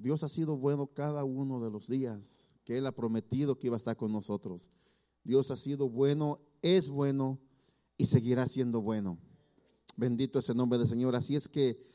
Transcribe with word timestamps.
Dios 0.00 0.22
ha 0.22 0.30
sido 0.30 0.56
bueno 0.56 0.86
cada 0.86 1.24
uno 1.24 1.60
de 1.62 1.70
los 1.70 1.86
días 1.86 2.54
que 2.64 2.78
Él 2.78 2.86
ha 2.86 2.92
prometido 2.92 3.58
que 3.58 3.66
iba 3.66 3.76
a 3.76 3.78
estar 3.78 3.98
con 3.98 4.10
nosotros. 4.10 4.70
Dios 5.24 5.50
ha 5.50 5.58
sido 5.58 5.90
bueno, 5.90 6.38
es 6.62 6.88
bueno 6.88 7.38
y 7.98 8.06
seguirá 8.06 8.48
siendo 8.48 8.80
bueno. 8.80 9.18
Bendito 9.96 10.38
es 10.38 10.48
el 10.48 10.56
nombre 10.56 10.78
del 10.78 10.88
Señor. 10.88 11.14
Así 11.14 11.36
es 11.36 11.48
que 11.48 11.86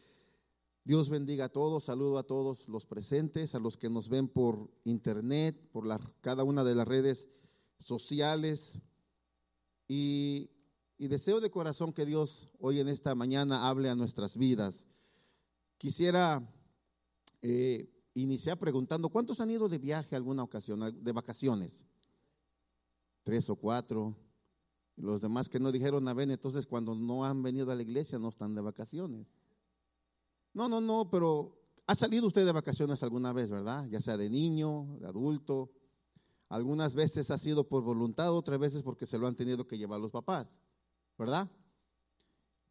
Dios 0.84 1.10
bendiga 1.10 1.46
a 1.46 1.50
todos. 1.50 1.86
Saludo 1.86 2.20
a 2.20 2.24
todos 2.28 2.70
los 2.70 2.86
presentes, 2.86 3.56
a 3.56 3.60
los 3.60 3.76
que 3.76 3.90
nos 3.90 4.08
ven 4.08 4.28
por 4.28 4.70
internet, 4.84 5.60
por 5.72 5.88
cada 6.22 6.44
una 6.44 6.64
de 6.64 6.76
las 6.76 6.88
redes 6.88 7.28
sociales. 7.80 8.84
Y, 9.88 10.52
y 11.00 11.08
deseo 11.08 11.42
de 11.42 11.50
corazón 11.50 11.92
que 11.92 12.06
Dios 12.06 12.54
hoy 12.60 12.80
en 12.80 12.88
esta 12.88 13.16
mañana 13.16 13.68
hable 13.68 13.90
a 13.90 13.96
nuestras 13.96 14.38
vidas. 14.38 14.86
Quisiera 15.80 16.48
eh, 17.42 17.95
iniciar 18.16 18.58
preguntando, 18.58 19.10
¿cuántos 19.10 19.40
han 19.40 19.52
ido 19.52 19.70
de 19.70 19.78
viaje 19.78 20.16
alguna 20.16 20.44
ocasión, 20.44 21.04
de 21.04 21.12
vacaciones? 21.12 21.86
Tres 23.24 23.50
o 23.50 23.56
cuatro. 23.56 24.16
Los 24.96 25.22
demás 25.22 25.50
que 25.50 25.60
no 25.60 25.72
dijeron 25.72 26.08
a 26.08 26.14
ven, 26.14 26.32
entonces 26.32 26.66
cuando 26.66 26.96
no 26.96 27.26
han 27.26 27.44
venido 27.44 27.72
a 27.72 27.76
la 27.76 27.82
iglesia 27.82 28.18
no 28.18 28.30
están 28.30 28.56
de 28.56 28.62
vacaciones. 28.62 29.28
No, 30.54 30.70
no, 30.70 30.80
no, 30.80 31.10
pero 31.10 31.62
ha 31.86 31.96
salido 31.96 32.28
usted 32.28 32.46
de 32.46 32.54
vacaciones 32.54 33.04
alguna 33.04 33.34
vez, 33.34 33.52
¿verdad? 33.52 33.86
Ya 33.90 34.00
sea 34.00 34.16
de 34.16 34.30
niño, 34.30 34.98
de 35.02 35.08
adulto. 35.08 35.72
Algunas 36.48 36.96
veces 36.96 37.30
ha 37.32 37.38
sido 37.38 37.68
por 37.68 37.84
voluntad, 37.84 38.32
otras 38.32 38.60
veces 38.60 38.84
porque 38.84 39.06
se 39.06 39.18
lo 39.18 39.28
han 39.28 39.36
tenido 39.36 39.68
que 39.68 39.78
llevar 39.78 40.00
los 40.00 40.12
papás, 40.12 40.58
¿verdad? 41.18 41.52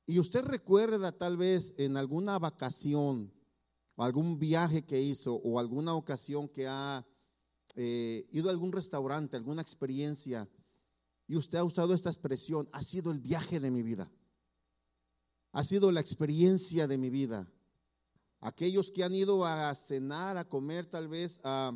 Y 0.06 0.18
usted 0.18 0.45
recuerda 0.45 1.12
tal 1.12 1.37
vez 1.37 1.74
en 1.76 1.98
alguna 1.98 2.38
vacación 2.38 3.32
algún 4.02 4.38
viaje 4.38 4.84
que 4.84 5.00
hizo 5.00 5.34
o 5.36 5.58
alguna 5.58 5.94
ocasión 5.94 6.48
que 6.48 6.66
ha 6.66 7.06
eh, 7.76 8.26
ido 8.32 8.48
a 8.48 8.52
algún 8.52 8.73
restaurante, 8.73 9.36
alguna 9.36 9.62
experiencia, 9.62 10.48
y 11.26 11.36
usted 11.36 11.59
ha 11.59 11.64
usado 11.64 11.95
esta 11.95 12.10
expresión, 12.10 12.68
ha 12.73 12.82
sido 12.82 13.12
el 13.12 13.20
viaje 13.20 13.60
de 13.60 13.70
mi 13.70 13.82
vida, 13.82 14.10
ha 15.52 15.62
sido 15.62 15.92
la 15.92 16.01
experiencia 16.01 16.86
de 16.86 16.98
mi 16.98 17.10
vida. 17.10 17.48
Aquellos 18.40 18.90
que 18.90 19.04
han 19.04 19.14
ido 19.14 19.45
a 19.45 19.74
cenar, 19.74 20.36
a 20.36 20.48
comer 20.48 20.86
tal 20.86 21.08
vez 21.08 21.40
a, 21.45 21.73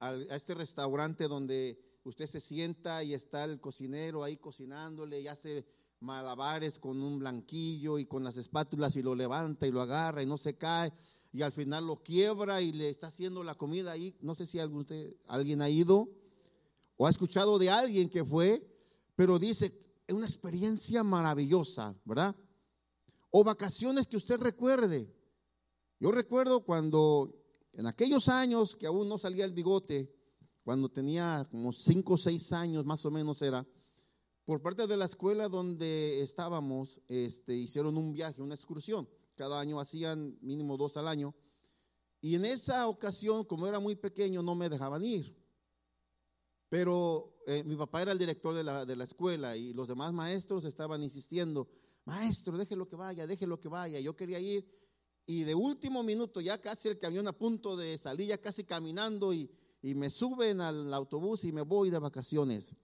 a, 0.00 0.08
a 0.08 0.36
este 0.36 0.54
restaurante 0.54 1.28
donde 1.28 1.78
usted 2.02 2.26
se 2.26 2.40
sienta 2.40 3.02
y 3.02 3.14
está 3.14 3.44
el 3.44 3.58
cocinero 3.60 4.22
ahí 4.22 4.36
cocinándole 4.36 5.20
y 5.20 5.28
hace 5.28 5.64
malabares 6.04 6.78
con 6.78 7.02
un 7.02 7.18
blanquillo 7.18 7.98
y 7.98 8.06
con 8.06 8.22
las 8.22 8.36
espátulas 8.36 8.94
y 8.96 9.02
lo 9.02 9.14
levanta 9.14 9.66
y 9.66 9.72
lo 9.72 9.80
agarra 9.80 10.22
y 10.22 10.26
no 10.26 10.36
se 10.38 10.56
cae 10.56 10.92
y 11.32 11.42
al 11.42 11.50
final 11.50 11.86
lo 11.86 11.96
quiebra 11.96 12.62
y 12.62 12.72
le 12.72 12.88
está 12.88 13.08
haciendo 13.08 13.42
la 13.42 13.56
comida 13.56 13.90
ahí. 13.90 14.14
No 14.20 14.36
sé 14.36 14.46
si 14.46 14.60
alguien 14.60 15.62
ha 15.62 15.68
ido 15.68 16.08
o 16.96 17.06
ha 17.06 17.10
escuchado 17.10 17.58
de 17.58 17.70
alguien 17.70 18.08
que 18.08 18.24
fue, 18.24 18.64
pero 19.16 19.38
dice, 19.40 19.74
es 20.06 20.14
una 20.14 20.26
experiencia 20.26 21.02
maravillosa, 21.02 21.96
¿verdad? 22.04 22.36
O 23.30 23.42
vacaciones 23.42 24.06
que 24.06 24.16
usted 24.16 24.38
recuerde. 24.38 25.12
Yo 25.98 26.12
recuerdo 26.12 26.64
cuando 26.64 27.34
en 27.72 27.88
aquellos 27.88 28.28
años 28.28 28.76
que 28.76 28.86
aún 28.86 29.08
no 29.08 29.18
salía 29.18 29.44
el 29.44 29.52
bigote, 29.52 30.12
cuando 30.62 30.88
tenía 30.88 31.46
como 31.50 31.72
cinco 31.72 32.14
o 32.14 32.18
seis 32.18 32.52
años 32.52 32.84
más 32.84 33.04
o 33.04 33.10
menos 33.10 33.42
era, 33.42 33.66
por 34.44 34.60
parte 34.60 34.86
de 34.86 34.96
la 34.96 35.06
escuela 35.06 35.48
donde 35.48 36.22
estábamos, 36.22 37.00
este, 37.08 37.54
hicieron 37.54 37.96
un 37.96 38.12
viaje, 38.12 38.42
una 38.42 38.54
excursión. 38.54 39.08
Cada 39.36 39.58
año 39.58 39.80
hacían 39.80 40.38
mínimo 40.42 40.76
dos 40.76 40.96
al 40.96 41.08
año. 41.08 41.34
Y 42.20 42.34
en 42.34 42.44
esa 42.44 42.86
ocasión, 42.88 43.44
como 43.44 43.66
era 43.66 43.80
muy 43.80 43.96
pequeño, 43.96 44.42
no 44.42 44.54
me 44.54 44.68
dejaban 44.68 45.04
ir. 45.04 45.34
Pero 46.68 47.38
eh, 47.46 47.62
mi 47.64 47.76
papá 47.76 48.02
era 48.02 48.12
el 48.12 48.18
director 48.18 48.54
de 48.54 48.64
la, 48.64 48.84
de 48.84 48.96
la, 48.96 49.04
escuela 49.04 49.56
y 49.56 49.72
los 49.72 49.88
demás 49.88 50.12
maestros 50.12 50.64
estaban 50.64 51.02
insistiendo, 51.02 51.68
maestro, 52.04 52.56
déjelo 52.56 52.88
que 52.88 52.96
vaya, 52.96 53.26
déjelo 53.26 53.60
que 53.60 53.68
vaya. 53.68 54.00
Yo 54.00 54.16
quería 54.16 54.40
ir 54.40 54.66
y 55.26 55.44
de 55.44 55.54
último 55.54 56.02
minuto, 56.02 56.40
ya 56.40 56.60
casi 56.60 56.88
el 56.88 56.98
camión 56.98 57.26
a 57.28 57.32
punto 57.32 57.76
de 57.76 57.96
salir, 57.96 58.28
ya 58.28 58.38
casi 58.38 58.64
caminando 58.64 59.32
y, 59.32 59.50
y 59.80 59.94
me 59.94 60.10
suben 60.10 60.60
al 60.60 60.92
autobús 60.92 61.44
y 61.44 61.52
me 61.52 61.62
voy 61.62 61.90
de 61.90 61.98
vacaciones. 61.98 62.76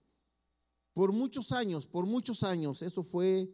Por 0.93 1.13
muchos 1.13 1.51
años, 1.51 1.87
por 1.87 2.05
muchos 2.05 2.43
años, 2.43 2.81
eso 2.81 3.03
fue, 3.03 3.49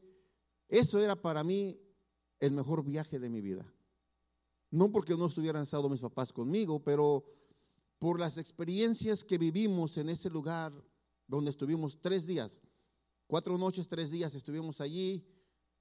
eso 0.67 0.99
era 0.99 1.15
para 1.15 1.43
mí 1.43 1.79
el 2.39 2.51
mejor 2.51 2.83
viaje 2.83 3.19
de 3.19 3.29
mi 3.29 3.41
vida. 3.41 3.65
No 4.71 4.91
porque 4.91 5.15
no 5.15 5.27
estuvieran 5.27 5.63
estado 5.63 5.89
mis 5.89 6.01
papás 6.01 6.33
conmigo, 6.33 6.83
pero 6.83 7.23
por 7.99 8.19
las 8.19 8.37
experiencias 8.37 9.23
que 9.23 9.37
vivimos 9.37 9.97
en 9.97 10.09
ese 10.09 10.29
lugar 10.29 10.73
donde 11.27 11.51
estuvimos 11.51 11.99
tres 12.01 12.25
días, 12.25 12.61
cuatro 13.27 13.57
noches, 13.57 13.87
tres 13.87 14.11
días 14.11 14.33
estuvimos 14.35 14.81
allí 14.81 15.25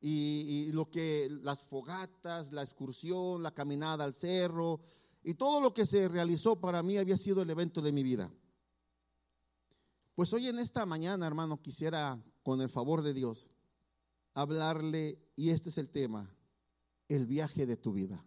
y, 0.01 0.67
y 0.69 0.73
lo 0.73 0.91
que 0.91 1.29
las 1.43 1.65
fogatas, 1.65 2.53
la 2.53 2.63
excursión, 2.63 3.43
la 3.43 3.53
caminada 3.53 4.05
al 4.05 4.15
cerro 4.15 4.81
y 5.23 5.35
todo 5.35 5.61
lo 5.61 5.75
que 5.75 5.87
se 5.87 6.09
realizó 6.09 6.61
para 6.61 6.83
mí 6.83 6.99
había 6.99 7.17
sido 7.17 7.43
el 7.43 7.51
evento 7.51 7.81
de 7.83 7.93
mi 7.93 8.03
vida. 8.03 8.31
Pues 10.17 10.33
hoy 10.33 10.49
en 10.49 10.59
esta 10.59 10.87
mañana, 10.87 11.27
hermano, 11.27 11.61
quisiera, 11.61 12.19
con 12.43 12.63
el 12.63 12.71
favor 12.71 13.03
de 13.03 13.13
Dios, 13.13 13.51
hablarle, 14.33 15.19
y 15.37 15.51
este 15.51 15.69
es 15.69 15.77
el 15.77 15.91
tema, 15.91 16.35
el 17.07 17.27
viaje 17.27 17.67
de 17.67 17.77
tu 17.77 17.93
vida. 17.93 18.25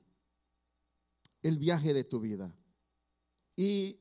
El 1.42 1.58
viaje 1.58 1.96
de 1.96 2.04
tu 2.04 2.20
vida. 2.20 2.56
Y, 3.56 4.00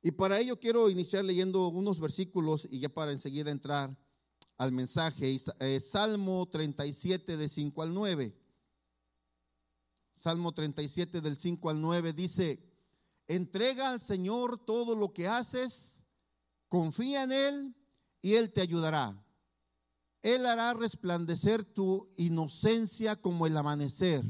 y 0.00 0.10
para 0.12 0.40
ello 0.40 0.58
quiero 0.58 0.88
iniciar 0.88 1.26
leyendo 1.26 1.68
unos 1.68 2.00
versículos 2.00 2.66
y 2.70 2.80
ya 2.80 2.88
para 2.88 3.12
enseguida 3.12 3.50
entrar 3.50 3.94
al 4.56 4.72
mensaje. 4.72 5.36
Eh, 5.60 5.80
Salmo 5.80 6.48
37 6.48 7.36
de 7.36 7.46
5 7.46 7.82
al 7.82 7.92
9. 7.92 8.34
Salmo 10.14 10.50
37 10.50 11.20
del 11.20 11.36
5 11.36 11.68
al 11.68 11.78
9 11.82 12.14
dice, 12.14 12.67
Entrega 13.28 13.90
al 13.90 14.00
Señor 14.00 14.58
todo 14.64 14.96
lo 14.96 15.12
que 15.12 15.28
haces, 15.28 16.02
confía 16.68 17.24
en 17.24 17.32
Él 17.32 17.76
y 18.22 18.34
Él 18.34 18.52
te 18.52 18.62
ayudará. 18.62 19.22
Él 20.22 20.46
hará 20.46 20.74
resplandecer 20.74 21.62
tu 21.62 22.10
inocencia 22.16 23.16
como 23.16 23.46
el 23.46 23.56
amanecer 23.56 24.24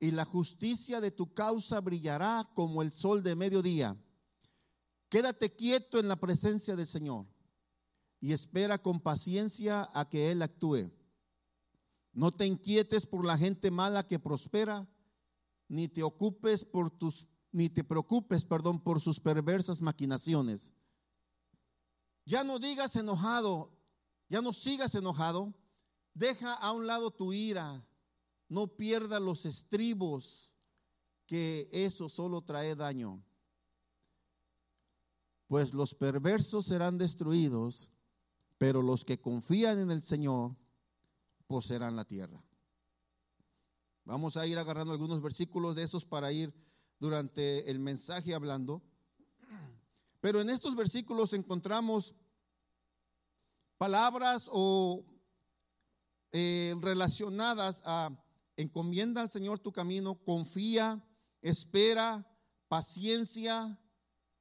y 0.00 0.10
la 0.10 0.24
justicia 0.24 1.00
de 1.00 1.12
tu 1.12 1.32
causa 1.32 1.80
brillará 1.80 2.50
como 2.54 2.82
el 2.82 2.90
sol 2.90 3.22
de 3.22 3.36
mediodía. 3.36 3.96
Quédate 5.08 5.54
quieto 5.54 6.00
en 6.00 6.08
la 6.08 6.16
presencia 6.16 6.74
del 6.74 6.88
Señor 6.88 7.26
y 8.20 8.32
espera 8.32 8.78
con 8.78 8.98
paciencia 8.98 9.88
a 9.94 10.08
que 10.08 10.32
Él 10.32 10.42
actúe. 10.42 10.90
No 12.12 12.32
te 12.32 12.46
inquietes 12.46 13.06
por 13.06 13.24
la 13.24 13.38
gente 13.38 13.70
mala 13.70 14.06
que 14.06 14.18
prospera, 14.18 14.88
ni 15.68 15.86
te 15.86 16.02
ocupes 16.02 16.64
por 16.64 16.90
tus 16.90 17.26
ni 17.52 17.68
te 17.68 17.84
preocupes, 17.84 18.44
perdón, 18.44 18.80
por 18.80 19.00
sus 19.00 19.20
perversas 19.20 19.82
maquinaciones. 19.82 20.72
Ya 22.24 22.44
no 22.44 22.58
digas 22.58 22.96
enojado, 22.96 23.70
ya 24.28 24.40
no 24.40 24.52
sigas 24.52 24.94
enojado. 24.94 25.54
Deja 26.14 26.54
a 26.54 26.72
un 26.72 26.86
lado 26.86 27.10
tu 27.10 27.32
ira. 27.32 27.86
No 28.48 28.66
pierda 28.66 29.20
los 29.20 29.46
estribos, 29.46 30.54
que 31.26 31.68
eso 31.72 32.08
solo 32.08 32.42
trae 32.42 32.74
daño. 32.74 33.22
Pues 35.46 35.74
los 35.74 35.94
perversos 35.94 36.66
serán 36.66 36.98
destruidos, 36.98 37.92
pero 38.58 38.82
los 38.82 39.04
que 39.04 39.20
confían 39.20 39.78
en 39.78 39.90
el 39.90 40.02
Señor 40.02 40.56
poseerán 41.46 41.96
la 41.96 42.04
tierra. 42.04 42.42
Vamos 44.04 44.36
a 44.36 44.46
ir 44.46 44.58
agarrando 44.58 44.92
algunos 44.92 45.22
versículos 45.22 45.76
de 45.76 45.82
esos 45.82 46.04
para 46.04 46.32
ir 46.32 46.52
durante 47.02 47.68
el 47.68 47.80
mensaje 47.80 48.32
hablando. 48.32 48.80
Pero 50.20 50.40
en 50.40 50.48
estos 50.50 50.76
versículos 50.76 51.32
encontramos 51.32 52.14
palabras 53.76 54.48
o 54.52 55.04
eh, 56.30 56.76
relacionadas 56.80 57.82
a 57.84 58.16
encomienda 58.56 59.20
al 59.20 59.30
Señor 59.30 59.58
tu 59.58 59.72
camino, 59.72 60.14
confía, 60.14 61.04
espera, 61.40 62.24
paciencia, 62.68 63.76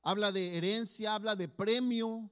habla 0.04 0.32
de 0.32 0.56
herencia, 0.56 1.16
habla 1.16 1.36
de 1.36 1.48
premio, 1.48 2.30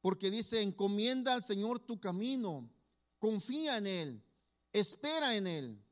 porque 0.00 0.30
dice, 0.30 0.62
encomienda 0.62 1.34
al 1.34 1.42
Señor 1.42 1.80
tu 1.80 1.98
camino, 1.98 2.70
confía 3.18 3.78
en 3.78 3.88
Él, 3.88 4.24
espera 4.72 5.34
en 5.34 5.48
Él. 5.48 5.84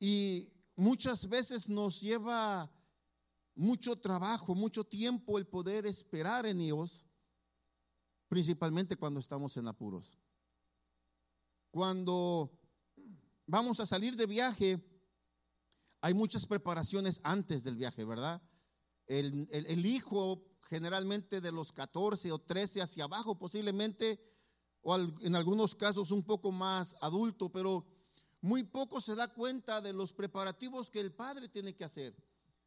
Y 0.00 0.53
muchas 0.76 1.28
veces 1.28 1.68
nos 1.68 2.00
lleva 2.00 2.70
mucho 3.54 3.96
trabajo, 4.00 4.54
mucho 4.54 4.84
tiempo 4.84 5.38
el 5.38 5.46
poder 5.46 5.86
esperar 5.86 6.46
en 6.46 6.58
Dios, 6.58 7.06
principalmente 8.28 8.96
cuando 8.96 9.20
estamos 9.20 9.56
en 9.56 9.68
apuros. 9.68 10.18
Cuando 11.70 12.58
vamos 13.46 13.80
a 13.80 13.86
salir 13.86 14.16
de 14.16 14.26
viaje, 14.26 14.82
hay 16.00 16.14
muchas 16.14 16.46
preparaciones 16.46 17.20
antes 17.24 17.64
del 17.64 17.76
viaje, 17.76 18.04
¿verdad? 18.04 18.42
El, 19.06 19.46
el- 19.50 19.66
el 19.66 19.86
hijo 19.86 20.44
generalmente 20.62 21.40
de 21.40 21.52
los 21.52 21.72
14 21.72 22.32
o 22.32 22.38
13 22.40 22.82
hacia 22.82 23.04
abajo 23.04 23.38
posiblemente, 23.38 24.20
o 24.82 24.96
en 24.96 25.34
algunos 25.34 25.74
casos 25.74 26.10
un 26.10 26.22
poco 26.24 26.52
más 26.52 26.94
adulto, 27.00 27.50
pero 27.50 27.86
muy 28.44 28.62
poco 28.62 29.00
se 29.00 29.14
da 29.14 29.28
cuenta 29.28 29.80
de 29.80 29.94
los 29.94 30.12
preparativos 30.12 30.90
que 30.90 31.00
el 31.00 31.12
padre 31.12 31.48
tiene 31.48 31.74
que 31.74 31.82
hacer. 31.82 32.14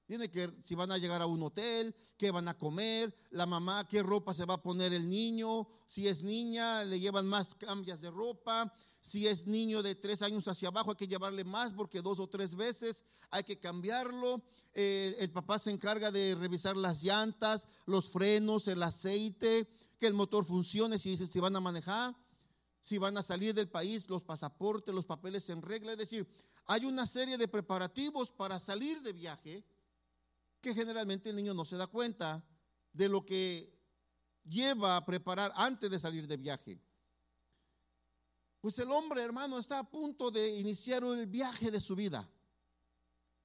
Tiene 0.08 0.32
que, 0.32 0.52
si 0.60 0.74
van 0.74 0.92
a 0.92 0.98
llegar 0.98 1.22
a 1.22 1.28
un 1.28 1.44
hotel, 1.44 1.96
qué 2.18 2.32
van 2.32 2.48
a 2.48 2.58
comer, 2.58 3.16
la 3.30 3.46
mamá, 3.46 3.88
qué 3.88 4.02
ropa 4.02 4.34
se 4.34 4.46
va 4.46 4.56
a 4.56 4.64
poner 4.64 4.92
el 4.92 5.08
niño, 5.08 5.68
si 5.86 6.08
es 6.08 6.24
niña, 6.24 6.84
le 6.84 7.00
llevan 7.00 7.28
más 7.28 7.54
cambias 7.54 8.02
de 8.02 8.10
ropa, 8.10 8.74
si 9.02 9.28
es 9.28 9.46
niño 9.46 9.84
de 9.84 9.94
tres 9.94 10.24
años 10.24 10.48
hacia 10.48 10.70
abajo, 10.70 10.90
hay 10.90 10.98
que 10.98 11.08
llevarle 11.08 11.44
más 11.44 11.74
porque 11.74 12.02
dos 12.02 12.20
o 12.20 12.28
tres 12.28 12.56
veces 12.56 13.06
hay 13.30 13.44
que 13.44 13.60
cambiarlo. 13.60 14.42
El 14.74 15.30
papá 15.32 15.60
se 15.60 15.70
encarga 15.70 16.10
de 16.10 16.34
revisar 16.34 16.76
las 16.76 17.04
llantas, 17.04 17.68
los 17.86 18.10
frenos, 18.10 18.68
el 18.68 18.82
aceite, 18.82 19.70
que 20.00 20.08
el 20.08 20.16
motor 20.16 20.44
funcione 20.44 20.98
si, 20.98 21.16
si 21.18 21.40
van 21.40 21.56
a 21.56 21.60
manejar, 21.60 22.16
si 22.88 22.98
van 22.98 23.18
a 23.18 23.22
salir 23.22 23.54
del 23.54 23.68
país, 23.68 24.08
los 24.08 24.24
pasaportes, 24.24 24.96
los 24.96 25.04
papeles 25.04 25.50
en 25.50 25.62
regla. 25.62 25.92
Es 25.92 25.98
decir, 25.98 26.26
hay 26.68 26.86
una 26.86 27.06
serie 27.06 27.38
de 27.38 27.50
preparativos 27.50 28.32
para 28.32 28.60
salir 28.60 29.02
de 29.02 29.12
viaje 29.12 29.66
que 30.62 30.74
generalmente 30.74 31.30
el 31.30 31.36
niño 31.36 31.54
no 31.54 31.66
se 31.66 31.76
da 31.76 31.88
cuenta 31.88 32.48
de 32.94 33.10
lo 33.10 33.26
que 33.26 33.78
lleva 34.46 34.96
a 34.96 35.06
preparar 35.06 35.52
antes 35.56 35.92
de 35.92 36.00
salir 36.00 36.28
de 36.28 36.38
viaje. 36.38 36.82
Pues 38.62 38.80
el 38.80 38.90
hombre, 38.90 39.22
hermano, 39.22 39.60
está 39.60 39.80
a 39.80 39.90
punto 39.90 40.32
de 40.32 40.48
iniciar 40.56 41.04
el 41.04 41.28
viaje 41.28 41.70
de 41.70 41.82
su 41.82 41.94
vida. 41.94 42.26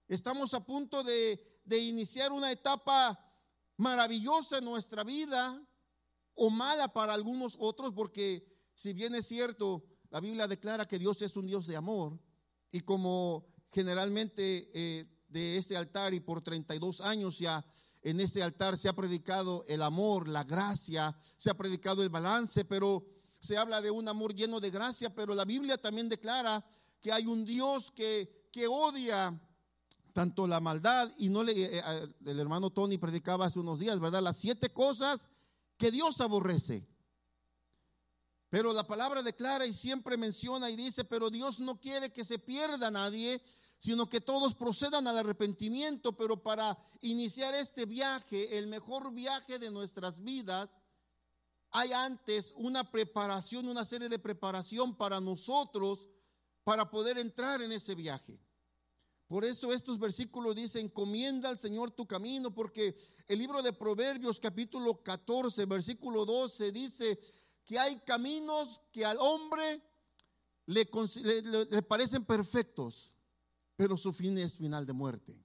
Estamos 0.06 0.54
a 0.54 0.64
punto 0.64 1.02
de, 1.02 1.60
de 1.64 1.78
iniciar 1.78 2.30
una 2.30 2.52
etapa 2.52 3.18
maravillosa 3.76 4.58
en 4.58 4.66
nuestra 4.66 5.02
vida 5.02 5.60
o 6.34 6.48
mala 6.48 6.92
para 6.92 7.12
algunos 7.12 7.56
otros, 7.58 7.90
porque 7.90 8.51
si 8.74 8.92
bien 8.92 9.14
es 9.14 9.26
cierto, 9.26 9.84
la 10.10 10.20
Biblia 10.20 10.46
declara 10.46 10.86
que 10.86 10.98
Dios 10.98 11.22
es 11.22 11.36
un 11.36 11.46
Dios 11.46 11.66
de 11.66 11.76
amor 11.76 12.18
y 12.70 12.80
como 12.80 13.46
generalmente 13.70 14.70
eh, 14.74 15.06
de 15.28 15.56
este 15.56 15.76
altar 15.76 16.14
y 16.14 16.20
por 16.20 16.42
32 16.42 17.00
años 17.00 17.38
ya 17.38 17.64
en 18.02 18.20
este 18.20 18.42
altar 18.42 18.76
se 18.76 18.88
ha 18.88 18.96
predicado 18.96 19.64
el 19.68 19.82
amor, 19.82 20.28
la 20.28 20.44
gracia, 20.44 21.16
se 21.36 21.50
ha 21.50 21.54
predicado 21.54 22.02
el 22.02 22.10
balance, 22.10 22.64
pero 22.64 23.06
se 23.40 23.56
habla 23.56 23.80
de 23.80 23.90
un 23.90 24.08
amor 24.08 24.34
lleno 24.34 24.60
de 24.60 24.70
gracia, 24.70 25.14
pero 25.14 25.34
la 25.34 25.44
Biblia 25.44 25.78
también 25.78 26.08
declara 26.08 26.64
que 27.00 27.12
hay 27.12 27.26
un 27.26 27.44
Dios 27.44 27.90
que, 27.92 28.48
que 28.52 28.66
odia 28.66 29.40
tanto 30.12 30.46
la 30.46 30.60
maldad 30.60 31.10
y 31.18 31.28
no 31.28 31.42
le, 31.42 31.52
eh, 31.52 31.82
eh, 31.84 32.14
el 32.26 32.38
hermano 32.38 32.70
Tony 32.70 32.98
predicaba 32.98 33.46
hace 33.46 33.58
unos 33.58 33.78
días, 33.78 33.98
¿verdad? 33.98 34.22
Las 34.22 34.36
siete 34.36 34.72
cosas 34.72 35.28
que 35.76 35.90
Dios 35.90 36.20
aborrece. 36.20 36.86
Pero 38.52 38.74
la 38.74 38.86
palabra 38.86 39.22
declara 39.22 39.66
y 39.66 39.72
siempre 39.72 40.18
menciona 40.18 40.68
y 40.68 40.76
dice, 40.76 41.04
pero 41.04 41.30
Dios 41.30 41.58
no 41.58 41.80
quiere 41.80 42.12
que 42.12 42.22
se 42.22 42.38
pierda 42.38 42.90
nadie, 42.90 43.42
sino 43.78 44.10
que 44.10 44.20
todos 44.20 44.54
procedan 44.54 45.06
al 45.06 45.16
arrepentimiento, 45.16 46.14
pero 46.14 46.42
para 46.42 46.76
iniciar 47.00 47.54
este 47.54 47.86
viaje, 47.86 48.58
el 48.58 48.66
mejor 48.66 49.14
viaje 49.14 49.58
de 49.58 49.70
nuestras 49.70 50.22
vidas, 50.22 50.76
hay 51.70 51.94
antes 51.94 52.52
una 52.56 52.90
preparación, 52.90 53.68
una 53.68 53.86
serie 53.86 54.10
de 54.10 54.18
preparación 54.18 54.98
para 54.98 55.18
nosotros 55.18 56.10
para 56.62 56.90
poder 56.90 57.16
entrar 57.16 57.62
en 57.62 57.72
ese 57.72 57.94
viaje. 57.94 58.38
Por 59.28 59.46
eso 59.46 59.72
estos 59.72 59.98
versículos 59.98 60.54
dicen, 60.54 60.84
encomienda 60.84 61.48
al 61.48 61.58
Señor 61.58 61.92
tu 61.92 62.06
camino, 62.06 62.52
porque 62.52 62.94
el 63.26 63.38
libro 63.38 63.62
de 63.62 63.72
Proverbios 63.72 64.38
capítulo 64.38 65.02
14, 65.02 65.64
versículo 65.64 66.26
12 66.26 66.70
dice 66.70 67.18
que 67.64 67.78
hay 67.78 68.00
caminos 68.00 68.80
que 68.92 69.04
al 69.04 69.18
hombre 69.20 69.82
le, 70.66 70.88
le, 71.70 71.82
parecen 71.82 72.24
perfectos, 72.24 73.14
pero 73.76 73.96
su 73.96 74.12
fin 74.12 74.38
es 74.38 74.54
final 74.54 74.86
de 74.86 74.92
muerte. 74.92 75.44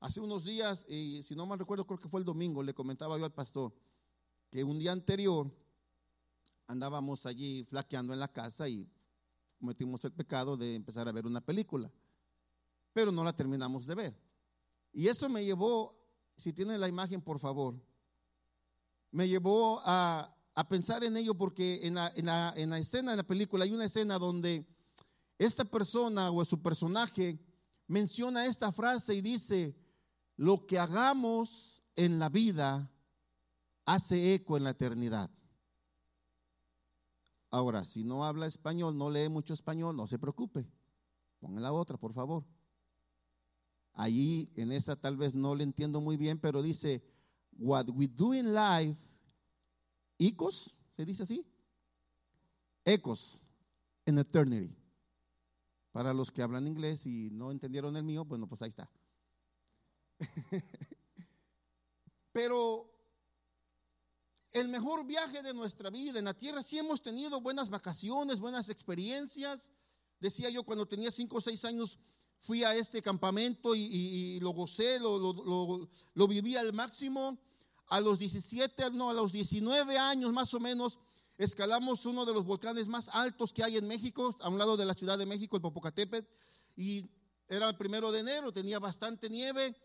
Hace 0.00 0.20
unos 0.20 0.44
días, 0.44 0.84
y 0.88 1.22
si 1.22 1.36
no 1.36 1.46
mal 1.46 1.58
recuerdo, 1.58 1.86
creo 1.86 2.00
que 2.00 2.08
fue 2.08 2.20
el 2.20 2.26
domingo, 2.26 2.62
le 2.62 2.74
comentaba 2.74 3.18
yo 3.18 3.24
al 3.24 3.32
pastor 3.32 3.72
que 4.50 4.64
un 4.64 4.78
día 4.78 4.92
anterior 4.92 5.50
andábamos 6.66 7.24
allí 7.26 7.64
flaqueando 7.64 8.12
en 8.12 8.20
la 8.20 8.28
casa 8.28 8.68
y 8.68 8.88
cometimos 9.58 10.04
el 10.04 10.12
pecado 10.12 10.56
de 10.56 10.74
empezar 10.74 11.08
a 11.08 11.12
ver 11.12 11.26
una 11.26 11.40
película, 11.40 11.90
pero 12.92 13.12
no 13.12 13.22
la 13.24 13.32
terminamos 13.32 13.86
de 13.86 13.94
ver. 13.94 14.20
Y 14.92 15.08
eso 15.08 15.28
me 15.28 15.44
llevó, 15.44 15.96
si 16.36 16.52
tienen 16.52 16.80
la 16.80 16.88
imagen 16.88 17.22
por 17.22 17.38
favor, 17.38 17.80
me 19.10 19.28
llevó 19.28 19.80
a, 19.84 20.36
a 20.54 20.68
pensar 20.68 21.02
en 21.04 21.16
ello 21.16 21.34
porque 21.34 21.86
en 21.86 21.94
la, 21.94 22.12
en, 22.14 22.26
la, 22.26 22.52
en 22.56 22.70
la 22.70 22.78
escena, 22.78 23.12
en 23.12 23.18
la 23.18 23.26
película, 23.26 23.64
hay 23.64 23.72
una 23.72 23.86
escena 23.86 24.18
donde 24.18 24.66
esta 25.38 25.64
persona 25.64 26.30
o 26.30 26.44
su 26.44 26.60
personaje 26.60 27.38
menciona 27.86 28.46
esta 28.46 28.72
frase 28.72 29.14
y 29.14 29.20
dice, 29.20 29.76
lo 30.36 30.66
que 30.66 30.78
hagamos 30.78 31.82
en 31.96 32.18
la 32.18 32.28
vida 32.28 32.90
hace 33.84 34.34
eco 34.34 34.56
en 34.56 34.64
la 34.64 34.70
eternidad. 34.70 35.30
Ahora, 37.50 37.84
si 37.84 38.04
no 38.04 38.24
habla 38.24 38.46
español, 38.46 38.96
no 38.96 39.10
lee 39.10 39.28
mucho 39.28 39.52
español, 39.52 39.96
no 39.96 40.06
se 40.06 40.18
preocupe. 40.18 40.66
Ponga 41.38 41.60
la 41.60 41.72
otra, 41.72 41.98
por 41.98 42.14
favor. 42.14 42.44
Allí 43.92 44.50
en 44.56 44.72
esa 44.72 44.96
tal 44.96 45.16
vez 45.16 45.34
no 45.34 45.54
le 45.54 45.64
entiendo 45.64 46.00
muy 46.00 46.16
bien, 46.16 46.38
pero 46.38 46.62
dice, 46.62 47.04
what 47.58 47.90
we 47.90 48.08
do 48.08 48.32
in 48.32 48.54
life, 48.54 48.96
ecos, 50.28 50.76
¿se 50.96 51.04
dice 51.04 51.22
así? 51.22 51.46
Ecos 52.84 53.46
in 54.06 54.18
eternity. 54.18 54.76
Para 55.92 56.14
los 56.14 56.30
que 56.30 56.42
hablan 56.42 56.66
inglés 56.66 57.06
y 57.06 57.30
no 57.30 57.50
entendieron 57.50 57.96
el 57.96 58.02
mío, 58.02 58.24
bueno, 58.24 58.48
pues 58.48 58.62
ahí 58.62 58.70
está. 58.70 58.90
Pero 62.32 62.90
el 64.52 64.68
mejor 64.68 65.06
viaje 65.06 65.42
de 65.42 65.54
nuestra 65.54 65.90
vida 65.90 66.18
en 66.18 66.26
la 66.26 66.34
tierra, 66.34 66.62
sí 66.62 66.78
hemos 66.78 67.02
tenido 67.02 67.40
buenas 67.40 67.70
vacaciones, 67.70 68.40
buenas 68.40 68.68
experiencias. 68.68 69.70
Decía 70.20 70.50
yo, 70.50 70.62
cuando 70.62 70.86
tenía 70.86 71.10
cinco 71.10 71.38
o 71.38 71.40
seis 71.40 71.64
años, 71.64 71.98
fui 72.40 72.64
a 72.64 72.74
este 72.74 73.00
campamento 73.00 73.74
y, 73.74 74.38
lo 74.40 74.50
gocé, 74.50 74.98
lo, 74.98 75.18
lo, 75.18 76.28
viví 76.28 76.56
al 76.56 76.72
máximo. 76.72 77.38
A 77.92 78.00
los 78.00 78.18
17, 78.18 78.90
no, 78.92 79.10
a 79.10 79.12
los 79.12 79.32
19 79.32 79.98
años 79.98 80.32
más 80.32 80.54
o 80.54 80.60
menos, 80.60 80.98
escalamos 81.36 82.06
uno 82.06 82.24
de 82.24 82.32
los 82.32 82.46
volcanes 82.46 82.88
más 82.88 83.10
altos 83.10 83.52
que 83.52 83.62
hay 83.62 83.76
en 83.76 83.86
México, 83.86 84.34
a 84.40 84.48
un 84.48 84.56
lado 84.56 84.78
de 84.78 84.86
la 84.86 84.94
Ciudad 84.94 85.18
de 85.18 85.26
México, 85.26 85.56
el 85.56 85.62
Popocatépetl, 85.62 86.26
y 86.74 87.10
era 87.48 87.68
el 87.68 87.76
primero 87.76 88.10
de 88.10 88.20
enero, 88.20 88.50
tenía 88.50 88.78
bastante 88.78 89.28
nieve. 89.28 89.76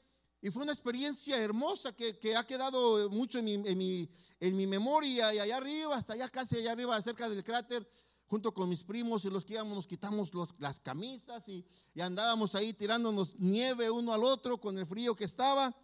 Y 0.42 0.52
fue 0.52 0.64
una 0.64 0.72
experiencia 0.72 1.38
hermosa 1.38 1.92
que, 1.92 2.34
ha 2.34 2.46
quedado 2.46 3.10
mucho 3.10 3.40
en 3.40 3.46
mi, 3.46 4.08
en, 4.40 4.56
mi, 4.56 4.68
memoria. 4.68 5.34
Y 5.34 5.40
allá 5.40 5.58
arriba, 5.58 5.98
hasta 5.98 6.14
allá 6.14 6.30
casi 6.30 6.60
allá 6.60 6.72
arriba, 6.72 7.02
cerca 7.02 7.28
del 7.28 7.44
cráter, 7.44 7.86
junto 8.28 8.54
con 8.54 8.70
mis 8.70 8.86
primos 8.86 9.26
y 9.26 9.30
los 9.30 9.44
que 9.44 9.56
íbamos, 9.56 9.76
nos 9.76 9.88
quitamos 9.88 10.32
las 10.60 10.80
camisas 10.80 11.46
y, 11.50 11.66
y, 11.94 12.00
andábamos 12.00 12.56
ahí 12.56 12.72
tirándonos 12.72 13.36
nieve 13.38 13.92
uno 13.92 14.14
al 14.14 14.24
otro 14.24 14.62
con 14.62 14.78
el 14.78 14.86
frío 14.86 15.14
que 15.14 15.26
estaba. 15.26 15.76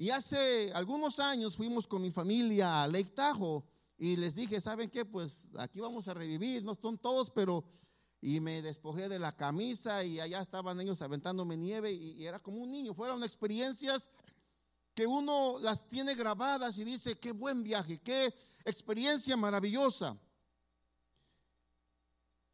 Y 0.00 0.10
hace 0.10 0.70
algunos 0.74 1.18
años 1.18 1.56
fuimos 1.56 1.84
con 1.84 2.00
mi 2.00 2.12
familia 2.12 2.84
a 2.84 2.86
Lake 2.86 3.10
Tahoe 3.16 3.64
y 3.98 4.14
les 4.14 4.36
dije, 4.36 4.60
¿saben 4.60 4.88
qué? 4.88 5.04
Pues 5.04 5.48
aquí 5.58 5.80
vamos 5.80 6.06
a 6.06 6.14
revivir, 6.14 6.62
no 6.62 6.76
son 6.76 6.98
todos, 6.98 7.32
pero 7.32 7.64
y 8.20 8.38
me 8.38 8.62
despojé 8.62 9.08
de 9.08 9.18
la 9.18 9.36
camisa 9.36 10.04
y 10.04 10.20
allá 10.20 10.40
estaban 10.40 10.80
ellos 10.80 11.02
aventándome 11.02 11.56
nieve 11.56 11.92
y, 11.92 12.12
y, 12.12 12.26
era 12.26 12.38
como 12.38 12.58
un 12.58 12.70
niño. 12.70 12.94
Fueron 12.94 13.24
experiencias 13.24 14.12
que 14.94 15.04
uno 15.04 15.58
las 15.58 15.88
tiene 15.88 16.14
grabadas 16.14 16.78
y 16.78 16.84
dice, 16.84 17.18
qué 17.18 17.32
buen 17.32 17.64
viaje, 17.64 17.98
qué 17.98 18.32
experiencia 18.64 19.36
maravillosa. 19.36 20.16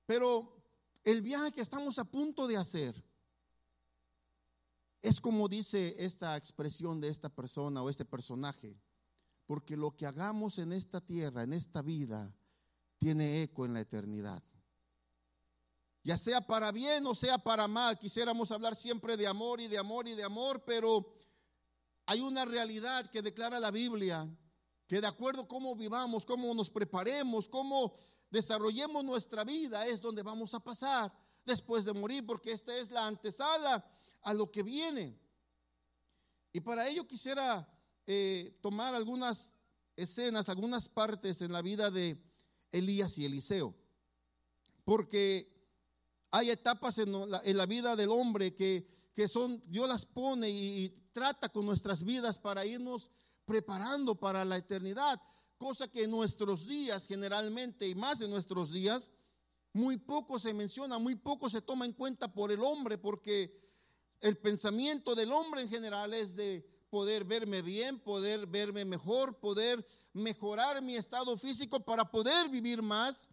Pero 0.07 0.51
el 1.05 1.21
viaje 1.21 1.53
que 1.53 1.61
estamos 1.61 1.99
a 1.99 2.05
punto 2.07 2.47
de 2.47 2.57
hacer 2.57 2.95
es 5.05 5.21
como 5.21 5.49
dice 5.49 5.95
esta 5.99 6.37
expresión 6.37 7.01
de 7.01 7.09
esta 7.09 7.29
persona 7.29 7.83
o 7.83 7.91
este 7.91 8.07
personaje, 8.07 8.75
porque 9.45 9.77
lo 9.77 9.95
que 9.95 10.07
hagamos 10.07 10.59
en 10.59 10.73
esta 10.73 11.01
tierra, 11.01 11.43
en 11.43 11.53
esta 11.53 11.83
vida, 11.83 12.35
tiene 12.97 13.43
eco 13.43 13.67
en 13.67 13.75
la 13.75 13.81
eternidad 13.83 14.43
ya 16.05 16.19
sea 16.19 16.47
para 16.47 16.71
bien 16.71 17.07
o 17.07 17.15
sea 17.15 17.39
para 17.39 17.67
mal. 17.67 17.99
Quisiéramos 17.99 18.51
hablar 18.51 18.77
siempre 18.77 19.17
de 19.17 19.27
amor 19.27 19.61
y 19.61 19.69
de 19.69 19.79
amor 19.79 20.07
y 20.07 20.15
de 20.15 20.23
amor, 20.23 20.63
pero 20.65 21.15
hay 22.07 22.21
una 22.21 22.45
realidad 22.45 23.11
que 23.11 23.23
declara 23.23 23.59
la 23.59 23.71
Biblia, 23.71 24.29
que 24.87 25.01
de 25.01 25.07
acuerdo 25.07 25.43
a 25.43 25.49
cómo 25.49 25.75
vivamos, 25.75 26.27
cómo 26.27 26.53
nos 26.55 26.71
preparemos, 26.71 27.49
cómo 27.49 27.95
desarrollemos 28.31 29.03
nuestra 29.03 29.45
vida, 29.45 29.87
es 29.87 30.03
donde 30.03 30.23
vamos 30.23 30.53
a 30.53 30.61
pasar 30.61 31.11
después 31.47 31.87
de 31.87 31.95
morir, 31.95 32.27
porque 32.27 32.53
esta 32.53 32.77
es 32.77 32.91
la 32.91 33.07
antesala 33.07 33.83
a 34.25 34.35
lo 34.35 34.51
que 34.51 34.63
viene. 34.63 35.19
Y 36.53 36.61
para 36.61 36.89
ello 36.89 37.07
quisiera 37.07 37.69
eh, 38.07 38.59
tomar 38.61 38.95
algunas 38.95 39.55
escenas, 39.97 40.49
algunas 40.49 40.89
partes 40.89 41.41
en 41.41 41.53
la 41.53 41.63
vida 41.63 41.91
de 41.91 42.21
Elías 42.73 43.17
y 43.19 43.25
Eliseo. 43.25 43.75
Porque 44.85 45.53
hay 46.31 46.51
etapas 46.51 46.99
en 46.99 47.13
la, 47.31 47.67
vida 47.67 47.95
del 47.95 48.11
hombre 48.11 48.55
que, 48.55 48.87
que, 49.15 49.29
son, 49.29 49.63
Dios 49.69 49.89
las 49.89 50.05
pone 50.05 50.51
y, 50.51 50.89
trata 51.13 51.49
con 51.49 51.65
nuestras 51.65 52.03
vidas 52.03 52.41
para 52.41 52.67
irnos 52.67 53.09
preparando 53.45 54.17
para 54.17 54.45
la 54.45 54.57
eternidad. 54.57 55.23
Cosa 55.59 55.87
que 55.87 56.03
en 56.03 56.11
nuestros 56.11 56.67
días, 56.67 57.07
generalmente, 57.07 57.89
y 57.89 57.95
más 57.95 58.21
en 58.21 58.31
nuestros 58.31 58.73
días, 58.73 59.13
muy 59.73 59.97
poco 59.97 60.41
se 60.41 60.53
menciona, 60.53 60.99
muy 60.99 61.15
poco 61.15 61.49
se 61.49 61.63
toma 61.63 61.87
en 61.87 61.93
cuenta 61.93 62.33
por 62.33 62.51
el 62.51 62.65
hombre, 62.65 62.99
porque 62.99 63.65
el 64.25 64.39
pensamiento 64.39 65.15
del 65.15 65.31
hombre 65.33 65.61
en 65.61 65.69
general 65.69 66.15
es 66.15 66.35
de 66.35 66.67
poder 66.89 67.25
verme 67.25 67.61
bien, 67.61 68.01
poder 68.01 68.47
verme 68.47 68.87
mejor, 68.87 69.39
poder 69.39 69.87
mejorar 70.15 70.81
mi 70.81 70.97
estado 70.97 71.37
físico 71.37 71.79
para 71.81 72.11
poder 72.11 72.49
vivir 72.49 72.81
más. 72.81 73.29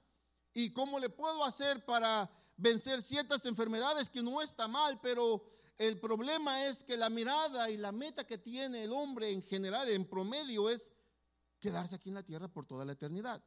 ¿Y 0.53 0.73
cómo 0.73 0.99
le 0.99 1.07
puedo 1.07 1.45
hacer 1.45 1.85
para 1.85 2.29
vencer 2.57 3.01
ciertas 3.01 3.45
enfermedades 3.45 4.09
que 4.09 4.21
no 4.21 4.41
está 4.41 4.67
mal, 4.67 4.99
pero 4.99 5.45
el 5.77 5.97
problema 5.97 6.67
es 6.67 6.83
que 6.83 6.97
la 6.97 7.09
mirada 7.09 7.69
y 7.69 7.77
la 7.77 7.93
meta 7.93 8.27
que 8.27 8.37
tiene 8.37 8.83
el 8.83 8.91
hombre 8.91 9.31
en 9.31 9.41
general, 9.43 9.87
en 9.87 10.03
promedio, 10.03 10.69
es 10.69 10.91
quedarse 11.61 11.95
aquí 11.95 12.09
en 12.09 12.15
la 12.15 12.23
tierra 12.23 12.49
por 12.49 12.65
toda 12.65 12.83
la 12.83 12.91
eternidad 12.91 13.41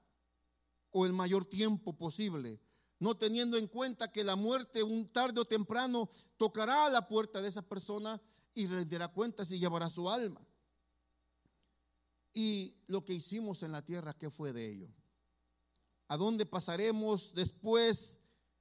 o 0.92 1.04
el 1.04 1.12
mayor 1.12 1.44
tiempo 1.44 1.92
posible, 1.92 2.58
no 2.98 3.16
teniendo 3.16 3.56
en 3.56 3.66
cuenta 3.66 4.12
que 4.12 4.24
la 4.24 4.36
muerte 4.36 4.82
un 4.82 5.08
tarde 5.08 5.40
o 5.40 5.44
temprano 5.44 6.08
tocará 6.36 6.86
a 6.86 6.90
la 6.90 7.06
puerta 7.06 7.40
de 7.42 7.48
esa 7.48 7.62
persona 7.62 8.20
y 8.54 8.66
rendirá 8.66 9.08
cuentas 9.08 9.50
y 9.50 9.58
llevará 9.58 9.90
su 9.90 10.08
alma. 10.08 10.40
Y 12.32 12.74
lo 12.86 13.04
que 13.04 13.14
hicimos 13.14 13.62
en 13.62 13.72
la 13.72 13.82
tierra, 13.82 14.14
¿qué 14.14 14.30
fue 14.30 14.52
de 14.52 14.68
ello? 14.68 14.88
¿A 16.08 16.16
dónde 16.16 16.46
pasaremos 16.46 17.32
después 17.34 18.18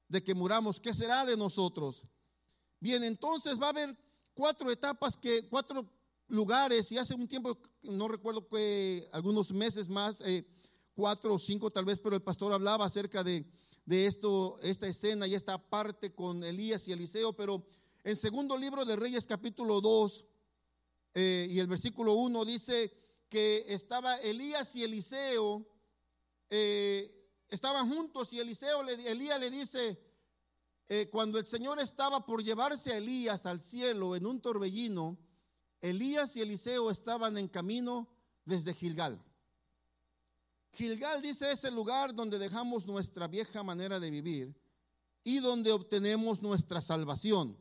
de 0.07 0.23
que 0.23 0.35
muramos? 0.35 0.79
¿Qué 0.79 0.93
será 0.93 1.25
de 1.25 1.35
nosotros? 1.35 2.07
Bien, 2.79 3.03
entonces 3.03 3.59
va 3.59 3.67
a 3.67 3.69
haber 3.69 3.97
cuatro 4.33 4.69
etapas 4.71 5.17
que, 5.17 5.47
cuatro 5.49 5.89
lugares, 6.27 6.91
y 6.91 6.97
hace 6.97 7.15
un 7.15 7.27
tiempo, 7.27 7.57
no 7.83 8.07
recuerdo 8.07 8.47
que 8.47 9.07
algunos 9.11 9.51
meses 9.51 9.89
más, 9.89 10.21
eh, 10.21 10.45
cuatro 10.93 11.35
o 11.35 11.39
cinco 11.39 11.71
tal 11.71 11.85
vez, 11.85 11.99
pero 11.99 12.15
el 12.15 12.21
pastor 12.21 12.53
hablaba 12.53 12.85
acerca 12.85 13.23
de, 13.23 13.45
de 13.85 14.05
esto, 14.05 14.57
esta 14.61 14.87
escena 14.87 15.27
y 15.27 15.35
esta 15.35 15.57
parte 15.57 16.13
con 16.13 16.43
Elías 16.43 16.87
y 16.87 16.93
Eliseo, 16.93 17.33
pero 17.33 17.65
en 18.03 18.15
segundo 18.15 18.57
libro 18.57 18.85
de 18.85 18.95
Reyes 18.95 19.25
capítulo 19.25 19.81
2 19.81 20.25
eh, 21.15 21.47
y 21.49 21.59
el 21.59 21.67
versículo 21.67 22.13
1 22.13 22.45
dice 22.45 22.91
que 23.29 23.65
estaba 23.67 24.15
Elías 24.17 24.75
y 24.75 24.83
Eliseo, 24.83 25.65
eh, 26.49 27.11
estaban 27.49 27.89
juntos 27.89 28.31
y 28.33 28.39
Eliseo, 28.39 28.83
le, 28.83 28.93
Elías 29.09 29.39
le 29.39 29.49
dice, 29.49 29.99
eh, 30.87 31.09
cuando 31.11 31.39
el 31.39 31.45
Señor 31.45 31.79
estaba 31.79 32.25
por 32.25 32.43
llevarse 32.43 32.93
a 32.93 32.97
Elías 32.97 33.45
al 33.45 33.59
cielo 33.59 34.15
en 34.15 34.25
un 34.25 34.41
torbellino, 34.41 35.17
Elías 35.81 36.35
y 36.37 36.41
Eliseo 36.41 36.89
estaban 36.89 37.37
en 37.37 37.47
camino 37.47 38.07
desde 38.45 38.73
Gilgal. 38.73 39.21
Gilgal 40.73 41.21
dice 41.21 41.51
es 41.51 41.63
el 41.65 41.75
lugar 41.75 42.15
donde 42.15 42.39
dejamos 42.39 42.87
nuestra 42.87 43.27
vieja 43.27 43.61
manera 43.61 43.99
de 43.99 44.09
vivir 44.09 44.55
y 45.23 45.39
donde 45.39 45.71
obtenemos 45.71 46.41
nuestra 46.41 46.81
salvación. 46.81 47.57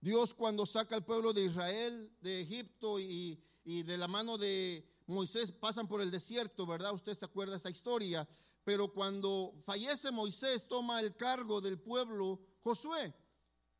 Dios 0.00 0.32
cuando 0.32 0.64
saca 0.64 0.96
al 0.96 1.04
pueblo 1.04 1.32
de 1.32 1.44
Israel 1.44 2.10
de 2.20 2.40
Egipto 2.40 2.98
y, 2.98 3.38
de 3.64 3.98
la 3.98 4.08
mano 4.08 4.38
de 4.38 4.88
Moisés 5.06 5.52
pasan 5.52 5.86
por 5.86 6.00
el 6.00 6.10
desierto, 6.10 6.66
¿verdad? 6.66 6.94
Usted 6.94 7.14
se 7.14 7.24
acuerda 7.24 7.56
esa 7.56 7.70
historia. 7.70 8.26
Pero 8.64 8.92
cuando 8.92 9.54
fallece 9.64 10.10
Moisés 10.10 10.66
toma 10.66 11.00
el 11.00 11.16
cargo 11.16 11.60
del 11.60 11.78
pueblo 11.78 12.40
Josué. 12.60 13.14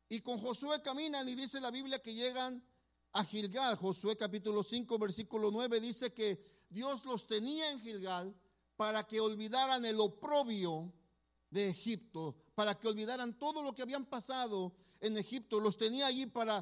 Y 0.09 0.21
con 0.21 0.37
Josué 0.37 0.81
caminan 0.81 1.27
y 1.27 1.35
dice 1.35 1.59
la 1.59 1.71
Biblia 1.71 2.01
que 2.01 2.13
llegan 2.13 2.63
a 3.13 3.23
Gilgal. 3.23 3.75
Josué 3.75 4.15
capítulo 4.15 4.63
5 4.63 4.97
versículo 4.99 5.49
9 5.51 5.81
dice 5.81 6.13
que 6.13 6.56
Dios 6.69 7.05
los 7.05 7.27
tenía 7.27 7.71
en 7.71 7.79
Gilgal 7.79 8.35
para 8.75 9.03
que 9.03 9.19
olvidaran 9.19 9.85
el 9.85 9.99
oprobio 9.99 10.93
de 11.49 11.69
Egipto, 11.69 12.35
para 12.55 12.75
que 12.75 12.87
olvidaran 12.87 13.37
todo 13.37 13.63
lo 13.63 13.73
que 13.73 13.81
habían 13.81 14.05
pasado 14.05 14.75
en 14.99 15.17
Egipto. 15.17 15.59
Los 15.59 15.77
tenía 15.77 16.07
allí 16.07 16.25
para, 16.25 16.61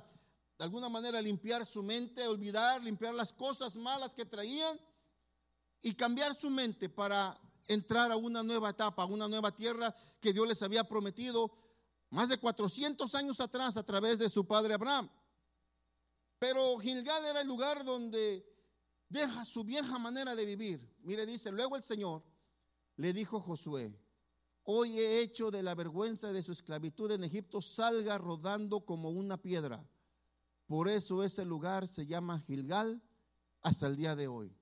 de 0.57 0.63
alguna 0.63 0.89
manera, 0.89 1.21
limpiar 1.21 1.65
su 1.65 1.83
mente, 1.83 2.27
olvidar, 2.27 2.81
limpiar 2.81 3.13
las 3.13 3.33
cosas 3.33 3.75
malas 3.77 4.13
que 4.13 4.25
traían 4.25 4.79
y 5.81 5.93
cambiar 5.95 6.35
su 6.35 6.49
mente 6.49 6.89
para 6.89 7.39
entrar 7.67 8.11
a 8.11 8.15
una 8.15 8.43
nueva 8.43 8.69
etapa, 8.69 9.03
a 9.03 9.07
una 9.07 9.27
nueva 9.27 9.55
tierra 9.55 9.93
que 10.21 10.33
Dios 10.33 10.47
les 10.47 10.61
había 10.61 10.83
prometido 10.83 11.51
más 12.11 12.29
de 12.29 12.37
400 12.37 13.13
años 13.15 13.39
atrás 13.39 13.75
a 13.75 13.83
través 13.83 14.19
de 14.19 14.29
su 14.29 14.45
padre 14.45 14.75
Abraham. 14.75 15.09
Pero 16.39 16.77
Gilgal 16.77 17.25
era 17.25 17.41
el 17.41 17.47
lugar 17.47 17.83
donde 17.83 18.54
deja 19.09 19.45
su 19.45 19.63
vieja 19.63 19.97
manera 19.97 20.35
de 20.35 20.45
vivir. 20.45 20.95
Mire, 21.03 21.25
dice, 21.25 21.51
luego 21.51 21.75
el 21.75 21.83
Señor 21.83 22.23
le 22.97 23.13
dijo 23.13 23.37
a 23.37 23.41
Josué, 23.41 23.99
hoy 24.63 24.99
he 24.99 25.21
hecho 25.21 25.51
de 25.51 25.63
la 25.63 25.75
vergüenza 25.75 26.31
de 26.31 26.43
su 26.43 26.51
esclavitud 26.51 27.11
en 27.11 27.23
Egipto, 27.23 27.61
salga 27.61 28.17
rodando 28.17 28.85
como 28.85 29.09
una 29.09 29.37
piedra. 29.37 29.87
Por 30.67 30.89
eso 30.89 31.23
ese 31.23 31.45
lugar 31.45 31.87
se 31.87 32.07
llama 32.07 32.39
Gilgal 32.39 33.01
hasta 33.61 33.87
el 33.87 33.95
día 33.95 34.15
de 34.15 34.27
hoy. 34.27 34.55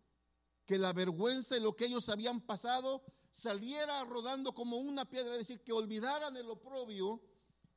Que 0.65 0.77
la 0.77 0.93
vergüenza 0.93 1.57
y 1.57 1.61
lo 1.61 1.75
que 1.75 1.85
ellos 1.85 2.09
habían 2.09 2.41
pasado 2.41 3.03
saliera 3.31 4.03
rodando 4.03 4.53
como 4.53 4.77
una 4.77 5.05
piedra, 5.09 5.33
es 5.33 5.39
decir, 5.39 5.61
que 5.63 5.73
olvidaran 5.73 6.35
el 6.37 6.49
oprobio 6.49 7.21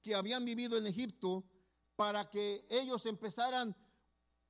que 0.03 0.15
habían 0.15 0.45
vivido 0.45 0.77
en 0.77 0.87
Egipto 0.87 1.45
para 1.97 2.29
que 2.31 2.67
ellos 2.69 3.07
empezaran 3.07 3.75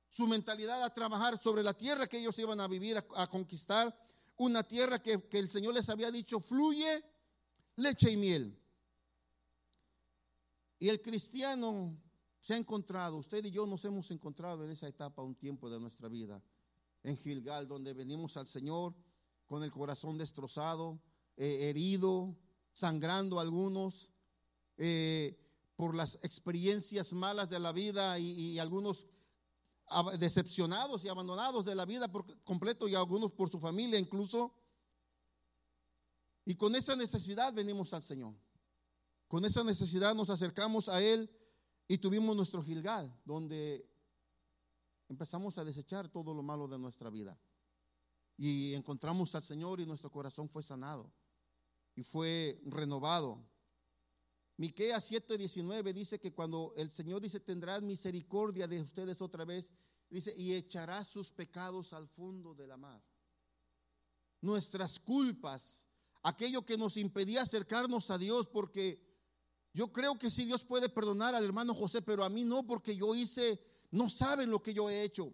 su 0.07 0.27
mentalidad 0.27 0.83
a 0.83 0.93
trabajar 0.93 1.37
sobre 1.37 1.63
la 1.63 1.73
tierra 1.73 2.07
que 2.07 2.19
ellos 2.19 2.37
iban 2.39 2.59
a 2.59 2.67
vivir, 2.67 2.97
a, 2.97 3.27
conquistar, 3.27 3.95
una 4.37 4.63
tierra 4.63 5.01
que, 5.01 5.27
que 5.27 5.39
el 5.39 5.49
Señor 5.49 5.73
les 5.73 5.89
había 5.89 6.11
dicho, 6.11 6.39
fluye 6.39 7.03
leche 7.75 8.11
y 8.11 8.17
miel. 8.17 8.59
Y 10.79 10.89
el 10.89 11.01
cristiano 11.01 11.97
se 12.39 12.53
ha 12.53 12.57
encontrado, 12.57 13.17
usted 13.17 13.43
y 13.45 13.51
yo 13.51 13.65
nos 13.65 13.83
hemos 13.85 14.09
encontrado 14.11 14.63
en 14.63 14.71
esa 14.71 14.87
etapa 14.87 15.23
un 15.23 15.35
tiempo 15.35 15.69
de 15.69 15.79
nuestra 15.79 16.07
vida, 16.07 16.41
en 17.03 17.17
Gilgal, 17.17 17.67
donde 17.67 17.93
venimos 17.93 18.37
al 18.37 18.47
Señor 18.47 18.95
con 19.47 19.63
el 19.63 19.71
corazón 19.71 20.17
destrozado, 20.17 20.99
eh, 21.35 21.69
herido, 21.69 22.35
sangrando 22.73 23.39
algunos, 23.39 24.11
eh, 24.77 25.35
por 25.75 25.95
las 25.95 26.15
experiencias 26.23 27.13
malas 27.13 27.49
de 27.49 27.59
la 27.59 27.71
vida 27.71 28.19
y, 28.19 28.57
algunos 28.59 29.07
decepcionados 30.17 31.03
y 31.05 31.09
abandonados 31.09 31.65
de 31.65 31.75
la 31.75 31.85
vida 31.85 32.07
por 32.07 32.25
completo 32.43 32.87
y 32.87 32.95
algunos 32.95 33.31
por 33.31 33.49
su 33.49 33.59
familia 33.59 33.99
incluso. 33.99 34.53
Y 36.45 36.55
con 36.55 36.75
esa 36.75 36.95
necesidad 36.95 37.53
venimos 37.53 37.93
al 37.93 38.03
Señor. 38.03 38.33
Con 39.27 39.45
esa 39.45 39.63
necesidad 39.63 40.15
nos 40.15 40.29
acercamos 40.29 40.87
a 40.87 41.01
Él 41.01 41.29
y 41.87 41.97
tuvimos 41.97 42.35
nuestro 42.35 42.63
Gilgal, 42.63 43.13
donde 43.25 43.89
empezamos 45.09 45.57
a 45.57 45.65
desechar 45.65 46.09
todo 46.09 46.33
lo 46.33 46.43
malo 46.43 46.67
de 46.67 46.77
nuestra 46.77 47.09
vida. 47.09 47.37
Y 48.37 48.73
encontramos 48.73 49.33
al 49.35 49.43
Señor 49.43 49.79
y 49.79 49.85
nuestro 49.85 50.11
corazón 50.11 50.49
fue 50.49 50.63
sanado 50.63 51.11
y 51.95 52.03
fue 52.03 52.61
renovado. 52.65 53.43
Miqueas 54.57 55.09
7:19 55.11 55.93
dice 55.93 56.19
que 56.19 56.33
cuando 56.33 56.73
el 56.75 56.91
Señor 56.91 57.21
dice 57.21 57.39
tendrá 57.39 57.79
misericordia 57.79 58.67
de 58.67 58.81
ustedes 58.81 59.21
otra 59.21 59.45
vez, 59.45 59.71
dice 60.09 60.33
y 60.35 60.53
echará 60.53 61.03
sus 61.03 61.31
pecados 61.31 61.93
al 61.93 62.07
fondo 62.07 62.53
de 62.53 62.67
la 62.67 62.77
mar. 62.77 63.01
Nuestras 64.41 64.99
culpas 64.99 65.87
aquello 66.27 66.65
que 66.65 66.77
nos 66.77 66.97
impedía 66.97 67.41
acercarnos 67.41 68.09
a 68.11 68.17
Dios, 68.17 68.47
porque 68.47 69.01
yo 69.73 69.93
creo 69.93 70.19
que 70.19 70.29
sí 70.29 70.45
Dios 70.45 70.65
puede 70.65 70.89
perdonar 70.89 71.35
al 71.35 71.45
hermano 71.45 71.73
José, 71.73 72.01
pero 72.01 72.23
a 72.23 72.29
mí 72.29 72.43
no, 72.43 72.65
porque 72.67 72.95
yo 72.95 73.15
hice, 73.15 73.59
no 73.91 74.09
saben 74.09 74.49
lo 74.49 74.61
que 74.61 74.73
yo 74.73 74.89
he 74.89 75.03
hecho. 75.03 75.33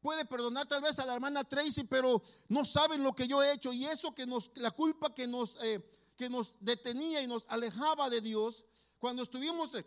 Puede 0.00 0.26
perdonar 0.26 0.68
tal 0.68 0.82
vez 0.82 0.98
a 0.98 1.06
la 1.06 1.14
hermana 1.14 1.42
Tracy, 1.42 1.84
pero 1.84 2.22
no 2.48 2.64
saben 2.64 3.02
lo 3.02 3.14
que 3.14 3.26
yo 3.26 3.42
he 3.42 3.52
hecho. 3.52 3.72
Y 3.72 3.86
eso 3.86 4.14
que 4.14 4.26
nos, 4.26 4.52
la 4.56 4.70
culpa 4.70 5.14
que 5.14 5.26
nos, 5.26 5.56
eh, 5.64 5.82
que 6.16 6.28
nos 6.28 6.54
detenía 6.60 7.22
y 7.22 7.26
nos 7.26 7.44
alejaba 7.48 8.08
de 8.10 8.20
Dios, 8.20 8.64
cuando 8.98 9.22
estuvimos, 9.22 9.74
eh, 9.74 9.84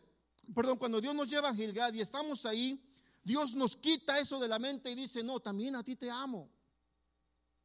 perdón, 0.53 0.77
cuando 0.77 1.01
Dios 1.01 1.15
nos 1.15 1.29
lleva 1.29 1.49
a 1.49 1.55
Gilgad 1.55 1.93
y 1.93 2.01
estamos 2.01 2.45
ahí, 2.45 2.81
Dios 3.23 3.53
nos 3.53 3.75
quita 3.75 4.19
eso 4.19 4.39
de 4.39 4.47
la 4.47 4.59
mente 4.59 4.91
y 4.91 4.95
dice, 4.95 5.23
no, 5.23 5.39
también 5.39 5.75
a 5.75 5.83
ti 5.83 5.95
te 5.95 6.09
amo. 6.09 6.49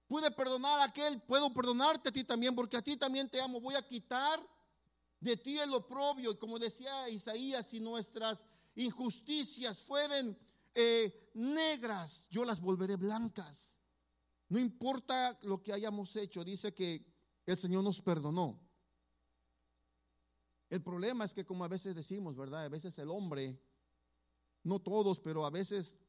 Pude 0.06 0.30
perdonar 0.30 0.80
a 0.80 0.84
aquel, 0.84 1.20
puedo 1.22 1.52
perdonarte 1.52 2.08
a 2.08 2.12
ti 2.12 2.24
también, 2.24 2.54
porque 2.54 2.76
a 2.76 2.82
ti 2.82 2.96
también 2.96 3.28
te 3.28 3.40
amo. 3.40 3.60
Voy 3.60 3.74
a 3.74 3.86
quitar 3.86 4.40
de 5.20 5.36
ti 5.36 5.58
el 5.58 5.72
oprobio, 5.72 6.32
y 6.32 6.36
como 6.36 6.58
decía 6.58 7.08
Isaías, 7.08 7.66
si 7.66 7.80
nuestras 7.80 8.46
injusticias 8.74 9.82
fueren 9.82 10.36
eh, 10.74 11.30
negras, 11.34 12.28
yo 12.30 12.44
las 12.44 12.60
volveré 12.60 12.96
blancas. 12.96 13.76
No 14.48 14.58
importa 14.58 15.38
lo 15.42 15.62
que 15.62 15.72
hayamos 15.72 16.14
hecho, 16.16 16.44
dice 16.44 16.74
que 16.74 17.13
el 17.46 17.58
Señor 17.58 17.84
nos 17.84 18.00
perdonó. 18.00 18.60
El 20.70 20.82
problema 20.82 21.24
es 21.24 21.32
que 21.32 21.44
como 21.44 21.64
a 21.64 21.68
veces 21.68 21.94
decimos, 21.94 22.36
¿verdad? 22.36 22.64
A 22.64 22.68
veces 22.68 22.98
el 22.98 23.10
hombre, 23.10 23.60
no 24.62 24.80
todos, 24.80 25.20
pero 25.20 25.44
a 25.44 25.50
veces 25.50 26.00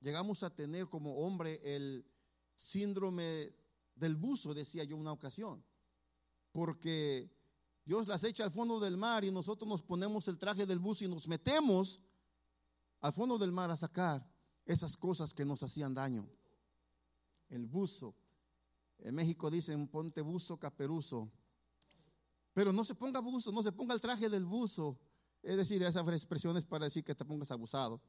llegamos 0.00 0.42
a 0.42 0.54
tener 0.54 0.88
como 0.88 1.18
hombre 1.18 1.60
el 1.64 2.06
síndrome 2.54 3.54
del 3.94 4.16
buzo, 4.16 4.54
decía 4.54 4.84
yo 4.84 4.96
una 4.96 5.12
ocasión, 5.12 5.64
porque 6.52 7.30
Dios 7.84 8.06
las 8.06 8.22
echa 8.24 8.44
al 8.44 8.50
fondo 8.50 8.78
del 8.78 8.96
mar 8.96 9.24
y 9.24 9.30
nosotros 9.30 9.68
nos 9.68 9.82
ponemos 9.82 10.28
el 10.28 10.38
traje 10.38 10.66
del 10.66 10.78
buzo 10.78 11.04
y 11.04 11.08
nos 11.08 11.26
metemos 11.26 12.02
al 13.00 13.12
fondo 13.12 13.38
del 13.38 13.52
mar 13.52 13.70
a 13.70 13.76
sacar 13.76 14.24
esas 14.64 14.96
cosas 14.96 15.32
que 15.34 15.44
nos 15.44 15.62
hacían 15.62 15.94
daño. 15.94 16.28
El 17.48 17.66
buzo. 17.66 18.14
En 19.02 19.14
México 19.14 19.50
dicen 19.50 19.88
ponte 19.88 20.20
buzo 20.20 20.58
caperuzo. 20.58 21.30
Pero 22.52 22.72
no 22.72 22.84
se 22.84 22.94
ponga 22.94 23.20
buzo, 23.20 23.52
no 23.52 23.62
se 23.62 23.72
ponga 23.72 23.94
el 23.94 24.00
traje 24.00 24.28
del 24.28 24.44
buzo. 24.44 24.98
Es 25.42 25.56
decir, 25.56 25.82
esas 25.82 26.06
expresiones 26.08 26.64
para 26.64 26.84
decir 26.84 27.04
que 27.04 27.14
te 27.14 27.24
pongas 27.24 27.50
abusado. 27.50 28.00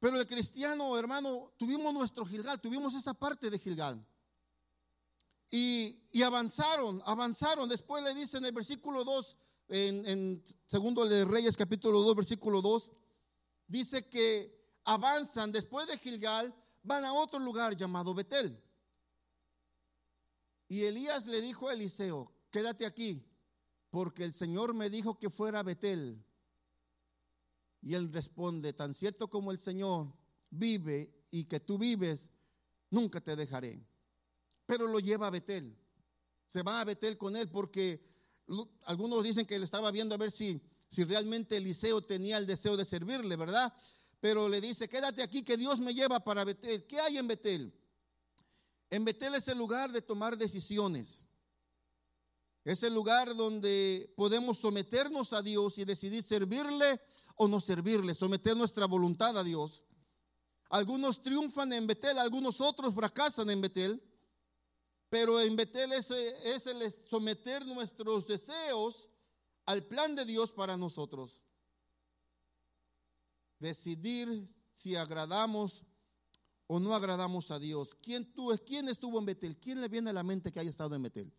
Pero 0.00 0.16
el 0.16 0.26
cristiano, 0.26 0.96
hermano, 0.96 1.52
tuvimos 1.56 1.92
nuestro 1.92 2.24
Gilgal, 2.24 2.60
tuvimos 2.60 2.94
esa 2.94 3.14
parte 3.14 3.50
de 3.50 3.58
Gilgal. 3.58 4.04
Y, 5.50 6.22
avanzaron, 6.22 7.00
avanzaron. 7.04 7.68
Después 7.68 8.02
le 8.04 8.14
dicen 8.14 8.42
en 8.42 8.46
el 8.46 8.52
versículo 8.52 9.04
2, 9.04 9.36
en, 9.68 10.06
en 10.06 10.44
segundo 10.66 11.06
de 11.06 11.24
Reyes 11.24 11.56
capítulo 11.56 12.00
2, 12.00 12.16
versículo 12.16 12.62
2, 12.62 12.92
dice 13.66 14.08
que 14.08 14.56
avanzan 14.84 15.52
después 15.52 15.86
de 15.86 15.98
Gilgal, 15.98 16.54
van 16.82 17.04
a 17.04 17.12
otro 17.12 17.38
lugar 17.38 17.76
llamado 17.76 18.14
Betel. 18.14 18.62
Y 20.68 20.84
Elías 20.84 21.26
le 21.26 21.40
dijo 21.40 21.68
a 21.68 21.72
Eliseo, 21.72 22.30
quédate 22.50 22.84
aquí, 22.84 23.24
porque 23.90 24.24
el 24.24 24.34
Señor 24.34 24.74
me 24.74 24.90
dijo 24.90 25.18
que 25.18 25.30
fuera 25.30 25.60
a 25.60 25.62
Betel. 25.62 26.22
Y 27.80 27.94
él 27.94 28.12
responde, 28.12 28.72
tan 28.74 28.94
cierto 28.94 29.28
como 29.28 29.50
el 29.50 29.58
Señor 29.58 30.12
vive 30.50 31.26
y 31.30 31.44
que 31.44 31.60
tú 31.60 31.78
vives, 31.78 32.30
nunca 32.90 33.20
te 33.20 33.34
dejaré. 33.34 33.82
Pero 34.66 34.86
lo 34.86 34.98
lleva 34.98 35.28
a 35.28 35.30
Betel. 35.30 35.74
Se 36.46 36.62
va 36.62 36.80
a 36.80 36.84
Betel 36.84 37.16
con 37.16 37.36
él 37.36 37.48
porque 37.50 38.06
algunos 38.84 39.22
dicen 39.22 39.46
que 39.46 39.56
él 39.56 39.62
estaba 39.62 39.90
viendo 39.90 40.14
a 40.14 40.18
ver 40.18 40.30
si, 40.30 40.60
si 40.88 41.04
realmente 41.04 41.56
Eliseo 41.56 42.02
tenía 42.02 42.36
el 42.38 42.46
deseo 42.46 42.76
de 42.76 42.84
servirle, 42.84 43.36
¿verdad? 43.36 43.72
Pero 44.20 44.48
le 44.48 44.60
dice, 44.60 44.88
quédate 44.88 45.22
aquí 45.22 45.42
que 45.42 45.56
Dios 45.56 45.80
me 45.80 45.94
lleva 45.94 46.20
para 46.20 46.44
Betel. 46.44 46.86
¿Qué 46.86 47.00
hay 47.00 47.18
en 47.18 47.28
Betel? 47.28 47.72
En 48.90 49.04
Betel 49.04 49.34
es 49.34 49.48
el 49.48 49.58
lugar 49.58 49.92
de 49.92 50.02
tomar 50.02 50.36
decisiones. 50.36 51.24
Es 52.64 52.82
el 52.82 52.94
lugar 52.94 53.34
donde 53.34 54.12
podemos 54.16 54.58
someternos 54.58 55.32
a 55.32 55.42
Dios 55.42 55.78
y 55.78 55.84
decidir 55.84 56.22
servirle 56.22 57.00
o 57.36 57.48
no 57.48 57.60
servirle, 57.60 58.14
someter 58.14 58.56
nuestra 58.56 58.86
voluntad 58.86 59.38
a 59.38 59.44
Dios. 59.44 59.84
Algunos 60.70 61.22
triunfan 61.22 61.72
en 61.72 61.86
Betel, 61.86 62.18
algunos 62.18 62.60
otros 62.60 62.94
fracasan 62.94 63.48
en 63.48 63.60
Betel, 63.60 64.02
pero 65.08 65.40
en 65.40 65.56
Betel 65.56 65.92
es, 65.92 66.10
es 66.10 66.66
el 66.66 66.92
someter 66.92 67.64
nuestros 67.64 68.26
deseos 68.26 69.08
al 69.64 69.86
plan 69.86 70.14
de 70.14 70.26
Dios 70.26 70.52
para 70.52 70.76
nosotros. 70.76 71.46
Decidir 73.58 74.46
si 74.72 74.94
agradamos 74.94 75.84
o 76.68 76.78
no 76.78 76.94
agradamos 76.94 77.50
a 77.50 77.58
Dios. 77.58 77.96
¿Quién, 78.00 78.32
tú, 78.34 78.54
¿Quién 78.64 78.88
estuvo 78.88 79.18
en 79.18 79.24
Betel? 79.24 79.58
¿Quién 79.58 79.80
le 79.80 79.88
viene 79.88 80.10
a 80.10 80.12
la 80.12 80.22
mente 80.22 80.52
que 80.52 80.60
haya 80.60 80.70
estado 80.70 80.94
en 80.94 81.02
Betel? 81.02 81.32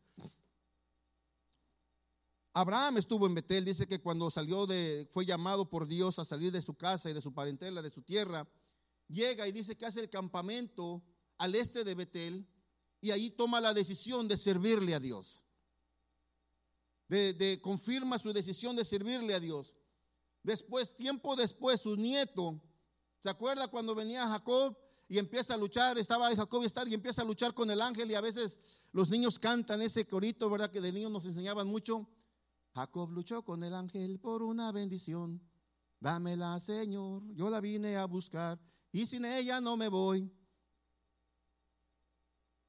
Abraham 2.52 2.98
estuvo 2.98 3.28
en 3.28 3.36
Betel, 3.36 3.64
dice 3.64 3.88
que 3.88 4.02
cuando 4.02 4.32
salió 4.32 4.66
de, 4.66 5.08
fue 5.14 5.26
llamado 5.26 5.70
por 5.70 5.88
Dios 5.88 6.18
a 6.18 6.26
salir 6.26 6.52
de 6.52 6.64
su 6.64 6.74
casa 6.74 7.10
y 7.10 7.14
de 7.14 7.22
su 7.22 7.32
parentela, 7.32 7.84
de 7.84 7.92
su 7.92 8.02
tierra, 8.02 8.50
llega 9.08 9.48
y 9.48 9.52
dice 9.52 9.78
que 9.78 9.86
hace 9.86 10.00
el 10.00 10.10
campamento 10.10 11.04
al 11.38 11.54
este 11.54 11.84
de 11.84 11.94
Betel 11.94 12.48
y 13.00 13.12
ahí 13.12 13.30
toma 13.30 13.62
la 13.62 13.76
decisión 13.76 14.28
de 14.28 14.36
servirle 14.36 14.96
a 14.96 15.00
Dios. 15.00 15.46
De, 17.08 17.34
de, 17.34 17.62
confirma 17.62 18.18
su 18.18 18.34
decisión 18.34 18.76
de 18.76 18.84
servirle 18.84 19.36
a 19.36 19.40
Dios. 19.40 19.78
Después, 20.42 20.96
tiempo 20.96 21.36
después, 21.36 21.82
su 21.82 21.96
nieto, 21.96 22.60
¿se 23.20 23.30
acuerda 23.30 23.68
cuando 23.68 23.94
venía 23.94 24.28
Jacob 24.28 24.76
y 25.10 25.18
empieza 25.18 25.56
a 25.56 25.58
luchar? 25.58 25.98
Estaba 25.98 26.34
Jacob 26.34 26.62
y 26.62 26.68
estar 26.68 26.88
y 26.88 26.94
empieza 26.94 27.24
a 27.24 27.26
luchar 27.26 27.56
con 27.56 27.70
el 27.72 27.82
ángel 27.82 28.10
y 28.12 28.16
a 28.16 28.22
veces 28.22 28.60
los 28.92 29.10
niños 29.10 29.40
cantan 29.40 29.82
ese 29.82 30.08
corito, 30.08 30.50
¿verdad? 30.52 30.70
Que 30.70 30.80
de 30.80 30.92
niños 30.92 31.12
nos 31.12 31.26
enseñaban 31.26 31.68
mucho. 31.68 32.08
Jacob 32.76 33.10
luchó 33.12 33.44
con 33.44 33.64
el 33.64 33.74
ángel 33.74 34.20
por 34.20 34.44
una 34.44 34.72
bendición. 34.72 35.42
Dámela, 36.00 36.60
Señor, 36.60 37.24
yo 37.34 37.50
la 37.50 37.60
vine 37.60 37.98
a 37.98 38.06
buscar 38.06 38.62
y 38.92 39.08
sin 39.08 39.26
ella 39.26 39.60
no 39.60 39.76
me 39.76 39.88
voy. 39.88 40.32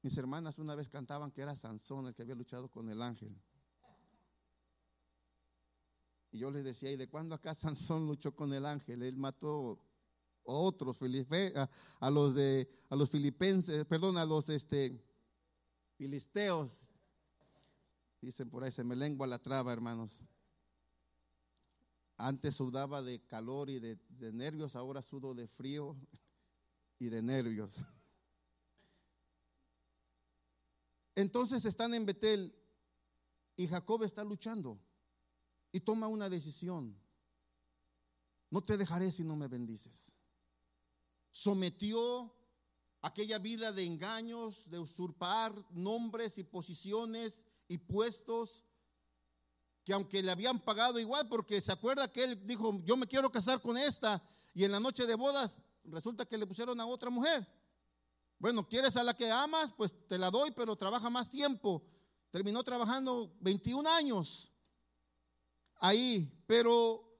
Mis 0.01 0.17
hermanas 0.17 0.57
una 0.57 0.73
vez 0.73 0.89
cantaban 0.89 1.31
que 1.31 1.43
era 1.43 1.55
Sansón 1.55 2.07
el 2.07 2.15
que 2.15 2.23
había 2.23 2.33
luchado 2.33 2.69
con 2.69 2.89
el 2.89 3.03
ángel. 3.03 3.39
Y 6.31 6.39
yo 6.39 6.49
les 6.49 6.63
decía, 6.63 6.91
¿y 6.91 6.97
de 6.97 7.07
cuándo 7.07 7.35
acá 7.35 7.53
Sansón 7.53 8.07
luchó 8.07 8.35
con 8.35 8.51
el 8.51 8.65
ángel? 8.65 9.03
Él 9.03 9.15
mató 9.15 9.79
otros, 10.43 10.99
a, 11.99 12.09
los 12.09 12.35
de, 12.35 12.69
a 12.89 12.95
los 12.95 13.09
filipenses, 13.09 13.85
perdón, 13.85 14.17
a 14.17 14.25
los 14.25 14.49
este, 14.49 15.01
filisteos, 15.97 16.91
Dicen 18.21 18.51
por 18.51 18.63
ahí, 18.63 18.71
se 18.71 18.83
me 18.83 18.95
lengua 18.95 19.25
la 19.25 19.39
traba, 19.39 19.73
hermanos. 19.73 20.23
Antes 22.17 22.55
sudaba 22.55 23.01
de 23.01 23.19
calor 23.25 23.71
y 23.71 23.79
de, 23.79 23.97
nervios, 24.31 24.75
ahora 24.75 25.01
sudo 25.01 25.33
de 25.33 25.47
frío 25.47 25.97
y 26.99 27.09
de 27.09 27.23
nervios. 27.23 27.77
Entonces 31.15 31.65
están 31.65 31.95
en 31.95 32.05
Betel 32.05 32.55
y 33.57 33.67
Jacob 33.67 34.03
está 34.03 34.23
luchando 34.23 34.79
y 35.71 35.79
toma 35.79 36.07
una 36.07 36.29
decisión. 36.29 36.95
No 38.51 38.61
te 38.61 38.77
dejaré 38.77 39.11
si 39.11 39.23
no 39.23 39.35
me 39.35 39.47
bendices. 39.47 40.15
Sometió 41.31 42.35
aquella 43.01 43.39
vida 43.39 43.71
de 43.71 43.85
engaños, 43.85 44.69
de 44.69 44.79
usurpar 44.79 45.53
nombres 45.71 46.37
y 46.37 46.43
posiciones 46.43 47.43
y 47.67 47.77
puestos 47.79 48.63
que 49.83 49.93
aunque 49.93 50.21
le 50.21 50.31
habían 50.31 50.59
pagado 50.59 50.99
igual, 50.99 51.27
porque 51.27 51.59
se 51.59 51.71
acuerda 51.71 52.11
que 52.11 52.23
él 52.23 52.45
dijo, 52.45 52.79
yo 52.83 52.95
me 52.97 53.07
quiero 53.07 53.31
casar 53.31 53.59
con 53.61 53.77
esta, 53.77 54.21
y 54.53 54.63
en 54.63 54.71
la 54.71 54.79
noche 54.79 55.07
de 55.07 55.15
bodas 55.15 55.63
resulta 55.85 56.25
que 56.25 56.37
le 56.37 56.45
pusieron 56.45 56.79
a 56.79 56.85
otra 56.85 57.09
mujer. 57.09 57.47
Bueno, 58.37 58.67
¿quieres 58.67 58.97
a 58.97 59.03
la 59.03 59.15
que 59.15 59.29
amas? 59.31 59.73
Pues 59.73 59.95
te 60.07 60.17
la 60.17 60.29
doy, 60.29 60.51
pero 60.51 60.75
trabaja 60.75 61.09
más 61.09 61.29
tiempo. 61.29 61.83
Terminó 62.29 62.63
trabajando 62.63 63.35
21 63.39 63.89
años 63.89 64.51
ahí, 65.75 66.43
pero 66.47 67.10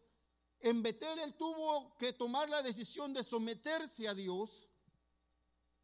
en 0.63 0.83
Betel 0.83 1.19
él 1.19 1.33
tuvo 1.35 1.95
que 1.97 2.13
tomar 2.13 2.49
la 2.49 2.61
decisión 2.61 3.13
de 3.13 3.23
someterse 3.23 4.07
a 4.07 4.13
Dios 4.13 4.69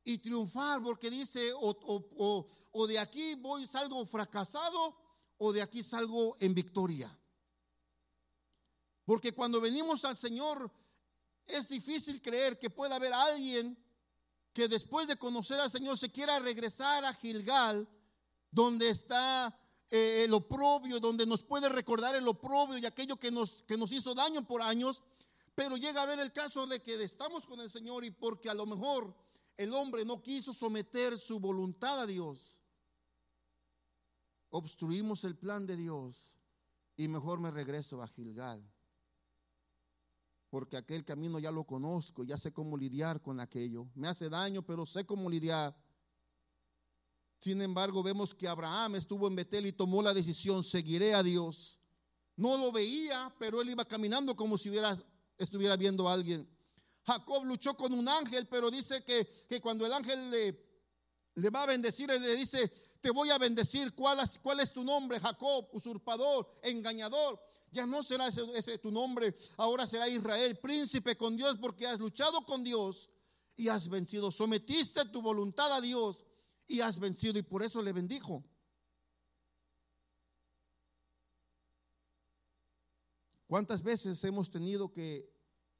y 0.03 0.19
triunfar, 0.19 0.81
porque 0.81 1.09
dice, 1.09 1.51
o, 1.53 2.87
de 2.87 2.97
aquí 2.97 3.35
voy, 3.35 3.67
salgo 3.67 4.05
fracasado, 4.05 4.95
o 5.37 5.51
de 5.51 5.61
aquí 5.61 5.83
salgo 5.83 6.35
en 6.39 6.53
victoria. 6.53 7.13
Porque 9.03 9.33
cuando 9.33 9.59
venimos 9.59 10.05
al 10.05 10.15
Señor, 10.15 10.71
es 11.45 11.67
difícil 11.69 12.21
creer 12.21 12.57
que 12.57 12.69
pueda 12.69 12.95
haber 12.95 13.13
alguien 13.13 13.77
que 14.53 14.67
después 14.67 15.07
de 15.07 15.17
conocer 15.17 15.59
al 15.59 15.71
Señor 15.71 15.97
se 15.97 16.11
quiera 16.11 16.39
regresar 16.39 17.03
a 17.05 17.13
Gilgal, 17.13 17.87
donde 18.49 18.89
está 18.89 19.57
eh, 19.89 20.25
el 20.25 20.33
oprobio, 20.33 20.99
donde 20.99 21.25
nos 21.25 21.43
puede 21.43 21.69
recordar 21.69 22.15
el 22.15 22.27
oprobio 22.27 22.77
y 22.77 22.85
aquello 22.85 23.17
que 23.17 23.31
nos, 23.31 23.63
que 23.63 23.77
nos 23.77 23.91
hizo 23.91 24.13
daño 24.13 24.45
por 24.45 24.61
años, 24.61 25.03
pero 25.55 25.77
llega 25.77 26.01
a 26.01 26.05
ver 26.05 26.19
el 26.19 26.33
caso 26.33 26.67
de 26.67 26.81
que 26.81 27.01
estamos 27.01 27.45
con 27.45 27.59
el 27.59 27.69
Señor 27.69 28.03
y 28.03 28.11
porque 28.11 28.49
a 28.49 28.53
lo 28.53 28.65
mejor 28.65 29.15
el 29.55 29.73
hombre 29.73 30.05
no 30.05 30.21
quiso 30.21 30.53
someter 30.53 31.17
su 31.17 31.39
voluntad 31.39 32.01
a 32.01 32.05
Dios, 32.05 32.61
obstruimos 34.49 35.23
el 35.23 35.37
plan 35.37 35.65
de 35.65 35.77
Dios 35.77 36.37
y 36.95 37.07
mejor 37.07 37.39
me 37.39 37.51
regreso 37.51 38.01
a 38.01 38.07
Gilgal. 38.07 38.61
Porque 40.49 40.77
aquel 40.77 41.03
camino 41.03 41.39
ya 41.39 41.51
lo 41.51 41.65
conozco, 41.65 42.23
ya 42.23 42.37
sé 42.37 42.53
cómo 42.53 42.77
lidiar 42.77 43.21
con 43.21 43.39
aquello. 43.39 43.87
Me 43.95 44.07
hace 44.07 44.29
daño, 44.29 44.61
pero 44.61 44.85
sé 44.85 45.05
cómo 45.05 45.29
lidiar. 45.29 45.75
Sin 47.39 47.61
embargo, 47.61 48.01
vemos 48.01 48.33
que 48.33 48.47
Abraham 48.47 48.95
estuvo 48.95 49.27
en 49.27 49.35
Betel 49.35 49.67
y 49.67 49.71
tomó 49.71 50.01
la 50.01 50.13
decisión, 50.13 50.63
seguiré 50.63 51.13
a 51.13 51.21
Dios. 51.21 51.79
No 52.35 52.57
lo 52.57 52.71
veía, 52.71 53.33
pero 53.39 53.61
él 53.61 53.69
iba 53.69 53.85
caminando 53.85 54.35
como 54.35 54.57
si 54.57 54.69
hubiera, 54.69 54.97
estuviera 55.37 55.75
viendo 55.75 56.07
a 56.07 56.13
alguien. 56.13 56.47
Jacob 57.05 57.45
luchó 57.45 57.75
con 57.75 57.93
un 57.93 58.09
ángel, 58.09 58.47
pero 58.47 58.69
dice 58.69 59.03
que, 59.03 59.61
cuando 59.61 59.85
el 59.85 59.93
ángel 59.93 60.29
le, 60.29 61.49
va 61.49 61.63
a 61.63 61.67
bendecir, 61.67 62.11
él 62.11 62.21
le 62.21 62.35
dice, 62.35 62.71
te 62.99 63.11
voy 63.11 63.29
a 63.29 63.37
bendecir, 63.37 63.93
¿cuál, 63.93 64.19
es 64.59 64.73
tu 64.73 64.83
nombre? 64.83 65.19
Jacob, 65.19 65.69
usurpador, 65.71 66.59
engañador. 66.63 67.39
Ya 67.71 67.85
no 67.85 68.01
será 68.01 68.27
ese 68.27 68.77
tu 68.77 68.91
nombre, 68.91 69.35
ahora 69.57 69.85
será 69.85 70.07
Israel, 70.07 70.57
príncipe 70.57 71.17
con 71.17 71.35
Dios, 71.35 71.57
porque 71.59 71.85
has 71.85 71.99
luchado 71.99 72.41
con 72.45 72.63
Dios 72.63 73.09
y 73.55 73.67
has 73.67 73.89
vencido. 73.89 74.31
Sometiste 74.31 75.05
tu 75.05 75.21
voluntad 75.21 75.73
a 75.73 75.81
Dios 75.81 76.25
y 76.67 76.81
has 76.81 76.99
vencido 76.99 77.39
y 77.39 77.43
por 77.43 77.63
eso 77.63 77.81
le 77.81 77.93
bendijo. 77.93 78.43
¿Cuántas 83.47 83.81
veces 83.81 84.21
hemos 84.25 84.51
tenido 84.51 84.91
que 84.91 85.33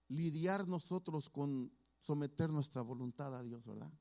lidiar 0.08 0.68
nosotros 0.68 1.30
con 1.30 1.70
someter 2.00 2.50
nuestra 2.50 2.82
voluntad 2.82 3.36
a 3.36 3.44
Dios, 3.44 3.66
verdad? 3.66 3.92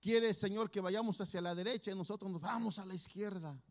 Quiere 0.00 0.32
Señor 0.32 0.70
que 0.70 0.80
vayamos 0.80 1.20
hacia 1.20 1.42
la 1.42 1.54
derecha 1.54 1.90
y 1.90 1.94
nosotros 1.94 2.32
nos 2.32 2.40
vamos 2.40 2.78
a 2.78 2.86
la 2.86 2.94
izquierda. 2.94 3.62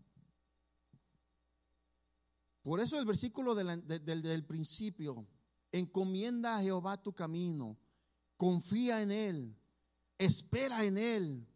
Por 2.62 2.80
eso 2.80 3.00
el 3.00 3.06
versículo 3.06 3.56
del 3.56 4.46
principio, 4.46 5.26
encomienda 5.72 6.58
a 6.58 6.62
Jehová 6.62 7.02
tu 7.02 7.14
camino, 7.14 7.80
confía 8.36 9.02
en 9.02 9.12
Él 9.12 9.58
espera 10.18 10.84
en 10.84 10.98
Él. 10.98 11.48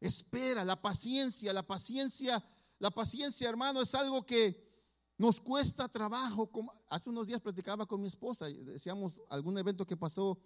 Espera, 0.00 0.64
la 0.64 0.80
paciencia, 0.80 1.52
la 1.52 1.66
paciencia, 1.66 2.44
la 2.78 2.90
paciencia, 2.90 3.48
hermano, 3.48 3.80
es 3.82 3.94
algo 3.94 4.26
que 4.26 4.60
nos 5.16 5.40
cuesta 5.40 5.88
trabajo. 5.88 6.50
Hace 6.88 7.10
unos 7.10 7.28
días 7.28 7.40
platicaba 7.40 7.86
con 7.86 8.00
mi 8.00 8.08
esposa 8.08 8.46
decíamos 8.46 9.20
algún 9.28 9.56
evento 9.56 9.86
que 9.86 9.96
pasó 9.96 10.40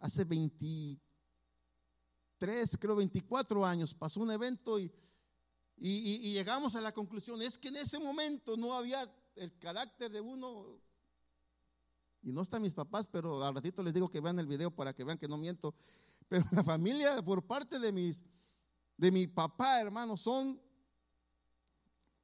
hace 0.00 0.24
23, 0.24 1.00
creo 2.78 2.96
24 2.96 3.64
años, 3.64 3.94
pasó 3.94 4.20
un 4.20 4.30
evento 4.30 4.78
y, 4.78 4.92
y, 5.76 6.32
llegamos 6.34 6.76
a 6.76 6.82
la 6.82 6.92
conclusión, 6.92 7.40
es 7.40 7.56
que 7.56 7.68
en 7.68 7.76
ese 7.76 7.98
momento 7.98 8.56
no 8.58 8.74
había 8.74 9.10
el 9.34 9.56
carácter 9.58 10.12
de 10.12 10.20
uno 10.20 10.78
y 12.24 12.32
no 12.32 12.42
están 12.42 12.62
mis 12.62 12.72
papás, 12.72 13.06
pero 13.06 13.44
al 13.44 13.54
ratito 13.54 13.82
les 13.82 13.92
digo 13.92 14.08
que 14.08 14.20
vean 14.20 14.38
el 14.38 14.46
video 14.46 14.70
para 14.70 14.94
que 14.94 15.04
vean 15.04 15.18
que 15.18 15.28
no 15.28 15.36
miento. 15.36 15.74
Pero 16.28 16.46
la 16.52 16.64
familia, 16.64 17.22
por 17.22 17.46
parte 17.46 17.78
de 17.78 17.92
mis, 17.92 18.24
de 18.96 19.12
mi 19.12 19.26
papá, 19.26 19.78
hermano, 19.78 20.16
son 20.16 20.58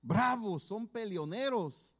bravos, 0.00 0.62
son 0.62 0.88
peleoneros. 0.88 1.98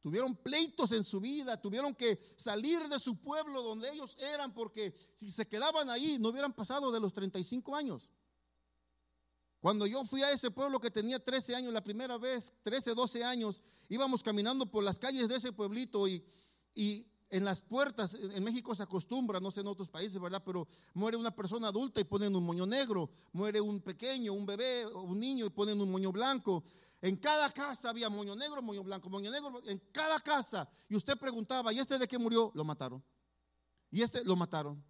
Tuvieron 0.00 0.34
pleitos 0.36 0.92
en 0.92 1.04
su 1.04 1.20
vida, 1.20 1.60
tuvieron 1.60 1.94
que 1.94 2.18
salir 2.36 2.88
de 2.88 2.98
su 2.98 3.20
pueblo 3.20 3.62
donde 3.62 3.90
ellos 3.90 4.16
eran, 4.18 4.52
porque 4.52 4.94
si 5.14 5.30
se 5.30 5.46
quedaban 5.46 5.88
ahí 5.90 6.18
no 6.18 6.30
hubieran 6.30 6.52
pasado 6.52 6.90
de 6.90 7.00
los 7.00 7.12
35 7.12 7.76
años. 7.76 8.10
Cuando 9.60 9.86
yo 9.86 10.04
fui 10.04 10.22
a 10.22 10.30
ese 10.30 10.50
pueblo 10.50 10.78
que 10.78 10.90
tenía 10.90 11.22
13 11.22 11.56
años, 11.56 11.72
la 11.72 11.82
primera 11.82 12.18
vez, 12.18 12.52
13, 12.64 12.94
12 12.94 13.24
años, 13.24 13.62
íbamos 13.88 14.22
caminando 14.22 14.70
por 14.70 14.84
las 14.84 14.98
calles 14.98 15.26
de 15.26 15.36
ese 15.36 15.52
pueblito 15.52 16.06
y, 16.06 16.22
y 16.74 17.06
en 17.34 17.44
las 17.44 17.60
puertas, 17.60 18.14
en 18.14 18.44
México 18.44 18.76
se 18.76 18.84
acostumbra, 18.84 19.40
no 19.40 19.50
sé 19.50 19.62
en 19.62 19.66
otros 19.66 19.88
países, 19.88 20.20
¿verdad? 20.20 20.40
Pero 20.46 20.68
muere 20.94 21.16
una 21.16 21.34
persona 21.34 21.66
adulta 21.66 22.00
y 22.00 22.04
ponen 22.04 22.36
un 22.36 22.44
moño 22.44 22.64
negro, 22.64 23.10
muere 23.32 23.60
un 23.60 23.80
pequeño, 23.80 24.32
un 24.32 24.46
bebé, 24.46 24.86
un 24.86 25.18
niño 25.18 25.44
y 25.44 25.50
ponen 25.50 25.80
un 25.80 25.90
moño 25.90 26.12
blanco. 26.12 26.62
En 27.02 27.16
cada 27.16 27.50
casa 27.50 27.90
había 27.90 28.08
moño 28.08 28.36
negro, 28.36 28.62
moño 28.62 28.84
blanco, 28.84 29.10
moño 29.10 29.32
negro, 29.32 29.60
en 29.66 29.82
cada 29.90 30.20
casa. 30.20 30.68
Y 30.88 30.94
usted 30.94 31.18
preguntaba, 31.18 31.72
¿y 31.72 31.80
este 31.80 31.98
de 31.98 32.06
qué 32.06 32.18
murió? 32.18 32.52
Lo 32.54 32.64
mataron. 32.64 33.02
Y 33.90 34.02
este 34.02 34.22
lo 34.22 34.36
mataron. 34.36 34.80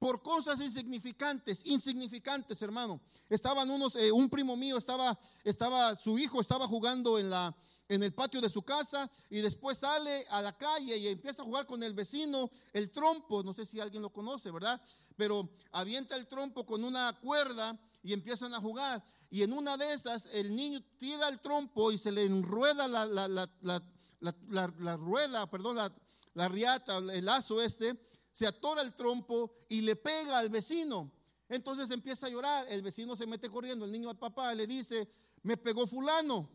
Por 0.00 0.22
cosas 0.22 0.60
insignificantes, 0.62 1.60
insignificantes, 1.66 2.62
hermano. 2.62 3.02
Estaban 3.28 3.68
unos, 3.70 3.94
eh, 3.96 4.10
un 4.10 4.30
primo 4.30 4.56
mío 4.56 4.78
estaba, 4.78 5.16
estaba, 5.44 5.94
su 5.94 6.18
hijo 6.18 6.40
estaba 6.40 6.66
jugando 6.66 7.18
en 7.18 7.28
la, 7.28 7.54
en 7.86 8.02
el 8.02 8.14
patio 8.14 8.40
de 8.40 8.48
su 8.48 8.62
casa 8.62 9.10
y 9.28 9.40
después 9.40 9.76
sale 9.76 10.24
a 10.30 10.40
la 10.40 10.56
calle 10.56 10.96
y 10.96 11.06
empieza 11.06 11.42
a 11.42 11.44
jugar 11.44 11.66
con 11.66 11.82
el 11.82 11.92
vecino 11.92 12.48
el 12.72 12.90
trompo, 12.90 13.42
no 13.42 13.52
sé 13.52 13.66
si 13.66 13.78
alguien 13.78 14.00
lo 14.00 14.10
conoce, 14.10 14.50
¿verdad? 14.50 14.80
Pero 15.16 15.50
avienta 15.72 16.16
el 16.16 16.26
trompo 16.26 16.64
con 16.64 16.82
una 16.82 17.18
cuerda 17.20 17.78
y 18.02 18.14
empiezan 18.14 18.54
a 18.54 18.60
jugar. 18.60 19.04
Y 19.28 19.42
en 19.42 19.52
una 19.52 19.76
de 19.76 19.92
esas 19.92 20.26
el 20.32 20.56
niño 20.56 20.80
tira 20.96 21.28
el 21.28 21.40
trompo 21.42 21.92
y 21.92 21.98
se 21.98 22.10
le 22.10 22.24
enrueda 22.24 22.88
la, 22.88 23.04
la, 23.04 23.28
la, 23.28 24.72
la 24.78 24.96
rueda, 24.96 25.50
perdón, 25.50 25.76
la, 25.76 26.48
riata, 26.48 26.98
el 26.98 27.26
lazo 27.26 27.60
este, 27.60 28.00
se 28.32 28.46
atora 28.46 28.82
el 28.82 28.94
trompo 28.94 29.52
y 29.68 29.80
le 29.80 29.96
pega 29.96 30.38
al 30.38 30.48
vecino. 30.48 31.12
Entonces 31.48 31.90
empieza 31.90 32.26
a 32.26 32.30
llorar, 32.30 32.66
el 32.68 32.82
vecino 32.82 33.16
se 33.16 33.26
mete 33.26 33.50
corriendo, 33.50 33.84
el 33.84 33.90
niño 33.90 34.08
al 34.08 34.18
papá 34.18 34.54
le 34.54 34.66
dice, 34.66 35.08
me 35.42 35.56
pegó 35.56 35.86
fulano. 35.86 36.48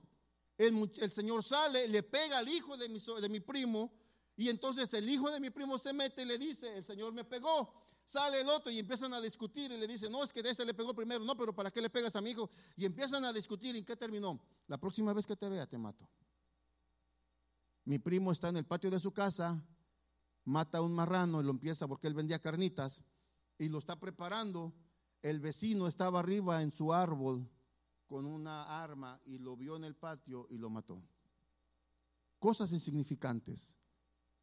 El, 0.57 1.11
Señor 1.11 1.43
sale, 1.43 1.87
le 1.89 2.01
pega 2.01 2.37
al 2.37 2.47
hijo 2.47 2.77
de 2.77 2.87
mi, 2.87 2.99
de 2.99 3.29
mi 3.29 3.41
primo, 3.41 3.91
y 4.37 4.47
entonces 4.47 4.93
el 4.93 5.09
hijo 5.09 5.29
de 5.29 5.39
mi 5.41 5.49
primo 5.49 5.77
se 5.77 5.91
mete 5.91 6.21
y 6.21 6.25
le 6.25 6.37
dice, 6.37 6.77
el 6.77 6.85
Señor 6.85 7.13
me 7.13 7.25
pegó. 7.25 7.73
Sale 8.05 8.41
el 8.41 8.49
otro 8.49 8.71
y 8.71 8.79
empiezan 8.79 9.13
a 9.13 9.19
discutir 9.19 9.71
y 9.71 9.77
le 9.77 9.87
dice, 9.87 10.09
no, 10.09 10.23
es 10.23 10.31
que 10.31 10.43
de 10.43 10.51
ese 10.51 10.63
le 10.63 10.73
pegó 10.73 10.93
primero, 10.93 11.25
no, 11.25 11.35
pero 11.35 11.53
¿para 11.53 11.71
qué 11.71 11.81
le 11.81 11.89
pegas 11.89 12.15
a 12.15 12.21
mi 12.21 12.31
hijo? 12.31 12.49
Y 12.77 12.85
empiezan 12.85 13.25
a 13.25 13.33
discutir, 13.33 13.75
¿y 13.75 13.79
en 13.79 13.85
qué 13.85 13.95
terminó? 13.95 14.39
La 14.67 14.77
próxima 14.77 15.11
vez 15.11 15.25
que 15.25 15.35
te 15.35 15.49
vea 15.49 15.65
te 15.65 15.77
mato. 15.77 16.07
Mi 17.83 17.99
primo 17.99 18.31
está 18.31 18.49
en 18.49 18.57
el 18.57 18.65
patio 18.65 18.91
de 18.91 18.99
su 18.99 19.11
casa, 19.11 19.61
mata 20.45 20.77
a 20.77 20.81
un 20.81 20.93
marrano 20.93 21.41
y 21.41 21.43
lo 21.43 21.51
empieza 21.51 21.87
porque 21.87 22.07
él 22.07 22.13
vendía 22.13 22.39
carnitas 22.39 23.03
y 23.57 23.69
lo 23.69 23.79
está 23.79 23.99
preparando. 23.99 24.73
El 25.21 25.39
vecino 25.39 25.87
estaba 25.87 26.19
arriba 26.19 26.61
en 26.61 26.71
su 26.71 26.93
árbol 26.93 27.49
con 28.05 28.25
una 28.25 28.83
arma 28.83 29.19
y 29.25 29.39
lo 29.39 29.57
vio 29.57 29.75
en 29.75 29.83
el 29.83 29.95
patio 29.95 30.47
y 30.49 30.57
lo 30.57 30.69
mató. 30.69 31.01
Cosas 32.39 32.71
insignificantes. 32.71 33.75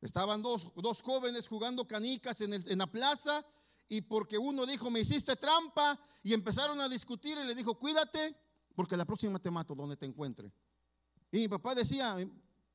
Estaban 0.01 0.43
dos, 0.43 0.73
jóvenes 1.03 1.47
jugando 1.47 1.87
canicas 1.87 2.41
en, 2.41 2.55
el, 2.55 2.71
en 2.71 2.79
la 2.79 2.88
plaza 2.88 3.47
y 3.88 4.01
porque 4.01 4.37
uno 4.37 4.67
dijo, 4.67 4.91
me 4.91 5.01
hiciste 5.01 5.37
trampa 5.37 5.99
y 6.25 6.35
empezaron 6.35 6.81
a 6.81 6.88
discutir 6.88 7.38
y 7.38 7.47
le 7.47 7.55
dijo, 7.55 7.79
cuídate 7.79 8.35
porque 8.75 8.97
la 8.97 9.05
próxima 9.05 9.38
te 9.38 9.51
mato 9.51 9.77
donde 9.77 9.97
te 9.97 10.07
encuentre. 10.07 10.53
Y 11.31 11.41
mi 11.41 11.49
papá 11.49 11.77
decía, 11.77 12.17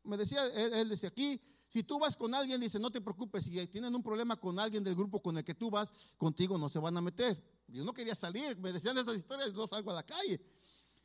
me 0.03 0.15
decía, 0.15 0.45
él, 0.47 0.73
él 0.73 0.89
decía, 0.89 1.09
aquí, 1.09 1.41
si 1.67 1.83
tú 1.83 1.99
vas 1.99 2.15
con 2.15 2.33
alguien, 2.33 2.61
dice, 2.61 2.79
no 2.79 2.89
te 2.89 3.01
preocupes, 3.01 3.43
si 3.43 3.67
tienen 3.67 3.93
un 3.93 4.01
problema 4.01 4.37
con 4.37 4.57
alguien 4.57 4.83
del 4.83 4.95
grupo 4.95 5.21
con 5.21 5.37
el 5.37 5.43
que 5.43 5.53
tú 5.53 5.69
vas, 5.69 5.93
contigo 6.17 6.57
no 6.57 6.69
se 6.69 6.79
van 6.79 6.95
a 6.95 7.01
meter. 7.01 7.43
Yo 7.67 7.83
no 7.83 7.93
quería 7.93 8.15
salir, 8.15 8.57
me 8.57 8.71
decían 8.71 8.97
esas 8.97 9.17
historias, 9.17 9.53
no 9.53 9.67
salgo 9.67 9.91
a 9.91 9.95
la 9.95 10.03
calle. 10.03 10.39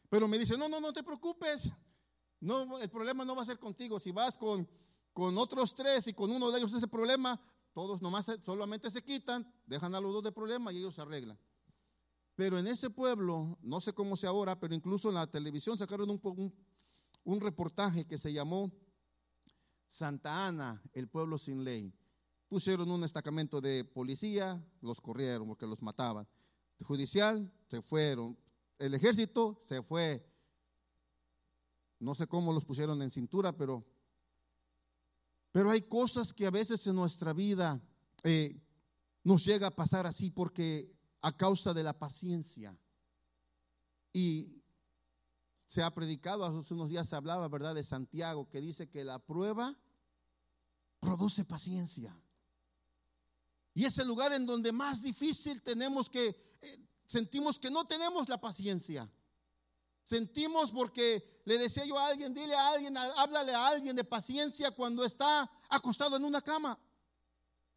Pero 0.08 0.28
me 0.28 0.38
dice, 0.38 0.56
no, 0.56 0.68
no, 0.68 0.80
no 0.80 0.92
te 0.92 1.02
preocupes. 1.02 1.72
No, 2.38 2.78
el 2.78 2.88
problema 2.88 3.24
no 3.24 3.34
va 3.34 3.42
a 3.42 3.46
ser 3.46 3.58
contigo. 3.58 3.98
Si 3.98 4.12
vas 4.12 4.36
con, 4.36 4.68
con 5.12 5.36
otros 5.36 5.74
tres 5.74 6.06
y 6.06 6.12
con 6.12 6.30
uno 6.30 6.50
de 6.50 6.58
ellos 6.58 6.72
ese 6.72 6.86
problema, 6.86 7.40
todos 7.72 8.00
nomás 8.00 8.26
solamente 8.40 8.90
se 8.90 9.02
quitan, 9.02 9.50
dejan 9.66 9.94
a 9.94 10.00
los 10.00 10.12
dos 10.12 10.22
de 10.22 10.32
problema 10.32 10.72
y 10.72 10.78
ellos 10.78 10.94
se 10.94 11.00
arreglan. 11.00 11.38
Pero 12.36 12.58
en 12.58 12.66
ese 12.68 12.88
pueblo, 12.88 13.58
no 13.62 13.80
sé 13.80 13.92
cómo 13.92 14.16
sea 14.16 14.30
ahora, 14.30 14.58
pero 14.60 14.74
incluso 14.74 15.08
en 15.08 15.16
la 15.16 15.26
televisión 15.26 15.76
sacaron 15.76 16.08
un, 16.08 16.54
un 17.24 17.40
reportaje 17.40 18.06
que 18.06 18.18
se 18.18 18.32
llamó 18.32 18.72
Santa 19.92 20.46
Ana, 20.46 20.82
el 20.94 21.08
pueblo 21.08 21.38
sin 21.38 21.64
ley. 21.64 21.92
Pusieron 22.48 22.90
un 22.90 23.02
destacamento 23.02 23.60
de 23.60 23.84
policía, 23.84 24.62
los 24.80 25.00
corrieron 25.00 25.48
porque 25.48 25.66
los 25.66 25.82
mataban. 25.82 26.26
Judicial, 26.82 27.52
se 27.68 27.82
fueron 27.82 28.36
el 28.82 28.94
ejército 28.94 29.60
se 29.62 29.80
fue. 29.80 30.28
No 32.00 32.16
sé 32.16 32.26
cómo 32.26 32.52
los 32.52 32.64
pusieron 32.64 33.00
en 33.00 33.10
cintura, 33.10 33.56
pero, 33.56 33.86
pero 35.52 35.70
hay 35.70 35.82
cosas 35.82 36.32
que 36.32 36.46
a 36.46 36.50
veces 36.50 36.84
en 36.88 36.96
nuestra 36.96 37.32
vida 37.32 37.80
eh, 38.24 38.60
nos 39.22 39.44
llega 39.44 39.68
a 39.68 39.76
pasar 39.76 40.08
así 40.08 40.30
porque 40.30 40.92
a 41.20 41.36
causa 41.36 41.72
de 41.72 41.84
la 41.84 41.96
paciencia. 41.96 42.76
Y 44.12 44.60
se 45.68 45.84
ha 45.84 45.94
predicado, 45.94 46.44
hace 46.44 46.74
unos 46.74 46.90
días 46.90 47.08
se 47.08 47.14
hablaba, 47.14 47.46
¿verdad?, 47.46 47.76
de 47.76 47.84
Santiago, 47.84 48.48
que 48.48 48.60
dice 48.60 48.90
que 48.90 49.04
la 49.04 49.20
prueba 49.20 49.78
produce 51.02 51.44
paciencia. 51.44 52.16
Y 53.74 53.84
es 53.84 53.98
el 53.98 54.06
lugar 54.06 54.32
en 54.32 54.46
donde 54.46 54.70
más 54.70 55.02
difícil 55.02 55.60
tenemos 55.62 56.08
que 56.08 56.28
eh, 56.62 56.78
sentimos 57.04 57.58
que 57.58 57.70
no 57.70 57.84
tenemos 57.86 58.28
la 58.28 58.40
paciencia. 58.40 59.10
Sentimos 60.04 60.70
porque 60.70 61.42
le 61.44 61.58
decía 61.58 61.84
yo 61.84 61.98
a 61.98 62.06
alguien, 62.06 62.32
dile 62.32 62.54
a 62.54 62.68
alguien, 62.68 62.96
háblale 62.96 63.52
a 63.52 63.66
alguien 63.66 63.96
de 63.96 64.04
paciencia 64.04 64.70
cuando 64.70 65.04
está 65.04 65.50
acostado 65.68 66.16
en 66.16 66.24
una 66.24 66.40
cama. 66.40 66.78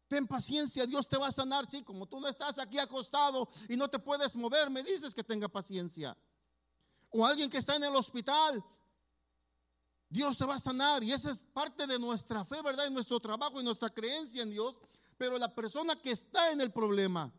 Ten 0.06 0.26
paciencia, 0.28 0.86
Dios 0.86 1.08
te 1.08 1.18
va 1.18 1.26
a 1.26 1.32
sanar. 1.32 1.68
Sí, 1.68 1.82
como 1.82 2.06
tú 2.06 2.20
no 2.20 2.28
estás 2.28 2.58
aquí 2.58 2.78
acostado 2.78 3.48
y 3.68 3.76
no 3.76 3.88
te 3.88 3.98
puedes 3.98 4.36
mover, 4.36 4.70
me 4.70 4.84
dices 4.84 5.14
que 5.14 5.24
tenga 5.24 5.48
paciencia. 5.48 6.16
O 7.10 7.26
alguien 7.26 7.50
que 7.50 7.58
está 7.58 7.74
en 7.74 7.84
el 7.84 7.96
hospital, 7.96 8.64
Dios 10.08 10.38
te 10.38 10.44
va 10.44 10.54
a 10.54 10.60
sanar. 10.60 11.02
Y 11.02 11.12
esa 11.12 11.30
es 11.30 11.38
parte 11.52 11.86
de 11.86 11.98
nuestra 11.98 12.44
fe, 12.44 12.62
¿verdad? 12.62 12.86
Y 12.88 12.92
nuestro 12.92 13.20
trabajo 13.20 13.60
y 13.60 13.64
nuestra 13.64 13.90
creencia 13.90 14.42
en 14.42 14.50
Dios. 14.50 14.80
Pero 15.18 15.38
la 15.38 15.54
persona 15.54 16.00
que 16.00 16.10
está 16.10 16.52
en 16.52 16.60
el 16.60 16.70
problema, 16.70 17.32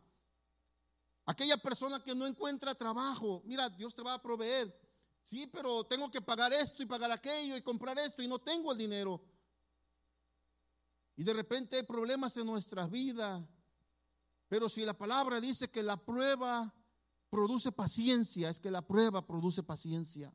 aquella 1.26 1.56
persona 1.56 2.02
que 2.02 2.14
no 2.14 2.26
encuentra 2.26 2.74
trabajo, 2.74 3.42
mira, 3.44 3.68
Dios 3.70 3.94
te 3.94 4.02
va 4.02 4.14
a 4.14 4.22
proveer. 4.22 4.74
Sí, 5.22 5.46
pero 5.46 5.84
tengo 5.84 6.10
que 6.10 6.20
pagar 6.20 6.52
esto 6.52 6.82
y 6.82 6.86
pagar 6.86 7.12
aquello 7.12 7.56
y 7.56 7.62
comprar 7.62 7.98
esto 7.98 8.22
y 8.22 8.28
no 8.28 8.38
tengo 8.38 8.72
el 8.72 8.78
dinero. 8.78 9.22
Y 11.16 11.24
de 11.24 11.34
repente 11.34 11.76
hay 11.76 11.82
problemas 11.82 12.36
en 12.36 12.46
nuestra 12.46 12.86
vida. 12.86 13.46
Pero 14.48 14.68
si 14.68 14.84
la 14.84 14.96
palabra 14.96 15.40
dice 15.40 15.68
que 15.68 15.82
la 15.82 15.96
prueba 15.96 16.74
produce 17.28 17.72
paciencia, 17.72 18.48
es 18.48 18.58
que 18.58 18.70
la 18.70 18.82
prueba 18.82 19.26
produce 19.26 19.62
paciencia. 19.62 20.32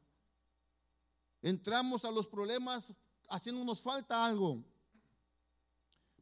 Entramos 1.43 2.05
a 2.05 2.11
los 2.11 2.25
problemas 2.25 2.95
haciéndonos 3.29 3.81
falta 3.81 4.25
algo. 4.25 4.63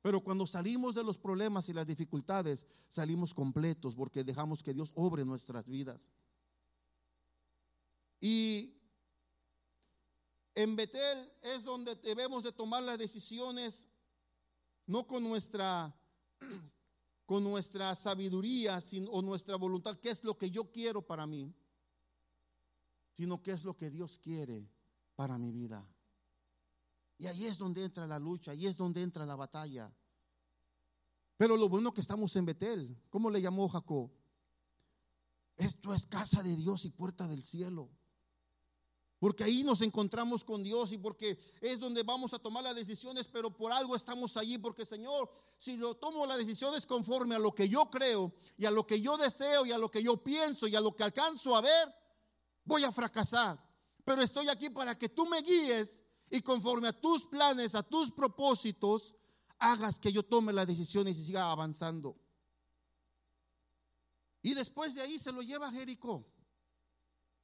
Pero 0.02 0.20
cuando 0.20 0.48
salimos 0.48 0.96
de 0.96 1.04
los 1.04 1.20
problemas 1.20 1.70
y 1.70 1.74
las 1.74 1.86
dificultades, 1.86 2.66
salimos 2.90 3.32
completos 3.32 3.94
porque 3.94 4.24
dejamos 4.24 4.64
que 4.64 4.74
Dios 4.74 4.92
obre 4.96 5.24
nuestras 5.24 5.68
vidas. 5.68 6.10
Y 8.20 8.76
en 10.56 10.76
Betel 10.76 11.32
es 11.44 11.64
donde 11.64 11.96
debemos 11.98 12.42
de 12.42 12.52
tomar 12.52 12.82
las 12.82 12.98
decisiones 12.98 13.88
no 14.88 15.06
con 15.06 15.22
nuestra, 15.22 15.96
con 17.28 17.44
nuestra 17.44 17.96
sabiduría 17.96 18.80
o 19.12 19.22
nuestra 19.22 19.56
voluntad, 19.56 19.98
qué 19.98 20.10
es 20.10 20.24
lo 20.24 20.36
que 20.36 20.50
yo 20.50 20.72
quiero 20.72 21.06
para 21.06 21.28
mí, 21.28 21.54
sino 23.14 23.44
qué 23.44 23.52
es 23.52 23.64
lo 23.64 23.78
que 23.78 23.92
Dios 23.92 24.18
quiere 24.18 24.68
para 25.22 25.38
mi 25.38 25.52
vida. 25.52 25.88
Y 27.20 27.28
ahí 27.28 27.46
es 27.46 27.60
donde 27.60 27.86
entra 27.86 28.08
la 28.08 28.18
lucha, 28.18 28.54
ahí 28.54 28.66
es 28.66 28.76
donde 28.76 29.04
entra 29.04 29.24
la 29.24 29.36
batalla. 29.36 29.96
Pero 31.38 31.56
lo 31.58 31.70
bueno 31.70 31.94
que 31.94 32.02
estamos 32.02 32.36
en 32.38 32.48
Betel, 32.48 33.00
¿cómo 33.08 33.30
le 33.30 33.40
llamó 33.40 33.70
Jacob? 33.70 34.10
Esto 35.58 35.94
es 35.94 36.08
casa 36.08 36.42
de 36.42 36.56
Dios 36.56 36.86
y 36.86 36.90
puerta 36.90 37.28
del 37.28 37.44
cielo. 37.44 37.92
Porque 39.20 39.44
ahí 39.44 39.64
nos 39.64 39.84
encontramos 39.84 40.44
con 40.44 40.64
Dios 40.64 40.92
y 40.92 40.98
porque 40.98 41.38
es 41.62 41.80
donde 41.80 42.02
vamos 42.02 42.34
a 42.34 42.40
tomar 42.40 42.64
las 42.64 42.76
decisiones, 42.76 43.28
pero 43.28 43.56
por 43.56 43.72
algo 43.72 43.96
estamos 43.96 44.38
allí. 44.38 44.58
Porque 44.58 44.88
Señor, 44.88 45.30
si 45.60 45.78
yo 45.78 45.94
tomo 45.94 46.26
las 46.26 46.40
decisiones 46.40 46.88
conforme 46.88 47.36
a 47.36 47.40
lo 47.40 47.54
que 47.54 47.70
yo 47.70 47.92
creo 47.92 48.34
y 48.58 48.66
a 48.66 48.72
lo 48.72 48.88
que 48.88 49.00
yo 49.00 49.18
deseo 49.18 49.68
y 49.68 49.72
a 49.72 49.78
lo 49.78 49.92
que 49.92 50.02
yo 50.02 50.24
pienso 50.24 50.68
y 50.68 50.76
a 50.76 50.82
lo 50.82 50.96
que 50.96 51.04
alcanzo 51.04 51.56
a 51.56 51.62
ver, 51.62 51.94
voy 52.66 52.84
a 52.86 52.92
fracasar. 52.92 53.71
Pero 54.12 54.24
estoy 54.24 54.50
aquí 54.50 54.70
para 54.70 55.00
que 55.00 55.08
tú 55.08 55.26
me 55.26 55.42
guíes 55.42 56.04
y 56.30 56.42
conforme 56.42 56.90
a 56.90 56.92
tus 56.92 57.26
planes, 57.26 57.76
a 57.76 57.82
tus 57.82 58.12
propósitos, 58.12 59.16
hagas 59.58 59.98
que 60.00 60.12
yo 60.12 60.22
tome 60.22 60.52
las 60.52 60.68
decisiones 60.68 61.18
y 61.18 61.24
siga 61.24 61.50
avanzando. 61.50 62.18
Y 64.42 64.54
después 64.54 64.96
de 64.96 65.02
ahí 65.02 65.18
se 65.18 65.32
lo 65.32 65.42
lleva 65.42 65.70
a 65.70 65.72
Jericó. 65.72 66.28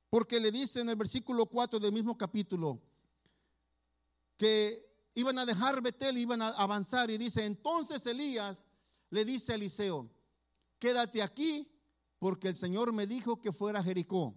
Porque 0.09 0.41
le 0.41 0.51
dice 0.51 0.81
en 0.81 0.89
el 0.89 0.97
versículo 0.97 1.45
4 1.45 1.79
del 1.79 1.93
mismo 1.93 2.17
capítulo 2.17 2.81
que 4.35 5.09
iban 5.13 5.39
a 5.39 5.45
dejar 5.45 5.81
Betel, 5.81 6.17
iban 6.17 6.41
a 6.41 6.49
avanzar. 6.49 7.09
Y 7.09 7.17
dice, 7.17 7.45
entonces 7.45 8.05
Elías 8.07 8.65
le 9.09 9.23
dice 9.23 9.53
a 9.53 9.55
Eliseo, 9.55 10.11
quédate 10.79 11.23
aquí 11.23 11.65
porque 12.19 12.49
el 12.49 12.57
Señor 12.57 12.91
me 12.91 13.07
dijo 13.07 13.39
que 13.39 13.53
fuera 13.53 13.79
a 13.79 13.83
Jericó. 13.83 14.35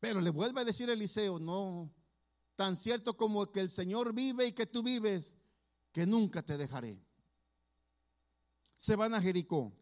Pero 0.00 0.20
le 0.20 0.30
vuelve 0.30 0.60
a 0.60 0.64
decir 0.64 0.88
Eliseo, 0.90 1.38
no, 1.38 1.92
tan 2.54 2.76
cierto 2.76 3.16
como 3.16 3.50
que 3.50 3.60
el 3.60 3.70
Señor 3.70 4.12
vive 4.12 4.46
y 4.46 4.52
que 4.52 4.66
tú 4.66 4.82
vives, 4.82 5.36
que 5.92 6.06
nunca 6.06 6.42
te 6.42 6.56
dejaré. 6.56 7.04
Se 8.76 8.94
van 8.94 9.14
a 9.14 9.20
Jericó, 9.20 9.72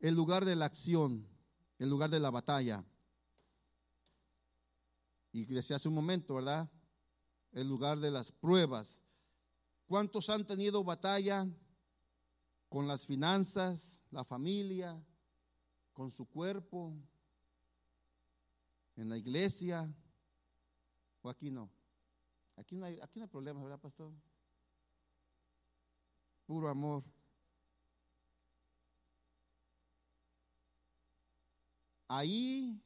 el 0.00 0.14
lugar 0.14 0.44
de 0.44 0.54
la 0.54 0.66
acción, 0.66 1.26
el 1.78 1.88
lugar 1.88 2.10
de 2.10 2.20
la 2.20 2.30
batalla. 2.30 2.84
Y 5.32 5.44
decía 5.46 5.76
hace 5.76 5.88
un 5.88 5.94
momento, 5.94 6.36
¿verdad? 6.36 6.70
El 7.52 7.68
lugar 7.68 7.98
de 7.98 8.10
las 8.10 8.30
pruebas. 8.30 9.02
¿Cuántos 9.86 10.30
han 10.30 10.46
tenido 10.46 10.84
batalla 10.84 11.48
con 12.68 12.86
las 12.86 13.06
finanzas, 13.06 14.02
la 14.10 14.24
familia, 14.24 15.00
con 15.92 16.10
su 16.10 16.26
cuerpo, 16.26 16.94
en 18.96 19.08
la 19.08 19.16
iglesia? 19.16 19.92
¿O 21.22 21.28
aquí 21.28 21.50
no? 21.50 21.70
Aquí 22.56 22.74
no 22.74 22.86
hay, 22.86 22.98
aquí 23.00 23.18
no 23.18 23.24
hay 23.24 23.30
problemas, 23.30 23.62
¿verdad, 23.62 23.80
pastor? 23.80 24.12
Puro 26.46 26.68
amor. 26.68 27.04
Ahí 32.08 32.80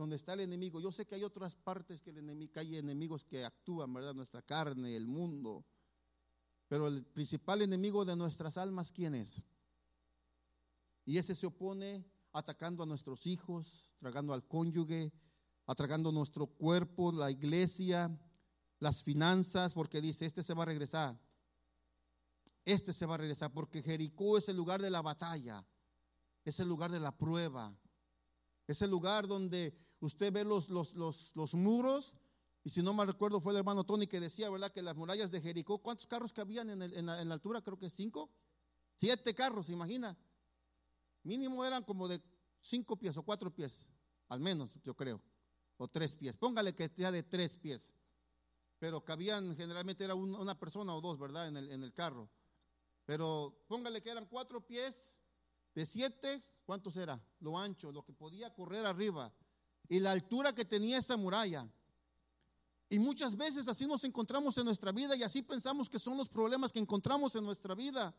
donde 0.00 0.16
está 0.16 0.32
el 0.32 0.40
enemigo. 0.40 0.80
Yo 0.80 0.90
sé 0.92 1.06
que 1.06 1.14
hay 1.14 1.24
otras 1.24 1.56
partes 1.56 2.00
que, 2.00 2.08
el 2.08 2.18
enemigo, 2.18 2.52
hay 2.56 2.76
enemigos 2.76 3.22
que 3.24 3.44
actúan, 3.44 3.92
¿verdad? 3.92 4.14
Nuestra 4.14 4.40
carne, 4.40 4.96
el 4.96 5.06
mundo. 5.06 5.64
Pero 6.68 6.88
el 6.88 7.04
principal 7.04 7.60
enemigo 7.60 8.04
de 8.06 8.16
nuestras 8.16 8.56
almas, 8.56 8.92
¿quién 8.92 9.14
es? 9.14 9.42
Y 11.04 11.18
ese 11.18 11.34
se 11.34 11.46
opone 11.46 12.04
atacando 12.32 12.82
a 12.82 12.86
nuestros 12.86 13.26
hijos, 13.26 13.94
tragando 13.98 14.32
al 14.32 14.46
cónyuge, 14.46 15.12
atragando 15.66 16.12
nuestro 16.12 16.46
cuerpo, 16.46 17.12
la 17.12 17.30
iglesia, 17.30 18.10
las 18.78 19.02
finanzas, 19.02 19.74
porque 19.74 20.00
dice, 20.00 20.26
este 20.26 20.42
se 20.42 20.54
va 20.54 20.62
a 20.62 20.66
regresar. 20.66 21.20
Este 22.64 22.92
se 22.92 23.06
va 23.06 23.14
a 23.14 23.18
regresar, 23.18 23.52
porque 23.52 23.82
Jericó 23.82 24.38
es 24.38 24.48
el 24.48 24.56
lugar 24.56 24.82
de 24.82 24.90
la 24.90 25.02
batalla, 25.02 25.64
es 26.44 26.60
el 26.60 26.68
lugar 26.68 26.90
de 26.90 27.00
la 27.00 27.16
prueba, 27.16 27.74
es 28.66 28.82
el 28.82 28.90
lugar 28.90 29.26
donde 29.26 29.74
usted 30.00 30.32
ve 30.32 30.44
los, 30.44 30.68
los, 30.68 30.94
los, 30.94 31.54
muros. 31.54 32.14
Y 32.62 32.70
si 32.70 32.82
no 32.82 32.92
me 32.92 33.06
recuerdo, 33.06 33.40
fue 33.40 33.52
el 33.52 33.58
hermano 33.58 33.84
Tony 33.84 34.06
que 34.06 34.20
decía, 34.20 34.50
¿verdad? 34.50 34.72
Que 34.72 34.82
las 34.82 34.96
murallas 34.96 35.30
de 35.30 35.40
Jericó, 35.40 35.78
¿cuántos 35.78 36.06
carros 36.06 36.32
cabían 36.32 36.68
en, 36.70 36.82
en, 36.82 37.06
la, 37.06 37.20
en 37.20 37.28
la, 37.28 37.34
altura? 37.34 37.62
Creo 37.62 37.78
que 37.78 37.88
cinco. 37.88 38.30
Siete 38.94 39.34
carros, 39.34 39.70
imagina. 39.70 40.16
Mínimo 41.22 41.64
eran 41.64 41.84
como 41.84 42.08
de 42.08 42.22
cinco 42.60 42.96
pies 42.96 43.16
o 43.16 43.22
cuatro 43.22 43.54
pies, 43.54 43.88
al 44.28 44.40
menos, 44.40 44.70
yo 44.84 44.94
creo. 44.94 45.20
O 45.76 45.88
tres 45.88 46.16
pies. 46.16 46.36
Póngale 46.36 46.74
que 46.74 46.88
sea 46.88 47.10
de 47.10 47.22
tres 47.22 47.56
pies. 47.56 47.94
Pero 48.78 49.04
cabían, 49.04 49.56
generalmente 49.56 50.04
era 50.04 50.14
una 50.14 50.58
persona 50.58 50.94
o 50.94 51.00
dos, 51.00 51.18
¿verdad? 51.18 51.48
En 51.48 51.56
el, 51.56 51.70
en 51.70 51.82
el 51.82 51.92
carro. 51.92 52.30
Pero 53.04 53.64
póngale 53.66 54.02
que 54.02 54.10
eran 54.10 54.26
cuatro 54.26 54.64
pies 54.66 55.18
de 55.74 55.86
siete, 55.86 56.42
¿Cuántos 56.70 56.96
era? 56.96 57.20
Lo 57.40 57.58
ancho, 57.58 57.90
lo 57.90 58.04
que 58.04 58.12
podía 58.12 58.54
correr 58.54 58.86
arriba 58.86 59.34
y 59.88 59.98
la 59.98 60.12
altura 60.12 60.54
que 60.54 60.64
tenía 60.64 60.98
esa 60.98 61.16
muralla. 61.16 61.68
Y 62.88 63.00
muchas 63.00 63.34
veces 63.34 63.66
así 63.66 63.88
nos 63.88 64.04
encontramos 64.04 64.56
en 64.56 64.66
nuestra 64.66 64.92
vida 64.92 65.16
y 65.16 65.24
así 65.24 65.42
pensamos 65.42 65.90
que 65.90 65.98
son 65.98 66.16
los 66.16 66.28
problemas 66.28 66.70
que 66.70 66.78
encontramos 66.78 67.34
en 67.34 67.44
nuestra 67.44 67.74
vida. 67.74 68.14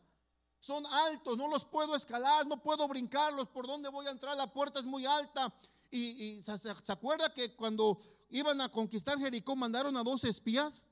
Son 0.62 0.86
altos, 0.86 1.36
no 1.36 1.48
los 1.48 1.64
puedo 1.64 1.96
escalar, 1.96 2.46
no 2.46 2.62
puedo 2.62 2.86
brincarlos, 2.86 3.48
por 3.48 3.66
dónde 3.66 3.88
voy 3.88 4.06
a 4.06 4.10
entrar, 4.10 4.36
la 4.36 4.46
puerta 4.46 4.78
es 4.78 4.84
muy 4.84 5.04
alta. 5.04 5.52
Y, 5.90 6.40
se, 6.40 6.70
acuerda 6.92 7.34
que 7.34 7.56
cuando 7.56 7.98
iban 8.30 8.60
a 8.60 8.68
conquistar 8.68 9.18
Jericó 9.18 9.56
mandaron 9.56 9.96
a 9.96 10.04
dos 10.04 10.22
espías 10.22 10.84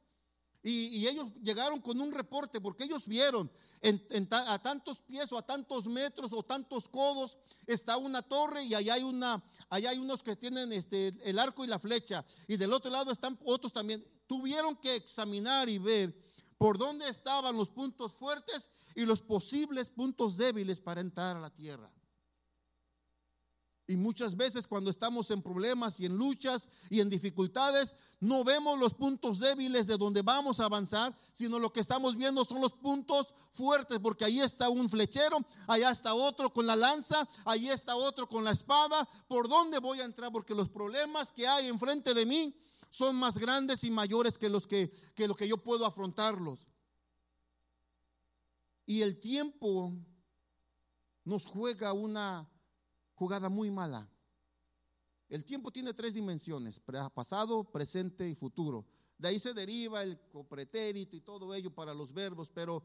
y, 0.64 1.06
ellos 1.06 1.32
llegaron 1.40 1.80
con 1.80 2.00
un 2.00 2.10
reporte 2.10 2.60
porque 2.60 2.82
ellos 2.82 3.06
vieron 3.06 3.48
a 4.32 4.58
tantos 4.58 5.02
pies 5.02 5.30
o 5.30 5.38
a 5.38 5.46
tantos 5.46 5.86
metros 5.86 6.32
o 6.32 6.42
tantos 6.42 6.88
codos 6.88 7.38
está 7.64 7.96
una 7.96 8.22
torre 8.22 8.64
y 8.64 8.74
allá 8.74 8.94
hay, 8.94 9.04
una, 9.04 9.40
allá 9.68 9.90
hay 9.90 9.98
unos 9.98 10.24
que 10.24 10.34
tienen 10.34 10.72
este, 10.72 11.14
el 11.22 11.38
arco 11.38 11.64
y 11.64 11.68
la 11.68 11.78
flecha 11.78 12.24
y 12.48 12.56
del 12.56 12.72
otro 12.72 12.90
lado 12.90 13.12
están 13.12 13.38
otros 13.44 13.72
también. 13.72 14.04
Tuvieron 14.26 14.74
que 14.74 14.96
examinar 14.96 15.68
y 15.68 15.78
ver 15.78 16.12
por 16.60 16.76
dónde 16.76 17.08
estaban 17.08 17.56
los 17.56 17.70
puntos 17.70 18.12
fuertes 18.12 18.68
y 18.94 19.06
los 19.06 19.22
posibles 19.22 19.88
puntos 19.88 20.36
débiles 20.36 20.78
para 20.78 21.00
entrar 21.00 21.34
a 21.34 21.40
la 21.40 21.48
tierra. 21.48 21.90
Y 23.86 23.96
muchas 23.96 24.36
veces 24.36 24.66
cuando 24.66 24.90
estamos 24.90 25.30
en 25.30 25.40
problemas 25.40 25.98
y 26.00 26.04
en 26.04 26.18
luchas 26.18 26.68
y 26.90 27.00
en 27.00 27.08
dificultades, 27.08 27.96
no 28.20 28.44
vemos 28.44 28.78
los 28.78 28.92
puntos 28.92 29.38
débiles 29.38 29.86
de 29.86 29.96
donde 29.96 30.20
vamos 30.20 30.60
a 30.60 30.66
avanzar, 30.66 31.16
sino 31.32 31.58
lo 31.58 31.72
que 31.72 31.80
estamos 31.80 32.14
viendo 32.14 32.44
son 32.44 32.60
los 32.60 32.72
puntos 32.72 33.34
fuertes, 33.52 33.98
porque 33.98 34.26
ahí 34.26 34.40
está 34.40 34.68
un 34.68 34.90
flechero, 34.90 35.38
allá 35.66 35.90
está 35.90 36.12
otro 36.12 36.52
con 36.52 36.66
la 36.66 36.76
lanza, 36.76 37.26
ahí 37.46 37.70
está 37.70 37.96
otro 37.96 38.28
con 38.28 38.44
la 38.44 38.50
espada. 38.50 39.08
¿Por 39.28 39.48
dónde 39.48 39.78
voy 39.78 40.00
a 40.00 40.04
entrar? 40.04 40.30
Porque 40.30 40.54
los 40.54 40.68
problemas 40.68 41.32
que 41.32 41.48
hay 41.48 41.68
enfrente 41.68 42.12
de 42.12 42.26
mí 42.26 42.54
son 42.90 43.16
más 43.16 43.38
grandes 43.38 43.84
y 43.84 43.90
mayores 43.90 44.36
que 44.36 44.48
los 44.48 44.66
que, 44.66 44.90
que 45.14 45.28
lo 45.28 45.34
que 45.34 45.48
yo 45.48 45.56
puedo 45.56 45.86
afrontarlos. 45.86 46.66
Y 48.84 49.02
el 49.02 49.20
tiempo 49.20 49.96
nos 51.24 51.46
juega 51.46 51.92
una 51.92 52.50
jugada 53.14 53.48
muy 53.48 53.70
mala. 53.70 54.10
El 55.28 55.44
tiempo 55.44 55.70
tiene 55.70 55.94
tres 55.94 56.14
dimensiones, 56.14 56.80
pasado, 57.14 57.70
presente 57.70 58.28
y 58.28 58.34
futuro. 58.34 58.84
De 59.16 59.28
ahí 59.28 59.38
se 59.38 59.54
deriva 59.54 60.02
el 60.02 60.18
pretérito 60.48 61.14
y 61.14 61.20
todo 61.20 61.54
ello 61.54 61.72
para 61.72 61.94
los 61.94 62.12
verbos, 62.12 62.50
pero, 62.50 62.82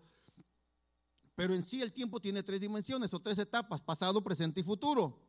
pero 1.33 1.55
en 1.55 1.63
sí 1.63 1.81
el 1.81 1.91
tiempo 1.91 2.21
tiene 2.21 2.43
tres 2.43 2.61
dimensiones 2.61 3.11
o 3.15 3.19
tres 3.19 3.39
etapas, 3.39 3.81
pasado, 3.81 4.23
presente 4.23 4.59
y 4.59 4.63
futuro. 4.63 5.19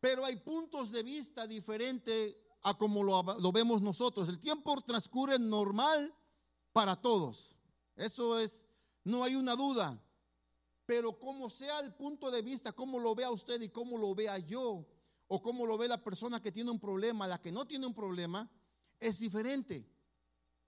Pero 0.00 0.26
hay 0.26 0.36
puntos 0.36 0.90
de 0.90 1.02
vista 1.02 1.46
diferentes 1.46 2.36
a 2.62 2.74
como 2.74 3.02
lo, 3.02 3.22
lo 3.40 3.52
vemos 3.52 3.82
nosotros. 3.82 4.28
El 4.28 4.38
tiempo 4.38 4.80
transcurre 4.82 5.38
normal 5.38 6.14
para 6.72 6.96
todos. 6.96 7.58
Eso 7.96 8.38
es, 8.38 8.66
no 9.04 9.24
hay 9.24 9.34
una 9.34 9.54
duda. 9.56 10.02
Pero 10.86 11.18
como 11.18 11.48
sea 11.48 11.80
el 11.80 11.94
punto 11.94 12.30
de 12.30 12.42
vista, 12.42 12.72
como 12.72 12.98
lo 12.98 13.14
vea 13.14 13.30
usted 13.30 13.60
y 13.60 13.68
cómo 13.68 13.98
lo 13.98 14.14
vea 14.14 14.38
yo, 14.38 14.86
o 15.34 15.42
cómo 15.42 15.66
lo 15.66 15.78
ve 15.78 15.88
la 15.88 16.02
persona 16.02 16.42
que 16.42 16.52
tiene 16.52 16.70
un 16.70 16.78
problema, 16.78 17.26
la 17.26 17.40
que 17.40 17.50
no 17.50 17.66
tiene 17.66 17.86
un 17.86 17.94
problema, 17.94 18.50
es 19.00 19.18
diferente. 19.18 19.88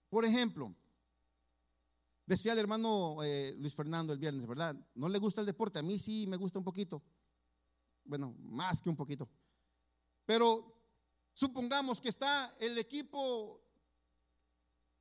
Por 0.08 0.24
ejemplo, 0.24 0.74
decía 2.24 2.52
el 2.52 2.60
hermano 2.60 3.22
eh, 3.22 3.54
Luis 3.58 3.74
Fernando 3.74 4.12
el 4.12 4.18
viernes, 4.18 4.46
¿verdad? 4.46 4.74
No 4.94 5.08
le 5.08 5.18
gusta 5.18 5.40
el 5.42 5.46
deporte, 5.46 5.78
a 5.78 5.82
mí 5.82 5.98
sí 5.98 6.26
me 6.26 6.38
gusta 6.38 6.58
un 6.58 6.64
poquito. 6.64 7.02
Bueno, 8.04 8.34
más 8.38 8.80
que 8.80 8.88
un 8.88 8.96
poquito. 8.96 9.28
Pero 10.24 10.73
supongamos 11.34 12.00
que 12.00 12.08
está 12.08 12.54
el 12.58 12.78
equipo 12.78 13.60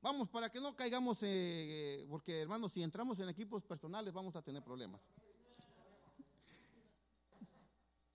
Vamos, 0.03 0.27
para 0.27 0.49
que 0.49 0.59
no 0.59 0.75
caigamos, 0.75 1.19
eh, 1.21 2.05
porque 2.09 2.41
hermanos, 2.41 2.73
si 2.73 2.83
entramos 2.83 3.17
en 3.19 3.29
equipos 3.29 3.63
personales 3.63 4.11
vamos 4.11 4.35
a 4.35 4.41
tener 4.41 4.61
problemas. 4.61 5.01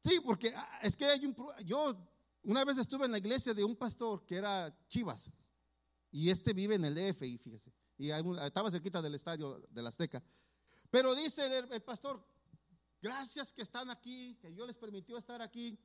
Sí, 0.05 0.21
porque 0.23 0.53
ah, 0.55 0.81
es 0.83 0.95
que 0.95 1.07
hay 1.07 1.25
un... 1.25 1.35
Yo 1.65 1.97
una 2.43 2.63
vez 2.67 2.77
estuve 2.77 3.07
en 3.07 3.13
la 3.13 3.17
iglesia 3.17 3.55
de 3.55 3.65
un 3.65 3.75
pastor 3.75 4.27
que 4.27 4.37
era 4.37 4.71
Chivas, 4.89 5.31
y 6.11 6.29
este 6.29 6.53
vive 6.53 6.75
en 6.75 6.85
el 6.85 6.95
DF, 6.95 7.23
y 7.23 7.39
fíjese, 7.39 7.73
y 7.97 8.11
estaba 8.11 8.71
cerquita 8.71 9.01
del 9.01 9.15
estadio 9.15 9.59
de 9.71 9.83
la 9.83 9.89
Azteca. 9.89 10.23
Pero 10.91 11.15
dice 11.15 11.47
el 11.71 11.83
pastor, 11.83 12.23
gracias 13.01 13.51
que 13.51 13.63
están 13.63 13.89
aquí, 13.89 14.37
que 14.43 14.51
Dios 14.51 14.67
les 14.67 14.77
permitió 14.77 15.17
estar 15.17 15.41
aquí 15.41 15.79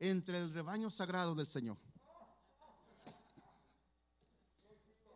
entre 0.00 0.38
el 0.38 0.52
rebaño 0.52 0.90
sagrado 0.90 1.34
del 1.34 1.46
Señor. 1.46 1.76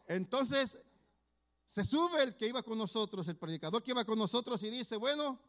Entonces, 0.07 0.79
se 1.64 1.85
sube 1.85 2.23
el 2.23 2.37
que 2.37 2.47
iba 2.47 2.62
con 2.62 2.79
nosotros, 2.79 3.27
el 3.27 3.37
predicador 3.37 3.83
que 3.83 3.90
iba 3.90 4.05
con 4.05 4.18
nosotros 4.18 4.62
y 4.62 4.70
dice, 4.70 4.97
bueno, 4.97 5.40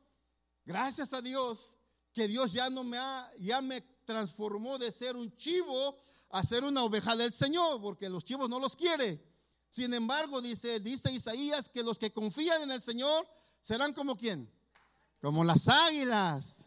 gracias 0.66 1.14
a 1.14 1.22
Dios 1.22 1.76
que 2.14 2.28
Dios 2.28 2.54
ya 2.54 2.70
no 2.70 2.84
me 2.84 2.98
ha, 2.98 3.30
ya 3.38 3.62
me 3.62 3.82
transformó 4.06 4.78
de 4.80 4.92
ser 4.92 5.18
un 5.18 5.36
chivo 5.36 5.98
a 6.30 6.44
ser 6.44 6.64
una 6.64 6.84
oveja 6.84 7.16
del 7.16 7.34
Señor, 7.34 7.82
porque 7.82 8.10
los 8.10 8.24
chivos 8.24 8.50
no 8.50 8.60
los 8.60 8.76
quiere. 8.76 9.22
Sin 9.70 9.94
embargo, 9.94 10.42
dice, 10.42 10.80
dice 10.80 11.12
Isaías 11.12 11.68
que 11.70 11.84
los 11.84 12.00
que 12.00 12.14
confían 12.14 12.64
en 12.64 12.72
el 12.72 12.82
Señor 12.82 13.28
serán 13.62 13.94
como 13.94 14.16
quién? 14.16 14.50
Como 15.22 15.44
las 15.44 15.68
águilas. 15.68 16.65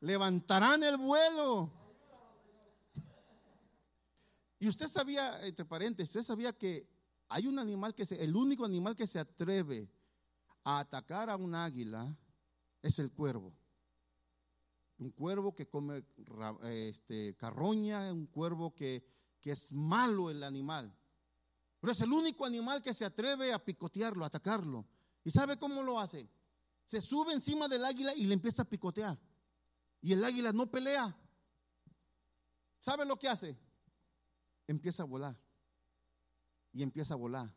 Levantarán 0.00 0.82
el 0.82 0.96
vuelo. 0.96 1.70
Y 4.58 4.68
usted 4.68 4.88
sabía, 4.88 5.44
entre 5.46 5.64
paréntesis, 5.64 6.10
usted 6.10 6.26
sabía 6.26 6.52
que 6.52 6.86
hay 7.28 7.46
un 7.46 7.58
animal 7.58 7.94
que 7.94 8.04
se, 8.04 8.22
el 8.22 8.36
único 8.36 8.64
animal 8.64 8.94
que 8.96 9.06
se 9.06 9.18
atreve 9.18 9.88
a 10.64 10.80
atacar 10.80 11.30
a 11.30 11.36
un 11.36 11.54
águila 11.54 12.14
es 12.82 12.98
el 12.98 13.10
cuervo. 13.10 13.54
Un 14.98 15.10
cuervo 15.12 15.54
que 15.54 15.66
come 15.66 16.04
este, 16.64 17.34
carroña, 17.36 18.12
un 18.12 18.26
cuervo 18.26 18.74
que, 18.74 19.02
que 19.40 19.52
es 19.52 19.72
malo 19.72 20.28
el 20.28 20.42
animal. 20.42 20.94
Pero 21.80 21.92
es 21.92 22.00
el 22.02 22.12
único 22.12 22.44
animal 22.44 22.82
que 22.82 22.92
se 22.92 23.06
atreve 23.06 23.54
a 23.54 23.64
picotearlo, 23.64 24.24
a 24.24 24.26
atacarlo. 24.26 24.84
¿Y 25.24 25.30
sabe 25.30 25.56
cómo 25.56 25.82
lo 25.82 25.98
hace? 25.98 26.28
Se 26.84 27.00
sube 27.00 27.32
encima 27.32 27.68
del 27.68 27.84
águila 27.84 28.12
y 28.14 28.26
le 28.26 28.34
empieza 28.34 28.62
a 28.62 28.68
picotear. 28.68 29.18
Y 30.00 30.12
el 30.12 30.24
águila 30.24 30.52
no 30.52 30.70
pelea. 30.70 31.16
¿Sabe 32.78 33.04
lo 33.04 33.18
que 33.18 33.28
hace? 33.28 33.58
empieza 34.70 35.02
a 35.02 35.06
volar. 35.06 35.36
Y 36.72 36.82
empieza 36.82 37.14
a 37.14 37.16
volar. 37.16 37.52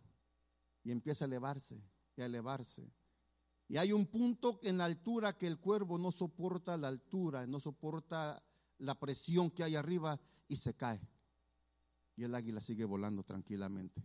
Y 0.84 0.92
empieza 0.92 1.26
a 1.26 1.28
elevarse 1.28 1.82
y 2.18 2.22
a 2.22 2.26
elevarse. 2.26 2.92
Y 3.68 3.78
hay 3.78 3.94
un 3.94 4.06
punto 4.08 4.60
en 4.64 4.78
la 4.78 4.86
altura 4.86 5.38
que 5.38 5.48
el 5.48 5.60
cuervo 5.60 5.98
no 5.98 6.12
soporta 6.12 6.78
la 6.78 6.90
altura, 6.90 7.48
no 7.48 7.60
soporta 7.60 8.44
la 8.80 9.00
presión 9.00 9.50
que 9.50 9.64
hay 9.64 9.76
arriba 9.76 10.20
y 10.48 10.58
se 10.58 10.74
cae. 10.74 11.00
Y 12.16 12.24
el 12.24 12.36
águila 12.36 12.62
sigue 12.62 12.84
volando 12.84 13.24
tranquilamente. 13.24 14.04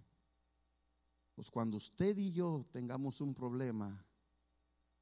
Pues 1.35 1.51
cuando 1.51 1.77
usted 1.77 2.17
y 2.17 2.33
yo 2.33 2.65
tengamos 2.71 3.21
un 3.21 3.35
problema, 3.35 4.05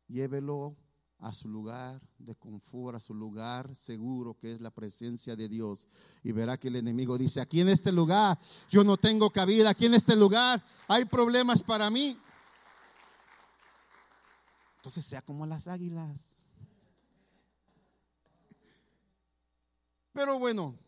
llévelo 0.08 0.76
a 1.18 1.32
su 1.32 1.48
lugar 1.48 2.00
de 2.18 2.34
confort, 2.34 2.96
a 2.96 3.00
su 3.00 3.14
lugar 3.14 3.74
seguro 3.74 4.36
que 4.38 4.52
es 4.52 4.60
la 4.60 4.70
presencia 4.70 5.34
de 5.34 5.48
Dios. 5.48 5.88
Y 6.22 6.32
verá 6.32 6.58
que 6.58 6.68
el 6.68 6.76
enemigo 6.76 7.16
dice, 7.16 7.40
aquí 7.40 7.60
en 7.60 7.68
este 7.68 7.90
lugar 7.90 8.38
yo 8.68 8.84
no 8.84 8.96
tengo 8.96 9.30
cabida, 9.30 9.70
aquí 9.70 9.86
en 9.86 9.94
este 9.94 10.14
lugar 10.14 10.62
hay 10.88 11.04
problemas 11.04 11.62
para 11.62 11.88
mí. 11.90 12.18
Entonces 14.76 15.04
sea 15.06 15.22
como 15.22 15.46
las 15.46 15.66
águilas. 15.66 16.36
Pero 20.12 20.38
bueno, 20.38 20.78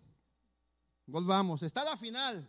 volvamos, 1.06 1.62
está 1.62 1.84
la 1.84 1.96
final. 1.96 2.48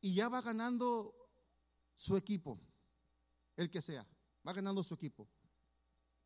Y 0.00 0.14
ya 0.14 0.28
va 0.28 0.42
ganando 0.42 1.14
su 1.94 2.16
equipo, 2.16 2.58
el 3.56 3.70
que 3.70 3.80
sea 3.80 4.04
va 4.46 4.52
ganando 4.52 4.82
su 4.82 4.94
equipo. 4.94 5.28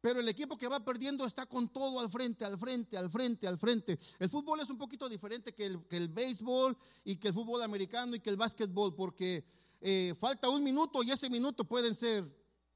Pero 0.01 0.21
el 0.21 0.29
equipo 0.29 0.57
que 0.57 0.69
va 0.69 0.85
perdiendo 0.85 1.25
está 1.25 1.47
con 1.47 1.69
todo 1.69 1.99
al 1.99 2.11
frente, 2.11 2.45
al 2.45 2.59
frente, 2.59 2.97
al 2.97 3.11
frente, 3.11 3.47
al 3.47 3.59
frente. 3.59 3.99
El 4.19 4.29
fútbol 4.29 4.61
es 4.61 4.71
un 4.71 4.79
poquito 4.79 5.09
diferente 5.09 5.53
que 5.53 5.67
el, 5.67 5.85
que 5.89 5.97
el 5.97 6.09
béisbol 6.09 6.77
y 7.05 7.17
que 7.17 7.29
el 7.29 7.35
fútbol 7.35 7.63
americano 7.63 8.15
y 8.15 8.21
que 8.21 8.31
el 8.31 8.37
básquetbol, 8.37 8.95
porque 8.95 9.45
eh, 9.81 10.15
falta 10.19 10.49
un 10.49 10.63
minuto 10.63 11.03
y 11.03 11.11
ese 11.11 11.29
minuto 11.29 11.65
pueden 11.65 11.95
ser, 11.95 12.25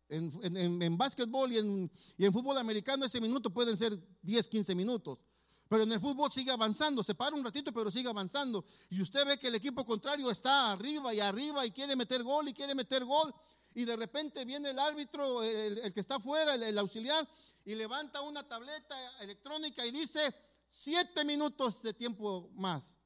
en, 0.09 0.33
en, 0.43 0.83
en 0.83 0.99
básquetbol 0.99 1.53
y 1.53 1.59
en, 1.59 1.91
y 2.17 2.27
en 2.27 2.33
fútbol 2.33 2.59
americano, 2.59 3.05
ese 3.05 3.21
minuto 3.21 3.51
pueden 3.51 3.77
ser 3.77 3.97
10, 4.23 4.49
15 4.49 4.75
minutos. 4.75 5.21
Pero 5.69 5.85
en 5.85 5.93
el 5.93 6.01
fútbol 6.01 6.33
sigue 6.33 6.51
avanzando, 6.51 7.05
se 7.05 7.15
para 7.15 7.37
un 7.37 7.45
ratito, 7.45 7.73
pero 7.73 7.93
sigue 7.93 8.09
avanzando. 8.09 8.65
Y 8.89 9.01
usted 9.01 9.25
ve 9.25 9.39
que 9.39 9.47
el 9.47 9.55
equipo 9.55 9.85
contrario 9.85 10.29
está 10.29 10.73
arriba 10.73 11.15
y 11.15 11.21
arriba 11.21 11.65
y 11.65 11.71
quiere 11.71 11.95
meter 11.95 12.25
gol 12.25 12.49
y 12.49 12.55
quiere 12.55 12.75
meter 12.75 13.05
gol 13.05 13.33
y 13.75 13.85
de 13.85 13.97
repente 13.97 14.45
viene 14.45 14.71
el 14.71 14.79
árbitro, 14.79 15.43
el, 15.43 15.93
que 15.93 16.01
está 16.01 16.17
afuera, 16.17 16.55
el, 16.55 16.79
auxiliar, 16.79 17.29
y 17.65 17.75
levanta 17.75 18.21
una 18.23 18.47
tableta 18.47 18.97
electrónica 19.21 19.87
y 19.87 19.91
dice 19.91 20.35
siete 20.67 21.25
minutos 21.25 21.83
de 21.83 21.95
tiempo 21.95 22.51
más. 22.55 22.97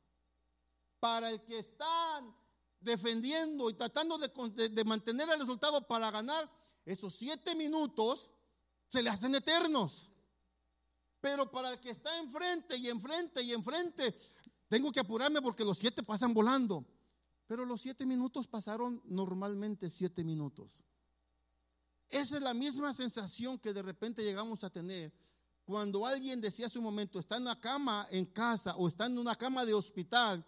Para 1.00 1.28
el 1.30 1.42
que 1.44 1.58
está 1.58 2.22
defendiendo 2.80 3.68
y 3.68 3.74
tratando 3.74 4.16
de 4.18 4.84
mantener 4.84 5.28
el 5.30 5.40
resultado 5.40 5.86
para 5.86 6.10
ganar, 6.10 6.50
esos 6.86 7.14
siete 7.14 7.54
minutos 7.54 8.30
se 8.86 9.02
le 9.02 9.10
hacen 9.10 9.34
eternos. 9.34 10.10
Pero 11.20 11.50
para 11.50 11.72
el 11.72 11.80
que 11.80 11.90
está 11.90 12.18
enfrente 12.18 12.76
y 12.76 12.88
enfrente 12.88 13.42
y 13.42 13.52
enfrente, 13.52 14.14
tengo 14.68 14.92
que 14.92 15.00
apurarme 15.00 15.40
porque 15.40 15.64
los 15.64 15.78
siete 15.78 16.02
pasan 16.02 16.34
volando. 16.34 16.84
Pero 17.46 17.64
los 17.64 17.80
siete 17.80 18.06
minutos 18.06 18.46
pasaron 18.46 19.02
normalmente 19.04 19.90
siete 19.90 20.24
minutos. 20.24 20.84
Esa 22.08 22.36
es 22.36 22.42
la 22.42 22.54
misma 22.54 22.92
sensación 22.92 23.58
que 23.58 23.72
de 23.72 23.82
repente 23.82 24.22
llegamos 24.22 24.64
a 24.64 24.70
tener 24.70 25.12
cuando 25.64 26.06
alguien 26.06 26.40
decía 26.40 26.66
hace 26.66 26.78
un 26.78 26.84
momento, 26.84 27.18
está 27.18 27.36
en 27.36 27.42
una 27.42 27.58
cama 27.58 28.06
en 28.10 28.26
casa 28.26 28.76
o 28.76 28.86
está 28.86 29.06
en 29.06 29.18
una 29.18 29.34
cama 29.34 29.64
de 29.64 29.72
hospital 29.72 30.44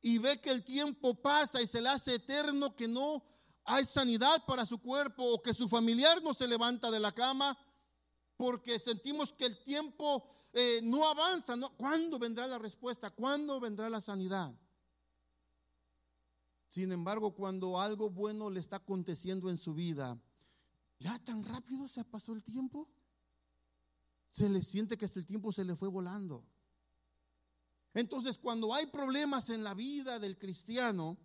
y 0.00 0.18
ve 0.18 0.40
que 0.40 0.50
el 0.50 0.64
tiempo 0.64 1.14
pasa 1.14 1.62
y 1.62 1.68
se 1.68 1.80
le 1.80 1.88
hace 1.88 2.16
eterno 2.16 2.74
que 2.74 2.88
no 2.88 3.24
hay 3.64 3.86
sanidad 3.86 4.44
para 4.44 4.66
su 4.66 4.78
cuerpo 4.78 5.22
o 5.24 5.42
que 5.42 5.54
su 5.54 5.68
familiar 5.68 6.20
no 6.22 6.34
se 6.34 6.48
levanta 6.48 6.90
de 6.90 6.98
la 6.98 7.12
cama 7.12 7.56
porque 8.36 8.78
sentimos 8.78 9.32
que 9.32 9.46
el 9.46 9.62
tiempo 9.62 10.24
eh, 10.52 10.80
no 10.82 11.06
avanza. 11.06 11.54
¿Cuándo 11.76 12.18
vendrá 12.18 12.46
la 12.46 12.58
respuesta? 12.58 13.10
¿Cuándo 13.10 13.60
vendrá 13.60 13.88
la 13.88 14.00
sanidad? 14.00 14.52
Sin 16.68 16.92
embargo, 16.92 17.34
cuando 17.34 17.80
algo 17.80 18.10
bueno 18.10 18.50
le 18.50 18.60
está 18.60 18.76
aconteciendo 18.76 19.48
en 19.48 19.56
su 19.56 19.74
vida, 19.74 20.20
ya 20.98 21.18
tan 21.20 21.42
rápido 21.44 21.88
se 21.88 22.04
pasó 22.04 22.34
el 22.34 22.44
tiempo. 22.44 22.88
Se 24.28 24.50
le 24.50 24.62
siente 24.62 24.98
que 24.98 25.06
el 25.06 25.26
tiempo 25.26 25.50
se 25.50 25.64
le 25.64 25.74
fue 25.74 25.88
volando. 25.88 26.44
Entonces, 27.94 28.36
cuando 28.36 28.74
hay 28.74 28.86
problemas 28.86 29.48
en 29.48 29.64
la 29.64 29.72
vida 29.72 30.18
del 30.18 30.36
cristiano, 30.36 31.16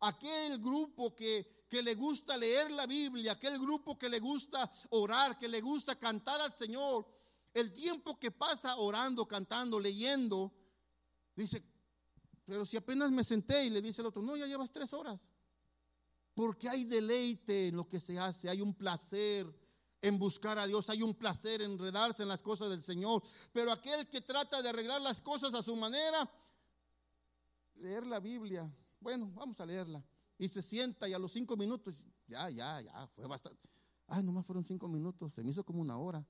aquel 0.00 0.58
grupo 0.58 1.14
que, 1.14 1.66
que 1.68 1.80
le 1.80 1.94
gusta 1.94 2.36
leer 2.36 2.72
la 2.72 2.86
Biblia, 2.86 3.32
aquel 3.32 3.56
grupo 3.58 3.96
que 3.96 4.08
le 4.08 4.18
gusta 4.18 4.70
orar, 4.90 5.38
que 5.38 5.46
le 5.46 5.60
gusta 5.60 5.96
cantar 5.96 6.40
al 6.40 6.52
Señor, 6.52 7.06
el 7.54 7.72
tiempo 7.72 8.18
que 8.18 8.32
pasa 8.32 8.76
orando, 8.76 9.28
cantando, 9.28 9.78
leyendo, 9.78 10.52
dice, 11.36 11.64
pero 12.48 12.64
si 12.64 12.78
apenas 12.78 13.10
me 13.10 13.22
senté 13.22 13.66
y 13.66 13.70
le 13.70 13.82
dice 13.82 14.00
el 14.00 14.06
otro, 14.06 14.22
no, 14.22 14.34
ya 14.34 14.46
llevas 14.46 14.72
tres 14.72 14.94
horas. 14.94 15.20
Porque 16.32 16.66
hay 16.66 16.86
deleite 16.86 17.68
en 17.68 17.76
lo 17.76 17.86
que 17.86 18.00
se 18.00 18.18
hace, 18.18 18.48
hay 18.48 18.62
un 18.62 18.72
placer 18.72 19.46
en 20.00 20.18
buscar 20.18 20.58
a 20.58 20.66
Dios, 20.66 20.88
hay 20.88 21.02
un 21.02 21.12
placer 21.12 21.60
en 21.60 21.72
enredarse 21.72 22.22
en 22.22 22.28
las 22.30 22.42
cosas 22.42 22.70
del 22.70 22.80
Señor. 22.80 23.22
Pero 23.52 23.70
aquel 23.70 24.08
que 24.08 24.22
trata 24.22 24.62
de 24.62 24.70
arreglar 24.70 25.02
las 25.02 25.20
cosas 25.20 25.52
a 25.52 25.62
su 25.62 25.76
manera, 25.76 26.26
leer 27.74 28.06
la 28.06 28.18
Biblia, 28.18 28.74
bueno, 28.98 29.30
vamos 29.34 29.60
a 29.60 29.66
leerla. 29.66 30.02
Y 30.38 30.48
se 30.48 30.62
sienta 30.62 31.06
y 31.06 31.12
a 31.12 31.18
los 31.18 31.32
cinco 31.32 31.54
minutos, 31.54 32.06
ya, 32.26 32.48
ya, 32.48 32.80
ya, 32.80 33.06
fue 33.08 33.26
bastante. 33.26 33.68
Ay, 34.06 34.22
nomás 34.22 34.46
fueron 34.46 34.64
cinco 34.64 34.88
minutos, 34.88 35.34
se 35.34 35.42
me 35.42 35.50
hizo 35.50 35.64
como 35.64 35.82
una 35.82 35.98
hora. 35.98 36.26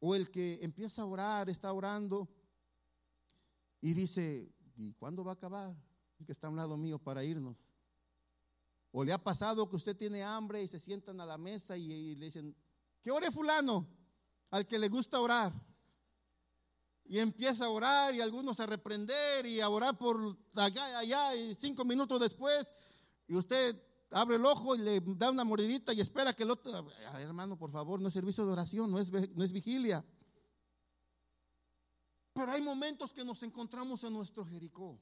O 0.00 0.14
el 0.14 0.30
que 0.30 0.58
empieza 0.62 1.02
a 1.02 1.04
orar, 1.04 1.50
está 1.50 1.70
orando 1.70 2.30
y 3.82 3.92
dice, 3.92 4.50
¿y 4.78 4.92
cuándo 4.94 5.24
va 5.24 5.32
a 5.32 5.34
acabar? 5.34 5.76
El 6.18 6.26
que 6.26 6.32
está 6.32 6.46
a 6.46 6.50
un 6.50 6.56
lado 6.56 6.76
mío 6.76 6.98
para 6.98 7.24
irnos. 7.24 7.68
O 8.92 9.04
le 9.04 9.12
ha 9.12 9.22
pasado 9.22 9.68
que 9.68 9.76
usted 9.76 9.96
tiene 9.96 10.22
hambre 10.22 10.62
y 10.62 10.68
se 10.68 10.80
sientan 10.80 11.20
a 11.20 11.26
la 11.26 11.36
mesa 11.36 11.76
y, 11.76 12.14
le 12.14 12.26
dicen, 12.26 12.56
¿qué 13.02 13.10
ore 13.10 13.30
fulano? 13.30 13.86
Al 14.50 14.66
que 14.66 14.78
le 14.78 14.88
gusta 14.88 15.20
orar. 15.20 15.52
Y 17.04 17.18
empieza 17.18 17.66
a 17.66 17.70
orar 17.70 18.14
y 18.14 18.20
algunos 18.20 18.60
a 18.60 18.66
reprender 18.66 19.46
y 19.46 19.60
a 19.60 19.68
orar 19.68 19.98
por 19.98 20.36
allá 20.54 20.98
allá 20.98 21.34
y 21.34 21.54
cinco 21.54 21.84
minutos 21.84 22.20
después 22.20 22.72
y 23.26 23.34
usted 23.34 23.82
abre 24.10 24.36
el 24.36 24.44
ojo 24.44 24.74
y 24.74 24.78
le 24.78 25.00
da 25.00 25.30
una 25.30 25.44
mordidita 25.44 25.92
y 25.92 26.00
espera 26.00 26.34
que 26.34 26.42
el 26.42 26.50
otro, 26.50 26.70
hermano, 27.14 27.58
por 27.58 27.70
favor, 27.70 28.00
no 28.00 28.08
es 28.08 28.14
servicio 28.14 28.44
de 28.44 28.52
oración, 28.52 28.90
no 28.90 28.98
es, 28.98 29.10
no 29.10 29.42
es 29.42 29.52
vigilia. 29.52 30.04
Pero 32.38 32.52
hay 32.52 32.62
momentos 32.62 33.12
que 33.12 33.24
nos 33.24 33.42
encontramos 33.42 34.04
en 34.04 34.12
nuestro 34.12 34.46
Jericó. 34.46 34.96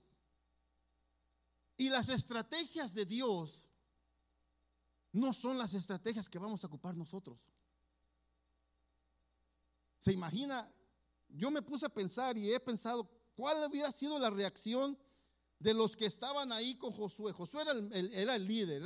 Y 1.77 1.91
las 1.91 2.09
estrategias 2.09 2.95
de 2.95 3.05
Dios 3.05 3.69
no 5.13 5.35
son 5.35 5.59
las 5.59 5.75
estrategias 5.75 6.31
que 6.31 6.39
vamos 6.39 6.65
a 6.65 6.67
ocupar 6.69 6.97
nosotros. 6.97 7.39
¿Se 9.99 10.15
imagina? 10.15 10.67
Yo 11.29 11.51
me 11.51 11.61
puse 11.61 11.85
a 11.85 11.91
pensar 11.91 12.39
y 12.39 12.55
he 12.55 12.59
pensado 12.59 13.07
cuál 13.35 13.69
hubiera 13.69 13.93
sido 13.93 14.19
la 14.19 14.31
reacción 14.31 14.99
de 15.59 15.75
los 15.75 15.95
que 15.95 16.07
estaban 16.07 16.53
ahí 16.53 16.77
con 16.77 16.91
Josué. 16.91 17.33
Josué 17.35 17.65
era 18.15 18.35
el, 18.35 18.47
líder, 18.47 18.83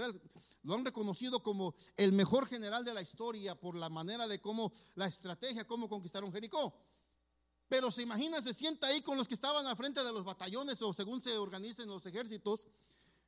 lo 0.65 0.75
han 0.75 0.85
reconocido 0.85 1.41
como 1.41 1.77
el 1.97 2.11
mejor 2.13 2.49
general 2.49 2.85
de 2.85 2.95
la 2.95 3.03
historia 3.03 3.55
por 3.55 3.77
la 3.77 3.89
manera 3.89 4.27
de 4.27 4.41
cómo, 4.41 4.73
la 4.97 5.07
estrategia, 5.07 5.69
cómo 5.69 5.89
conquistaron 5.89 6.33
Jericó. 6.33 6.75
Pero 7.71 7.91
se 7.91 8.03
imagina, 8.03 8.43
se 8.43 8.53
sienta 8.53 8.89
ahí 8.89 9.01
con 9.01 9.17
los 9.17 9.27
que 9.27 9.35
estaban 9.35 9.67
al 9.67 9.77
frente 9.77 10.05
de 10.05 10.13
los 10.13 10.25
batallones 10.25 10.83
o 10.83 10.93
según 10.93 11.23
se 11.23 11.39
organicen 11.39 11.89
los 11.89 12.05
ejércitos. 12.05 12.67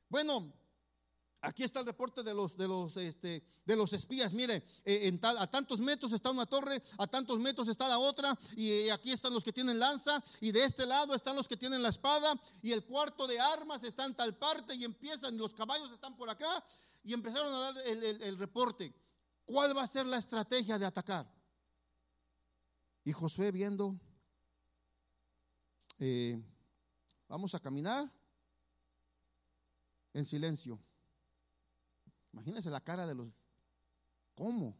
Bueno, 0.09 0.53
Aquí 1.45 1.63
está 1.63 1.81
el 1.81 1.85
reporte 1.85 2.23
de 2.23 2.33
los, 2.33 2.55
de 2.55 2.69
los, 2.69 2.95
este, 2.95 3.43
de 3.65 3.75
los 3.75 3.91
espías. 3.91 4.33
Mire, 4.33 4.65
eh, 4.85 5.19
a 5.21 5.47
tantos 5.47 5.77
metros 5.79 6.13
está 6.13 6.31
una 6.31 6.45
torre, 6.45 6.81
a 6.97 7.05
tantos 7.05 7.37
metros 7.37 7.67
está 7.67 7.89
la 7.89 7.99
otra, 7.99 8.33
y 8.55 8.71
eh, 8.71 8.91
aquí 8.93 9.11
están 9.11 9.33
los 9.33 9.43
que 9.43 9.51
tienen 9.51 9.77
lanza, 9.77 10.23
y 10.39 10.53
de 10.53 10.63
este 10.63 10.85
lado 10.85 11.13
están 11.13 11.35
los 11.35 11.49
que 11.49 11.57
tienen 11.57 11.83
la 11.83 11.89
espada, 11.89 12.39
y 12.61 12.71
el 12.71 12.85
cuarto 12.85 13.27
de 13.27 13.41
armas 13.41 13.83
está 13.83 14.05
en 14.05 14.15
tal 14.15 14.37
parte, 14.37 14.73
y 14.73 14.85
empiezan, 14.85 15.37
los 15.37 15.53
caballos 15.53 15.91
están 15.91 16.15
por 16.15 16.29
acá, 16.29 16.63
y 17.03 17.11
empezaron 17.11 17.51
a 17.51 17.59
dar 17.59 17.77
el, 17.87 18.37
reporte. 18.37 18.95
¿Cuál 19.43 19.75
va 19.75 19.83
a 19.83 19.87
ser 19.87 20.05
la 20.05 20.19
estrategia 20.19 20.79
de 20.79 20.85
atacar? 20.85 21.29
Y 23.03 23.11
Josué 23.11 23.51
viendo, 23.51 23.99
eh, 25.99 26.41
vamos 27.27 27.53
a 27.55 27.59
caminar 27.59 28.11
en 30.13 30.25
silencio. 30.25 30.79
Imagínense 32.31 32.69
la 32.69 32.81
cara 32.81 33.05
de 33.05 33.15
los, 33.15 33.45
¿cómo? 34.35 34.75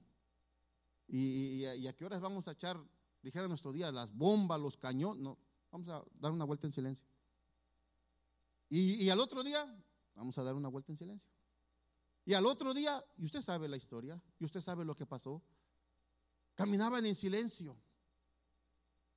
¿Y, 1.08 1.66
a 1.66 1.94
qué 1.94 2.06
horas 2.06 2.22
vamos 2.22 2.48
a 2.48 2.52
echar, 2.52 2.78
dijera 3.22 3.48
nuestro 3.48 3.72
día, 3.72 3.92
las 3.92 4.12
bombas, 4.12 4.60
los 4.60 4.78
cañones? 4.78 5.22
No, 5.22 5.38
vamos 5.72 5.88
a 5.90 6.04
dar 6.20 6.32
una 6.32 6.46
vuelta 6.46 6.68
en 6.68 6.74
silencio. 6.74 7.08
Y, 8.70 9.04
y 9.04 9.10
al 9.10 9.20
otro 9.20 9.44
día, 9.44 9.66
vamos 10.16 10.38
a 10.38 10.44
dar 10.44 10.56
una 10.56 10.70
vuelta 10.70 10.92
en 10.92 10.98
silencio. 10.98 11.32
Y 12.26 12.34
al 12.34 12.46
otro 12.46 12.74
día, 12.74 13.04
y 13.18 13.26
usted 13.26 13.42
sabe 13.42 13.68
la 13.68 13.78
historia, 13.78 14.20
y 14.40 14.46
usted 14.46 14.62
sabe 14.62 14.86
lo 14.86 14.96
que 14.96 15.06
pasó, 15.06 15.44
caminaban 16.56 17.06
en 17.06 17.16
silencio. 17.16 17.78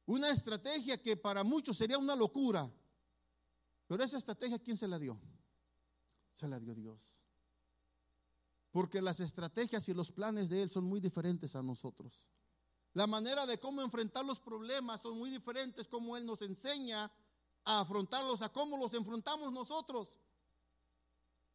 Una 0.06 0.30
estrategia 0.30 1.02
que 1.02 1.16
para 1.16 1.42
muchos 1.42 1.76
sería 1.76 1.98
una 1.98 2.14
locura. 2.14 2.70
Pero 3.86 4.02
esa 4.02 4.18
estrategia, 4.18 4.58
¿quién 4.58 4.76
se 4.76 4.88
la 4.88 4.98
dio? 4.98 5.20
Se 6.34 6.48
la 6.48 6.58
dio 6.58 6.74
Dios. 6.74 7.20
Porque 8.70 9.02
las 9.02 9.20
estrategias 9.20 9.88
y 9.88 9.94
los 9.94 10.12
planes 10.12 10.48
de 10.48 10.62
Él 10.62 10.70
son 10.70 10.84
muy 10.84 11.00
diferentes 11.00 11.56
a 11.56 11.62
nosotros. 11.62 12.28
La 12.92 13.06
manera 13.06 13.46
de 13.46 13.58
cómo 13.58 13.82
enfrentar 13.82 14.24
los 14.24 14.40
problemas 14.40 15.00
son 15.00 15.18
muy 15.18 15.30
diferentes, 15.30 15.88
como 15.88 16.16
Él 16.16 16.24
nos 16.24 16.40
enseña 16.42 17.10
a 17.64 17.80
afrontarlos, 17.80 18.42
a 18.42 18.52
cómo 18.52 18.76
los 18.78 18.94
enfrentamos 18.94 19.52
nosotros. 19.52 20.20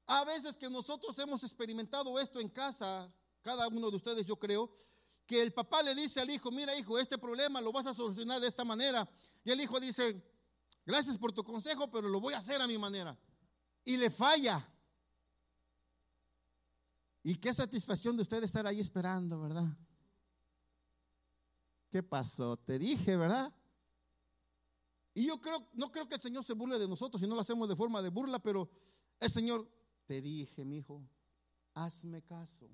A 0.07 0.25
veces 0.25 0.57
que 0.57 0.69
nosotros 0.69 1.17
hemos 1.19 1.43
experimentado 1.43 2.19
esto 2.19 2.39
en 2.39 2.49
casa, 2.49 3.11
cada 3.41 3.67
uno 3.69 3.89
de 3.89 3.95
ustedes 3.95 4.25
yo 4.25 4.35
creo, 4.37 4.71
que 5.31 5.41
el 5.41 5.53
papá 5.53 5.81
le 5.81 5.95
dice 5.95 6.19
al 6.19 6.29
hijo, 6.29 6.51
mira 6.51 6.75
hijo, 6.75 6.99
este 6.99 7.17
problema 7.17 7.61
lo 7.61 7.71
vas 7.71 7.85
a 7.85 7.93
solucionar 7.93 8.41
de 8.41 8.49
esta 8.49 8.65
manera. 8.65 9.09
Y 9.45 9.51
el 9.51 9.61
hijo 9.61 9.79
dice, 9.79 10.21
gracias 10.85 11.17
por 11.17 11.31
tu 11.31 11.41
consejo, 11.41 11.89
pero 11.89 12.09
lo 12.09 12.19
voy 12.19 12.33
a 12.33 12.39
hacer 12.39 12.61
a 12.61 12.67
mi 12.67 12.77
manera. 12.77 13.17
Y 13.85 13.95
le 13.95 14.11
falla. 14.11 14.69
Y 17.23 17.35
qué 17.35 17.53
satisfacción 17.53 18.17
de 18.17 18.23
usted 18.23 18.43
estar 18.43 18.67
ahí 18.67 18.81
esperando, 18.81 19.39
¿verdad? 19.39 19.67
¿Qué 21.89 22.03
pasó? 22.03 22.57
Te 22.57 22.77
dije, 22.77 23.15
¿verdad? 23.15 23.55
Y 25.13 25.27
yo 25.27 25.39
creo, 25.39 25.65
no 25.71 25.93
creo 25.93 26.09
que 26.09 26.15
el 26.15 26.21
Señor 26.21 26.43
se 26.43 26.55
burle 26.55 26.77
de 26.77 26.89
nosotros 26.89 27.21
si 27.21 27.27
no 27.27 27.35
lo 27.35 27.41
hacemos 27.41 27.69
de 27.69 27.77
forma 27.77 28.01
de 28.01 28.09
burla, 28.09 28.39
pero 28.39 28.69
el 29.21 29.31
Señor, 29.31 29.65
te 30.05 30.21
dije, 30.21 30.65
mi 30.65 30.79
hijo, 30.79 31.07
hazme 31.73 32.21
caso. 32.21 32.69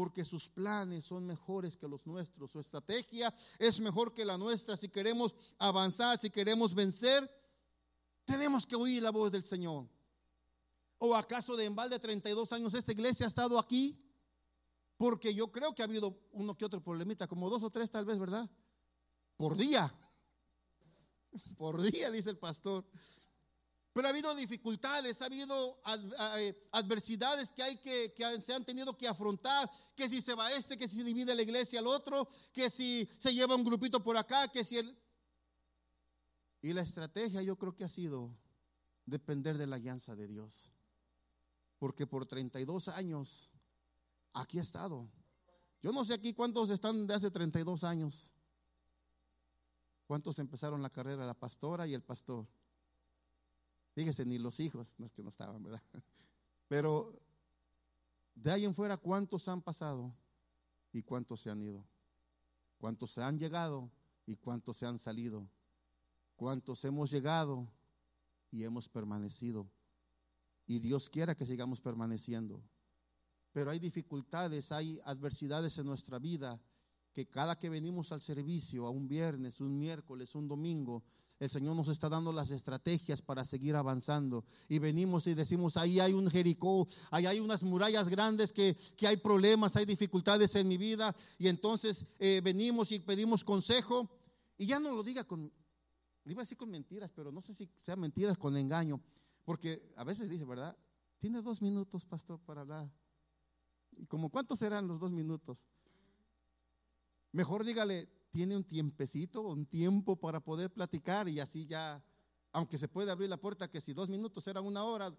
Porque 0.00 0.24
sus 0.24 0.48
planes 0.48 1.04
son 1.04 1.26
mejores 1.26 1.76
que 1.76 1.86
los 1.86 2.06
nuestros. 2.06 2.50
Su 2.50 2.58
estrategia 2.58 3.34
es 3.58 3.78
mejor 3.80 4.14
que 4.14 4.24
la 4.24 4.38
nuestra. 4.38 4.74
Si 4.74 4.88
queremos 4.88 5.34
avanzar, 5.58 6.16
si 6.16 6.30
queremos 6.30 6.74
vencer, 6.74 7.30
tenemos 8.24 8.64
que 8.64 8.76
oír 8.76 9.02
la 9.02 9.10
voz 9.10 9.30
del 9.30 9.44
Señor. 9.44 9.86
¿O 10.96 11.14
acaso 11.14 11.54
de 11.54 11.66
embalde 11.66 11.98
32 11.98 12.50
años 12.54 12.72
esta 12.72 12.92
iglesia 12.92 13.26
ha 13.26 13.28
estado 13.28 13.58
aquí? 13.58 14.02
Porque 14.96 15.34
yo 15.34 15.52
creo 15.52 15.74
que 15.74 15.82
ha 15.82 15.84
habido 15.84 16.18
uno 16.32 16.56
que 16.56 16.64
otro 16.64 16.82
problemita, 16.82 17.26
como 17.26 17.50
dos 17.50 17.62
o 17.62 17.68
tres 17.68 17.90
tal 17.90 18.06
vez, 18.06 18.18
¿verdad? 18.18 18.48
Por 19.36 19.54
día. 19.54 19.94
Por 21.58 21.78
día, 21.82 22.10
dice 22.10 22.30
el 22.30 22.38
pastor. 22.38 22.86
Pero 23.92 24.06
ha 24.06 24.10
habido 24.10 24.34
dificultades, 24.34 25.20
ha 25.20 25.26
habido 25.26 25.82
eh, 26.38 26.68
adversidades 26.72 27.50
que 27.52 27.62
hay 27.62 27.76
que, 27.78 28.14
se 28.40 28.54
han 28.54 28.64
tenido 28.64 28.96
que 28.96 29.08
afrontar, 29.08 29.68
que 29.96 30.08
si 30.08 30.22
se 30.22 30.34
va 30.34 30.52
este, 30.52 30.76
que 30.76 30.86
si 30.86 30.98
se 30.98 31.04
divide 31.04 31.34
la 31.34 31.42
iglesia 31.42 31.80
al 31.80 31.88
otro, 31.88 32.28
que 32.52 32.70
si 32.70 33.08
se 33.18 33.34
lleva 33.34 33.56
un 33.56 33.64
grupito 33.64 34.02
por 34.02 34.16
acá, 34.16 34.48
que 34.48 34.64
si 34.64 34.78
el... 34.78 34.96
Y 36.62 36.72
la 36.72 36.82
estrategia 36.82 37.42
yo 37.42 37.56
creo 37.56 37.74
que 37.74 37.84
ha 37.84 37.88
sido 37.88 38.30
depender 39.06 39.58
de 39.58 39.66
la 39.66 39.76
alianza 39.76 40.14
de 40.14 40.28
Dios 40.28 40.72
porque 41.80 42.06
por 42.06 42.26
32 42.26 42.88
años 42.88 43.50
aquí 44.34 44.58
he 44.58 44.60
estado. 44.60 45.10
Yo 45.82 45.92
no 45.92 46.04
sé 46.04 46.12
aquí 46.12 46.34
cuántos 46.34 46.68
están 46.68 47.06
de 47.06 47.14
hace 47.14 47.30
32 47.30 47.84
años. 47.84 48.34
¿Cuántos 50.06 50.38
empezaron 50.38 50.82
la 50.82 50.90
carrera? 50.90 51.24
La 51.24 51.32
pastora 51.32 51.86
y 51.86 51.94
el 51.94 52.02
pastor. 52.02 52.46
Fíjese, 53.94 54.24
ni 54.24 54.38
los 54.38 54.60
hijos, 54.60 54.94
no 54.98 55.06
es 55.06 55.12
que 55.12 55.22
no 55.22 55.30
estaban, 55.30 55.62
¿verdad? 55.62 55.82
Pero 56.68 57.18
de 58.34 58.52
ahí 58.52 58.64
en 58.64 58.74
fuera, 58.74 58.96
¿cuántos 58.96 59.48
han 59.48 59.62
pasado 59.62 60.14
y 60.92 61.02
cuántos 61.02 61.40
se 61.40 61.50
han 61.50 61.62
ido? 61.62 61.84
¿Cuántos 62.78 63.10
se 63.10 63.22
han 63.22 63.38
llegado 63.38 63.90
y 64.26 64.36
cuántos 64.36 64.76
se 64.76 64.86
han 64.86 64.98
salido? 64.98 65.46
¿Cuántos 66.36 66.84
hemos 66.84 67.10
llegado 67.10 67.68
y 68.50 68.64
hemos 68.64 68.88
permanecido? 68.88 69.68
y 70.70 70.78
Dios 70.78 71.10
quiera 71.10 71.34
que 71.34 71.44
sigamos 71.44 71.80
permaneciendo. 71.80 72.62
Pero 73.50 73.72
hay 73.72 73.80
dificultades, 73.80 74.70
hay 74.70 75.00
adversidades 75.04 75.76
en 75.78 75.86
nuestra 75.86 76.20
vida 76.20 76.60
que 77.12 77.26
cada 77.26 77.58
que 77.58 77.68
venimos 77.68 78.12
al 78.12 78.20
servicio, 78.20 78.86
a 78.86 78.90
un 78.90 79.08
viernes, 79.08 79.60
un 79.60 79.78
miércoles, 79.78 80.34
un 80.34 80.48
domingo, 80.48 81.02
el 81.40 81.48
Señor 81.48 81.74
nos 81.74 81.88
está 81.88 82.10
dando 82.10 82.32
las 82.32 82.50
estrategias 82.50 83.22
para 83.22 83.46
seguir 83.46 83.74
avanzando. 83.74 84.44
Y 84.68 84.78
venimos 84.78 85.26
y 85.26 85.32
decimos, 85.32 85.78
ahí 85.78 85.98
hay 85.98 86.12
un 86.12 86.30
Jericó, 86.30 86.86
ahí 87.10 87.24
hay 87.24 87.40
unas 87.40 87.64
murallas 87.64 88.08
grandes 88.08 88.52
que, 88.52 88.76
que 88.96 89.06
hay 89.06 89.16
problemas, 89.16 89.74
hay 89.74 89.86
dificultades 89.86 90.54
en 90.56 90.68
mi 90.68 90.76
vida. 90.76 91.16
Y 91.38 91.48
entonces 91.48 92.04
eh, 92.18 92.42
venimos 92.44 92.92
y 92.92 93.00
pedimos 93.00 93.42
consejo. 93.42 94.10
Y 94.58 94.66
ya 94.66 94.78
no 94.78 94.94
lo 94.94 95.02
diga 95.02 95.24
con, 95.24 95.50
iba 96.26 96.42
a 96.42 96.44
decir 96.44 96.58
con 96.58 96.70
mentiras, 96.70 97.10
pero 97.10 97.32
no 97.32 97.40
sé 97.40 97.54
si 97.54 97.70
sean 97.74 98.00
mentiras 98.00 98.36
con 98.36 98.54
engaño. 98.54 99.00
Porque 99.46 99.94
a 99.96 100.04
veces 100.04 100.28
dice, 100.28 100.44
¿verdad? 100.44 100.76
Tiene 101.18 101.40
dos 101.40 101.62
minutos, 101.62 102.04
pastor, 102.04 102.38
para 102.40 102.60
hablar. 102.60 102.92
¿Y 103.92 104.04
como 104.04 104.28
cuántos 104.28 104.58
serán 104.58 104.86
los 104.86 105.00
dos 105.00 105.12
minutos? 105.12 105.64
Mejor 107.32 107.64
dígale, 107.64 108.08
tiene 108.30 108.56
un 108.56 108.64
tiempecito, 108.64 109.42
un 109.42 109.66
tiempo 109.66 110.16
para 110.16 110.40
poder 110.40 110.72
platicar 110.72 111.28
y 111.28 111.40
así 111.40 111.66
ya, 111.66 112.02
aunque 112.52 112.78
se 112.78 112.88
puede 112.88 113.10
abrir 113.10 113.28
la 113.28 113.36
puerta, 113.36 113.70
que 113.70 113.80
si 113.80 113.92
dos 113.92 114.08
minutos 114.08 114.46
era 114.48 114.60
una 114.60 114.84
hora, 114.84 115.14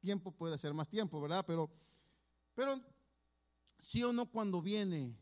tiempo 0.00 0.32
puede 0.32 0.58
ser 0.58 0.74
más 0.74 0.88
tiempo, 0.88 1.20
¿verdad? 1.20 1.44
Pero, 1.46 1.70
pero 2.54 2.80
sí 3.80 4.02
o 4.02 4.12
no 4.12 4.26
cuando 4.26 4.62
viene 4.62 5.16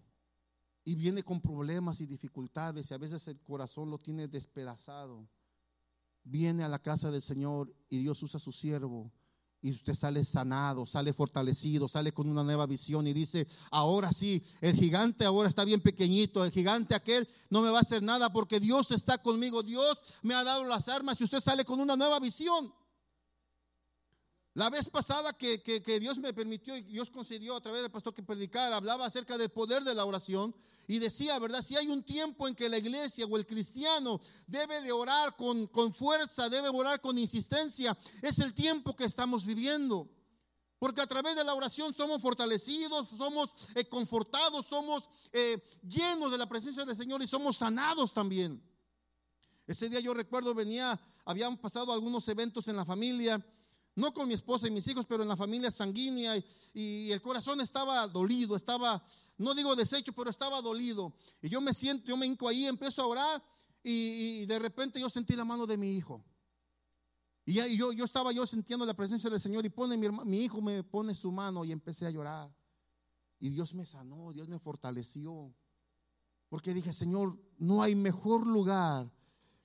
y 0.84 0.94
viene 0.94 1.22
con 1.22 1.40
problemas 1.40 2.00
y 2.00 2.06
dificultades 2.06 2.90
y 2.90 2.94
a 2.94 2.98
veces 2.98 3.26
el 3.28 3.40
corazón 3.40 3.90
lo 3.90 3.98
tiene 3.98 4.28
despedazado, 4.28 5.28
viene 6.22 6.64
a 6.64 6.68
la 6.68 6.78
casa 6.78 7.10
del 7.10 7.22
Señor 7.22 7.74
y 7.88 7.98
Dios 7.98 8.22
usa 8.22 8.38
a 8.38 8.40
su 8.40 8.52
siervo 8.52 9.10
y 9.66 9.72
usted 9.72 9.94
sale 9.94 10.24
sanado, 10.24 10.86
sale 10.86 11.12
fortalecido, 11.12 11.88
sale 11.88 12.12
con 12.12 12.28
una 12.28 12.44
nueva 12.44 12.66
visión 12.66 13.04
y 13.08 13.12
dice, 13.12 13.48
ahora 13.72 14.12
sí, 14.12 14.40
el 14.60 14.76
gigante 14.76 15.24
ahora 15.24 15.48
está 15.48 15.64
bien 15.64 15.80
pequeñito, 15.80 16.44
el 16.44 16.52
gigante 16.52 16.94
aquel 16.94 17.28
no 17.50 17.62
me 17.62 17.70
va 17.70 17.78
a 17.78 17.80
hacer 17.80 18.00
nada 18.00 18.32
porque 18.32 18.60
Dios 18.60 18.92
está 18.92 19.18
conmigo, 19.18 19.64
Dios 19.64 20.00
me 20.22 20.34
ha 20.34 20.44
dado 20.44 20.64
las 20.64 20.88
armas 20.88 21.20
y 21.20 21.24
usted 21.24 21.40
sale 21.40 21.64
con 21.64 21.80
una 21.80 21.96
nueva 21.96 22.20
visión. 22.20 22.72
La 24.56 24.70
vez 24.70 24.88
pasada 24.88 25.34
que, 25.34 25.58
Dios 26.00 26.16
me 26.16 26.32
permitió 26.32 26.74
y 26.78 26.80
Dios 26.80 27.10
concedió 27.10 27.56
a 27.56 27.60
través 27.60 27.82
del 27.82 27.90
pastor 27.90 28.14
que 28.14 28.22
predicara, 28.22 28.74
hablaba 28.74 29.04
acerca 29.04 29.36
del 29.36 29.50
poder 29.50 29.84
de 29.84 29.94
la 29.94 30.06
oración 30.06 30.54
y 30.88 30.98
decía, 30.98 31.38
¿verdad? 31.38 31.60
Si 31.60 31.76
hay 31.76 31.88
un 31.88 32.02
tiempo 32.02 32.48
en 32.48 32.54
que 32.54 32.70
la 32.70 32.78
iglesia 32.78 33.26
o 33.26 33.36
el 33.36 33.46
cristiano 33.46 34.18
debe 34.46 34.80
de 34.80 34.92
orar 34.92 35.36
con, 35.36 35.66
con 35.66 35.94
fuerza, 35.94 36.48
debe 36.48 36.70
orar 36.70 37.02
con 37.02 37.18
insistencia, 37.18 37.98
es 38.22 38.38
el 38.38 38.54
tiempo 38.54 38.96
que 38.96 39.04
estamos 39.04 39.44
viviendo. 39.44 40.08
Porque 40.78 41.02
a 41.02 41.06
través 41.06 41.36
de 41.36 41.44
la 41.44 41.52
oración 41.52 41.92
somos 41.92 42.22
fortalecidos, 42.22 43.10
somos 43.10 43.52
eh, 43.74 43.84
confortados, 43.84 44.64
somos 44.64 45.10
eh, 45.34 45.62
llenos 45.86 46.32
de 46.32 46.38
la 46.38 46.48
presencia 46.48 46.86
del 46.86 46.96
Señor 46.96 47.22
y 47.22 47.26
somos 47.26 47.58
sanados 47.58 48.14
también. 48.14 48.62
Ese 49.66 49.90
día 49.90 50.00
yo 50.00 50.14
recuerdo 50.14 50.54
venía, 50.54 50.98
habían 51.26 51.58
pasado 51.58 51.92
algunos 51.92 52.26
eventos 52.28 52.68
en 52.68 52.76
la 52.76 52.86
familia 52.86 53.44
no 53.96 54.12
con 54.12 54.28
mi 54.28 54.34
esposa 54.34 54.68
y 54.68 54.70
mis 54.70 54.86
hijos, 54.86 55.06
pero 55.06 55.22
en 55.22 55.28
la 55.28 55.36
familia 55.36 55.70
sanguínea, 55.70 56.36
y, 56.74 57.10
el 57.10 57.22
corazón 57.22 57.60
estaba 57.62 58.06
dolido, 58.06 58.54
estaba, 58.54 59.02
no 59.38 59.54
digo 59.54 59.74
deshecho, 59.74 60.12
pero 60.12 60.28
estaba 60.30 60.60
dolido. 60.60 61.14
Y 61.40 61.48
yo 61.48 61.62
me 61.62 61.72
siento, 61.72 62.06
yo 62.06 62.16
me 62.16 62.26
hinco 62.26 62.46
ahí, 62.46 62.66
empiezo 62.66 63.02
a 63.02 63.06
orar, 63.06 63.42
y, 63.82 64.44
de 64.44 64.58
repente 64.58 65.00
yo 65.00 65.08
sentí 65.08 65.34
la 65.34 65.46
mano 65.46 65.66
de 65.66 65.78
mi 65.78 65.96
hijo. 65.96 66.22
Y, 67.46 67.54
yo, 67.76 67.92
yo 67.92 68.04
estaba 68.04 68.32
yo 68.32 68.46
sintiendo 68.46 68.84
la 68.84 68.94
presencia 68.94 69.30
del 69.30 69.40
Señor, 69.40 69.64
y 69.64 69.70
pone 69.70 69.96
mi, 69.96 70.08
mi 70.26 70.44
hijo 70.44 70.60
me 70.60 70.84
pone 70.84 71.14
su 71.14 71.32
mano, 71.32 71.64
y 71.64 71.72
empecé 71.72 72.04
a 72.06 72.10
llorar. 72.10 72.54
Y 73.40 73.48
Dios 73.48 73.74
me 73.74 73.86
sanó, 73.86 74.30
Dios 74.32 74.46
me 74.46 74.58
fortaleció. 74.58 75.54
Porque 76.50 76.74
dije, 76.74 76.92
Señor, 76.92 77.38
no 77.56 77.82
hay 77.82 77.94
mejor 77.94 78.46
lugar 78.46 79.10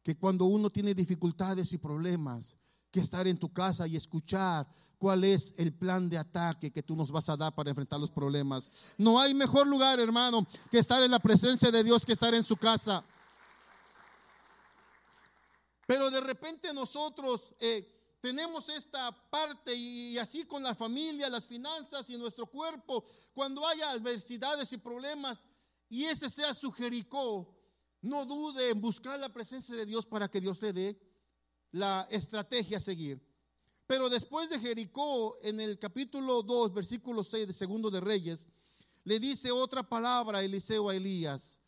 que 0.03 0.17
cuando 0.17 0.45
uno 0.45 0.69
tiene 0.69 0.95
dificultades 0.95 1.73
y 1.73 1.77
problemas 1.77 2.57
que 2.91 2.99
estar 2.99 3.27
en 3.27 3.37
tu 3.37 3.51
casa 3.51 3.87
y 3.87 3.95
escuchar 3.95 4.67
cuál 4.97 5.23
es 5.23 5.55
el 5.57 5.73
plan 5.73 6.07
de 6.09 6.17
ataque 6.17 6.71
que 6.71 6.83
tú 6.83 6.95
nos 6.95 7.11
vas 7.11 7.27
a 7.29 7.35
dar 7.35 7.55
para 7.55 7.71
enfrentar 7.71 7.99
los 7.99 8.11
problemas. 8.11 8.69
No 8.97 9.19
hay 9.19 9.33
mejor 9.33 9.65
lugar, 9.65 9.99
hermano, 9.99 10.45
que 10.69 10.77
estar 10.77 11.01
en 11.01 11.09
la 11.09 11.19
presencia 11.19 11.71
de 11.71 11.83
Dios, 11.83 12.05
que 12.05 12.13
estar 12.13 12.33
en 12.35 12.43
su 12.43 12.55
casa. 12.55 13.03
Pero 15.87 16.11
de 16.11 16.21
repente 16.21 16.71
nosotros 16.73 17.53
eh, 17.59 18.17
tenemos 18.21 18.69
esta 18.69 19.11
parte 19.29 19.73
y, 19.73 20.17
así 20.19 20.43
con 20.43 20.61
la 20.61 20.75
familia, 20.75 21.29
las 21.29 21.47
finanzas 21.47 22.09
y 22.09 22.17
nuestro 22.17 22.45
cuerpo, 22.45 23.03
cuando 23.33 23.67
haya 23.67 23.89
adversidades 23.89 24.71
y 24.71 24.77
problemas 24.77 25.47
y 25.89 26.05
ese 26.05 26.29
sea 26.29 26.53
su 26.53 26.71
Jericó, 26.71 27.57
no 28.01 28.25
dude 28.25 28.69
en 28.69 28.79
buscar 28.79 29.19
la 29.19 29.29
presencia 29.29 29.75
de 29.75 29.85
Dios 29.85 30.05
para 30.05 30.29
que 30.29 30.39
Dios 30.39 30.61
le 30.61 30.73
dé 30.73 31.10
la 31.71 32.07
estrategia 32.09 32.77
a 32.77 32.81
seguir. 32.81 33.21
Pero 33.87 34.09
después 34.09 34.49
de 34.49 34.59
Jericó, 34.59 35.35
en 35.41 35.59
el 35.59 35.77
capítulo 35.77 36.43
2, 36.43 36.73
versículo 36.73 37.23
6 37.23 37.47
de 37.47 37.53
Segundo 37.53 37.89
de 37.89 37.99
Reyes, 37.99 38.47
le 39.03 39.19
dice 39.19 39.51
otra 39.51 39.83
palabra 39.83 40.39
a 40.39 40.43
Eliseo 40.43 40.89
a 40.89 40.95
Elías. 40.95 41.59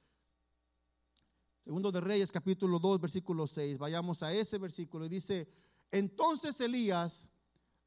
Segundo 1.60 1.92
de 1.92 2.02
Reyes, 2.02 2.32
capítulo 2.32 2.80
2, 2.80 3.02
versículo 3.02 3.48
6. 3.48 3.78
Vayamos 3.78 4.24
a 4.24 4.34
ese 4.34 4.58
versículo. 4.58 5.06
Y 5.06 5.10
dice, 5.10 5.50
entonces 5.92 6.60
Elías 6.62 7.30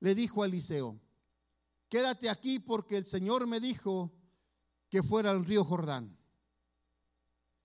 le 0.00 0.14
dijo 0.14 0.42
a 0.42 0.46
Eliseo, 0.46 1.00
quédate 1.88 2.28
aquí 2.28 2.58
porque 2.58 2.96
el 2.96 3.06
Señor 3.06 3.46
me 3.46 3.60
dijo 3.60 4.12
que 4.88 5.02
fuera 5.02 5.30
al 5.30 5.44
río 5.44 5.64
Jordán. 5.64 6.16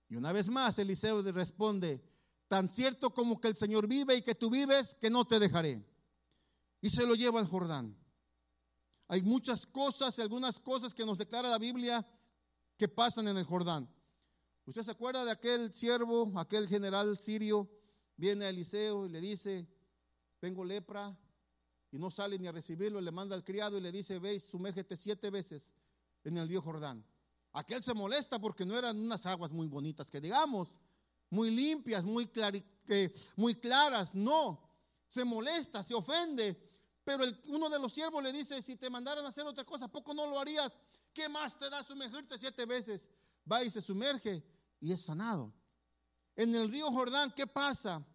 Y 0.08 0.16
una 0.16 0.32
vez 0.32 0.50
más 0.50 0.78
Eliseo 0.78 1.22
le 1.22 1.32
responde, 1.32 2.02
tan 2.52 2.68
cierto 2.68 3.14
como 3.14 3.40
que 3.40 3.48
el 3.48 3.56
Señor 3.56 3.88
vive 3.88 4.14
y 4.14 4.20
que 4.20 4.34
tú 4.34 4.50
vives, 4.50 4.94
que 5.00 5.08
no 5.08 5.24
te 5.24 5.38
dejaré. 5.38 5.82
Y 6.82 6.90
se 6.90 7.06
lo 7.06 7.14
lleva 7.14 7.40
al 7.40 7.46
Jordán. 7.46 7.96
Hay 9.08 9.22
muchas 9.22 9.64
cosas, 9.64 10.18
algunas 10.18 10.58
cosas 10.58 10.92
que 10.92 11.06
nos 11.06 11.16
declara 11.16 11.48
la 11.48 11.56
Biblia 11.56 12.06
que 12.76 12.88
pasan 12.88 13.26
en 13.28 13.38
el 13.38 13.44
Jordán. 13.44 13.88
¿Usted 14.66 14.82
se 14.82 14.90
acuerda 14.90 15.24
de 15.24 15.30
aquel 15.30 15.72
siervo, 15.72 16.30
aquel 16.38 16.68
general 16.68 17.18
sirio? 17.18 17.70
Viene 18.18 18.44
a 18.44 18.50
Eliseo 18.50 19.06
y 19.06 19.08
le 19.08 19.22
dice, 19.22 19.66
tengo 20.38 20.62
lepra, 20.62 21.18
y 21.90 21.98
no 21.98 22.10
sale 22.10 22.38
ni 22.38 22.48
a 22.48 22.52
recibirlo, 22.52 23.00
le 23.00 23.12
manda 23.12 23.34
al 23.34 23.44
criado 23.44 23.78
y 23.78 23.80
le 23.80 23.90
dice, 23.90 24.18
veis, 24.18 24.44
sumérgete 24.44 24.98
siete 24.98 25.30
veces 25.30 25.72
en 26.22 26.36
el 26.36 26.46
río 26.46 26.60
Jordán. 26.60 27.02
Aquel 27.54 27.82
se 27.82 27.94
molesta 27.94 28.38
porque 28.38 28.66
no 28.66 28.76
eran 28.76 29.00
unas 29.00 29.24
aguas 29.24 29.52
muy 29.52 29.68
bonitas, 29.68 30.10
que 30.10 30.20
digamos, 30.20 30.68
muy 31.32 31.50
limpias, 31.50 32.04
muy, 32.04 32.30
muy 33.36 33.54
claras. 33.54 34.14
No, 34.14 34.60
se 35.08 35.24
molesta, 35.24 35.82
se 35.82 35.94
ofende. 35.94 36.60
Pero 37.04 37.24
uno 37.48 37.70
de 37.70 37.78
los 37.78 37.94
siervos 37.94 38.22
le 38.22 38.34
dice, 38.34 38.60
si 38.60 38.76
te 38.76 38.90
mandaran 38.90 39.24
a 39.24 39.28
hacer 39.28 39.46
otra 39.46 39.64
cosa, 39.64 39.88
poco 39.88 40.12
no 40.12 40.26
lo 40.26 40.38
harías? 40.38 40.78
¿Qué 41.14 41.30
más 41.30 41.56
te 41.56 41.70
da 41.70 41.82
sumergirte 41.82 42.38
siete 42.38 42.66
veces? 42.66 43.08
Va 43.50 43.64
y 43.64 43.70
se 43.70 43.80
sumerge 43.80 44.44
y 44.78 44.92
es 44.92 45.00
sanado. 45.00 45.54
En 46.36 46.54
el 46.54 46.70
río 46.70 46.90
Jordán, 46.92 47.32
¿qué 47.34 47.46
pasa? 47.46 48.06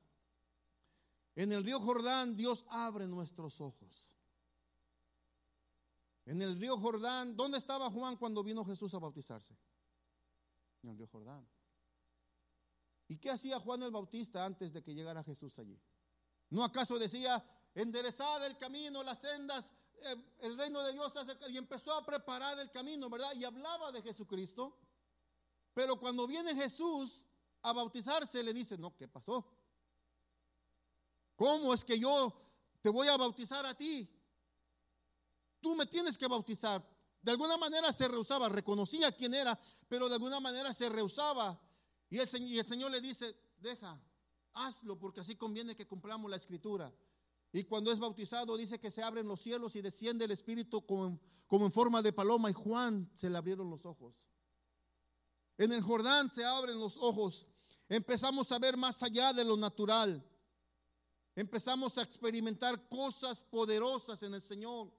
En 1.36 1.51
el 1.51 1.63
río 1.63 1.80
Jordán 1.80 2.36
Dios 2.36 2.65
abre 2.70 3.07
nuestros 3.07 3.59
ojos. 3.61 4.13
En 6.26 6.39
el 6.43 6.59
río 6.59 6.78
Jordán, 6.78 7.36
¿dónde 7.36 7.57
estaba 7.57 7.89
Juan 7.89 8.15
cuando 8.15 8.43
vino 8.43 8.63
Jesús 8.63 8.93
a 8.93 8.99
bautizarse? 8.99 9.57
En 10.84 10.91
el 10.91 10.97
río 10.97 11.07
Jordán. 11.07 11.47
¿Y 13.08 13.18
qué 13.20 13.30
hacía 13.30 13.60
Juan 13.60 13.84
el 13.84 13.91
Bautista 13.91 14.43
antes 14.43 14.74
de 14.74 14.84
que 14.84 14.93
llegara 14.93 15.24
Jesús 15.24 15.58
allí? 15.60 15.80
¿No 16.49 16.64
acaso 16.64 16.99
decía, 16.99 17.43
enderezada 17.74 18.45
el 18.47 18.58
camino, 18.58 19.03
las 19.03 19.20
sendas, 19.20 19.74
eh, 20.01 20.16
el 20.39 20.58
reino 20.58 20.82
de 20.84 20.93
Dios 20.93 21.14
y 21.49 21.58
empezó 21.58 21.93
a 21.93 22.05
preparar 22.05 22.60
el 22.60 22.70
camino, 22.70 23.10
¿verdad? 23.10 23.34
Y 23.36 23.43
hablaba 23.43 23.91
de 23.91 24.01
Jesucristo. 24.01 24.78
Pero 25.74 25.99
cuando 25.99 26.28
viene 26.28 26.55
Jesús 26.55 27.26
a 27.62 27.74
bautizarse, 27.74 28.43
le 28.43 28.53
dice, 28.53 28.78
no, 28.78 28.95
¿qué 28.95 29.08
pasó? 29.08 29.45
¿Cómo 31.36 31.74
es 31.74 31.84
que 31.84 31.99
yo 31.99 32.34
te 32.82 32.89
voy 32.89 33.08
a 33.08 33.18
bautizar 33.18 33.66
a 33.66 33.76
ti? 33.76 34.10
Tú 35.62 35.76
me 35.76 35.86
tienes 35.86 36.18
que 36.18 36.28
bautizar. 36.28 36.84
De 37.22 37.32
alguna 37.32 37.58
manera 37.58 37.91
se 37.93 38.08
rehusaba, 38.08 38.49
reconocía 38.49 39.12
quién 39.12 39.34
era, 39.34 39.60
pero 39.88 40.08
de 40.08 40.16
alguna 40.16 40.39
manera 40.39 40.74
se 40.74 40.89
rehusaba 40.89 41.60
y 42.10 42.20
el, 42.20 42.28
Señor 42.28 42.91
le 42.91 43.01
dice, 43.01 43.36
deja, 43.60 44.01
hazlo 44.53 44.97
porque 44.97 45.22
así 45.22 45.36
conviene 45.36 45.76
que 45.76 45.88
cumplamos 45.88 46.30
la 46.32 46.38
escritura. 46.38 46.93
Y 47.51 47.64
cuando 47.64 47.91
es 47.91 47.99
bautizado 47.99 48.55
dice 48.58 48.80
que 48.80 48.91
se 48.91 49.01
abren 49.01 49.28
los 49.28 49.41
cielos 49.41 49.76
y 49.76 49.82
desciende 49.82 50.26
el 50.26 50.32
Espíritu 50.32 50.86
como, 50.86 51.20
como, 51.47 51.66
en 51.66 51.72
forma 51.72 52.01
de 52.01 52.14
paloma 52.14 52.49
y 52.49 52.53
Juan 52.53 53.10
se 53.14 53.30
le 53.30 53.38
abrieron 53.38 53.70
los 53.70 53.86
ojos. 53.86 54.16
En 55.58 55.72
el 55.72 55.82
Jordán 55.82 56.30
se 56.30 56.45
abren 56.45 56.80
los 56.80 56.97
ojos. 56.97 57.47
Empezamos 57.89 58.51
a 58.51 58.60
ver 58.60 58.78
más 58.78 59.01
allá 59.01 59.34
de 59.34 59.43
lo 59.43 59.58
natural. 59.58 60.24
Empezamos 61.36 61.97
a 61.97 62.03
experimentar 62.03 62.88
cosas 62.89 63.43
poderosas 63.43 64.24
en 64.24 64.34
el 64.34 64.41
Señor. 64.41 64.91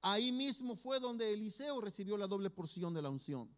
Ahí 0.00 0.32
mismo 0.32 0.76
fue 0.76 0.98
donde 0.98 1.32
Eliseo 1.32 1.80
recibió 1.80 2.16
la 2.16 2.26
doble 2.26 2.50
porción 2.50 2.92
de 2.92 3.02
la 3.02 3.10
unción. 3.10 3.48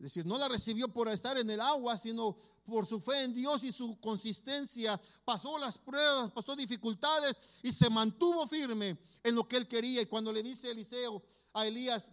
Es 0.00 0.04
decir, 0.04 0.24
no 0.24 0.38
la 0.38 0.48
recibió 0.48 0.88
por 0.88 1.08
estar 1.08 1.36
en 1.36 1.50
el 1.50 1.60
agua, 1.60 1.98
sino 1.98 2.34
por 2.64 2.86
su 2.86 3.00
fe 3.00 3.22
en 3.22 3.34
Dios 3.34 3.62
y 3.64 3.70
su 3.70 4.00
consistencia. 4.00 4.98
Pasó 5.26 5.58
las 5.58 5.76
pruebas, 5.76 6.30
pasó 6.30 6.56
dificultades 6.56 7.36
y 7.62 7.70
se 7.70 7.90
mantuvo 7.90 8.46
firme 8.46 8.98
en 9.22 9.34
lo 9.34 9.46
que 9.46 9.58
él 9.58 9.68
quería. 9.68 10.00
Y 10.00 10.06
cuando 10.06 10.32
le 10.32 10.42
dice 10.42 10.70
Eliseo 10.70 11.22
a 11.52 11.66
Elías, 11.66 12.10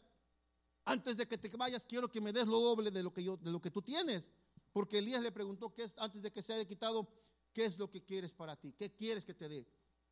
antes 0.84 1.16
de 1.16 1.30
que 1.30 1.38
te 1.38 1.48
vayas, 1.56 1.86
quiero 1.86 2.12
que 2.12 2.20
me 2.20 2.34
des 2.34 2.46
lo 2.46 2.60
doble 2.60 2.92
de 2.92 3.02
lo 3.02 3.14
que, 3.14 3.24
yo, 3.24 3.38
de 3.38 3.52
lo 3.52 3.62
que 3.62 3.72
tú 3.72 3.82
tienes. 3.82 4.32
Porque 4.74 4.98
Elías 4.98 5.22
le 5.22 5.32
preguntó, 5.32 5.74
¿qué 5.74 5.84
es, 5.84 5.96
antes 5.98 6.22
de 6.22 6.30
que 6.30 6.42
se 6.42 6.52
haya 6.52 6.66
quitado, 6.66 7.08
¿qué 7.54 7.64
es 7.64 7.80
lo 7.80 7.90
que 7.90 8.04
quieres 8.04 8.34
para 8.34 8.58
ti? 8.58 8.74
¿Qué 8.74 8.94
quieres 8.94 9.24
que 9.24 9.34
te 9.34 9.48
dé? 9.48 9.66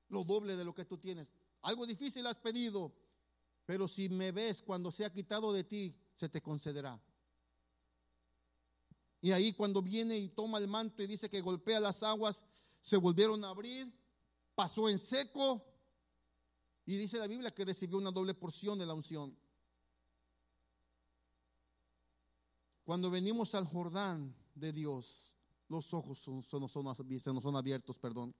Lo 0.08 0.24
doble 0.24 0.56
de 0.56 0.64
lo 0.64 0.74
que 0.74 0.86
tú 0.86 0.98
tienes. 0.98 1.34
Algo 1.62 1.86
difícil 1.86 2.26
has 2.26 2.38
pedido, 2.38 2.96
pero 3.66 3.90
si 3.90 4.08
me 4.08 4.32
ves 4.32 4.62
cuando 4.62 4.94
se 4.94 5.04
ha 5.04 5.12
quitado 5.12 5.52
de 5.52 5.66
ti, 5.66 5.94
se 6.16 6.30
te 6.30 6.42
concederá. 6.42 6.98
Y 9.22 9.32
ahí 9.32 9.54
cuando 9.54 9.82
viene 9.82 10.18
y 10.18 10.30
toma 10.30 10.60
el 10.60 10.68
manto 10.68 11.02
y 11.02 11.08
dice 11.08 11.30
que 11.30 11.42
golpea 11.42 11.80
las 11.80 12.04
aguas, 12.04 12.44
se 12.82 12.98
volvieron 12.98 13.44
a 13.44 13.50
abrir, 13.50 13.92
pasó 14.54 14.88
en 14.90 15.00
seco 15.00 15.66
y 16.86 16.96
dice 16.98 17.18
la 17.18 17.28
Biblia 17.28 17.54
que 17.54 17.66
recibió 17.66 17.98
una 17.98 18.12
doble 18.12 18.34
porción 18.34 18.78
de 18.78 18.86
la 18.86 18.94
unción. 18.94 19.36
Cuando 22.84 23.10
venimos 23.10 23.56
al 23.56 23.66
Jordán 23.66 24.36
de 24.54 24.72
Dios, 24.72 25.34
los 25.68 25.92
ojos 25.94 26.20
son, 26.20 26.44
son, 26.44 26.70
se 26.70 27.34
nos 27.34 27.44
son 27.44 27.56
abiertos, 27.56 27.98
perdón. 27.98 28.36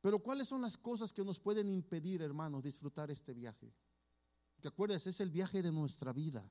Pero 0.00 0.20
¿cuáles 0.20 0.48
son 0.48 0.62
las 0.62 0.78
cosas 0.78 1.12
que 1.12 1.24
nos 1.24 1.38
pueden 1.38 1.68
impedir, 1.68 2.22
hermanos, 2.22 2.62
disfrutar 2.62 3.10
este 3.10 3.34
viaje? 3.34 3.74
Que 4.62 4.68
acuérdense, 4.68 5.10
es 5.10 5.20
el 5.20 5.30
viaje 5.30 5.62
de 5.62 5.70
nuestra 5.72 6.12
vida, 6.12 6.50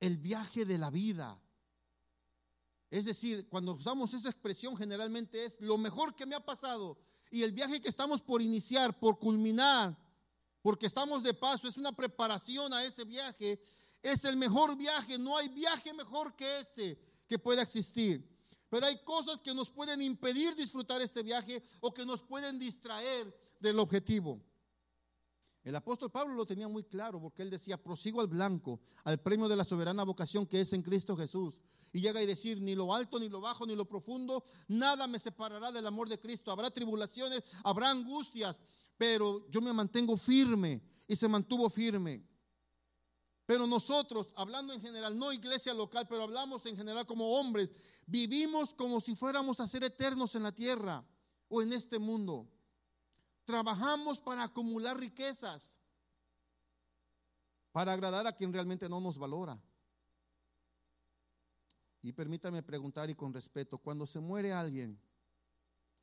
el 0.00 0.18
viaje 0.18 0.64
de 0.66 0.76
la 0.76 0.90
vida. 0.90 1.40
Es 2.90 3.04
decir, 3.04 3.48
cuando 3.48 3.74
usamos 3.74 4.14
esa 4.14 4.30
expresión 4.30 4.76
generalmente 4.76 5.44
es 5.44 5.60
lo 5.60 5.76
mejor 5.76 6.14
que 6.14 6.26
me 6.26 6.34
ha 6.34 6.44
pasado 6.44 6.98
y 7.30 7.42
el 7.42 7.52
viaje 7.52 7.80
que 7.80 7.88
estamos 7.88 8.22
por 8.22 8.40
iniciar, 8.40 8.98
por 8.98 9.18
culminar, 9.18 9.96
porque 10.62 10.86
estamos 10.86 11.22
de 11.22 11.34
paso, 11.34 11.68
es 11.68 11.76
una 11.76 11.92
preparación 11.92 12.72
a 12.72 12.84
ese 12.84 13.04
viaje, 13.04 13.60
es 14.02 14.24
el 14.24 14.36
mejor 14.36 14.76
viaje, 14.76 15.18
no 15.18 15.36
hay 15.36 15.48
viaje 15.48 15.92
mejor 15.92 16.34
que 16.34 16.60
ese 16.60 16.98
que 17.26 17.38
pueda 17.38 17.62
existir. 17.62 18.26
Pero 18.70 18.86
hay 18.86 19.02
cosas 19.04 19.40
que 19.40 19.54
nos 19.54 19.70
pueden 19.70 20.02
impedir 20.02 20.54
disfrutar 20.54 21.00
este 21.00 21.22
viaje 21.22 21.62
o 21.80 21.92
que 21.92 22.04
nos 22.04 22.22
pueden 22.22 22.58
distraer 22.58 23.34
del 23.60 23.78
objetivo. 23.78 24.40
El 25.62 25.76
apóstol 25.76 26.10
Pablo 26.10 26.34
lo 26.34 26.46
tenía 26.46 26.68
muy 26.68 26.84
claro 26.84 27.20
porque 27.20 27.42
él 27.42 27.50
decía, 27.50 27.82
prosigo 27.82 28.20
al 28.20 28.26
blanco, 28.26 28.80
al 29.04 29.20
premio 29.20 29.48
de 29.48 29.56
la 29.56 29.64
soberana 29.64 30.04
vocación 30.04 30.46
que 30.46 30.60
es 30.60 30.72
en 30.72 30.82
Cristo 30.82 31.16
Jesús. 31.16 31.60
Y 31.92 32.00
llega 32.00 32.20
a 32.20 32.26
decir, 32.26 32.60
ni 32.60 32.74
lo 32.74 32.94
alto, 32.94 33.18
ni 33.18 33.28
lo 33.28 33.40
bajo, 33.40 33.66
ni 33.66 33.74
lo 33.74 33.86
profundo, 33.86 34.44
nada 34.68 35.06
me 35.06 35.18
separará 35.18 35.72
del 35.72 35.86
amor 35.86 36.08
de 36.08 36.18
Cristo. 36.18 36.52
Habrá 36.52 36.70
tribulaciones, 36.70 37.42
habrá 37.64 37.90
angustias, 37.90 38.60
pero 38.96 39.48
yo 39.50 39.60
me 39.60 39.72
mantengo 39.72 40.16
firme 40.16 40.82
y 41.06 41.16
se 41.16 41.28
mantuvo 41.28 41.70
firme. 41.70 42.24
Pero 43.46 43.66
nosotros, 43.66 44.34
hablando 44.36 44.74
en 44.74 44.82
general, 44.82 45.18
no 45.18 45.32
iglesia 45.32 45.72
local, 45.72 46.06
pero 46.06 46.22
hablamos 46.22 46.66
en 46.66 46.76
general 46.76 47.06
como 47.06 47.38
hombres, 47.38 47.72
vivimos 48.06 48.74
como 48.74 49.00
si 49.00 49.16
fuéramos 49.16 49.58
a 49.60 49.66
ser 49.66 49.84
eternos 49.84 50.34
en 50.34 50.42
la 50.42 50.52
tierra 50.52 51.02
o 51.48 51.62
en 51.62 51.72
este 51.72 51.98
mundo. 51.98 52.46
Trabajamos 53.46 54.20
para 54.20 54.42
acumular 54.42 54.98
riquezas, 54.98 55.78
para 57.72 57.94
agradar 57.94 58.26
a 58.26 58.36
quien 58.36 58.52
realmente 58.52 58.86
no 58.86 59.00
nos 59.00 59.16
valora. 59.16 59.58
Y 62.02 62.12
permítame 62.12 62.62
preguntar 62.62 63.10
y 63.10 63.14
con 63.14 63.34
respeto, 63.34 63.78
cuando 63.78 64.06
se 64.06 64.20
muere 64.20 64.52
alguien, 64.52 65.00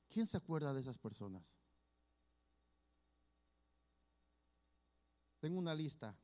¿quién 0.10 0.28
se 0.28 0.38
acuerda 0.38 0.74
de 0.74 0.82
esas 0.82 0.98
personas? 0.98 1.56
Tengo 5.40 5.58
una 5.60 5.74
lista. 5.74 6.16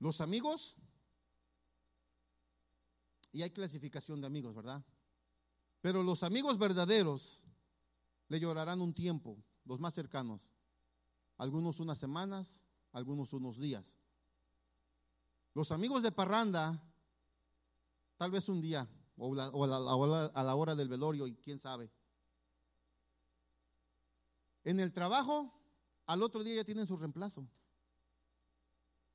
Los 0.00 0.20
amigos, 0.20 0.76
y 3.30 3.42
hay 3.42 3.50
clasificación 3.50 4.20
de 4.20 4.26
amigos, 4.26 4.54
¿verdad? 4.54 4.84
Pero 5.80 6.02
los 6.02 6.22
amigos 6.22 6.58
verdaderos 6.58 7.42
le 8.28 8.40
llorarán 8.40 8.80
un 8.80 8.94
tiempo, 8.94 9.36
los 9.64 9.80
más 9.80 9.94
cercanos, 9.94 10.40
algunos 11.38 11.80
unas 11.80 11.98
semanas, 11.98 12.64
algunos 12.92 13.32
unos 13.32 13.58
días. 13.58 13.96
Los 15.54 15.70
amigos 15.70 16.02
de 16.02 16.12
parranda 16.12 16.82
Tal 18.22 18.30
vez 18.30 18.48
un 18.48 18.60
día 18.60 18.88
o, 19.16 19.34
a, 19.34 19.66
la, 19.66 20.26
a 20.26 20.44
la 20.44 20.54
hora 20.54 20.76
del 20.76 20.86
velorio 20.86 21.26
y 21.26 21.34
quién 21.34 21.58
sabe. 21.58 21.90
En 24.62 24.78
el 24.78 24.92
trabajo, 24.92 25.52
al 26.06 26.22
otro 26.22 26.44
día 26.44 26.54
ya 26.54 26.64
tienen 26.64 26.86
su 26.86 26.96
reemplazo. 26.96 27.44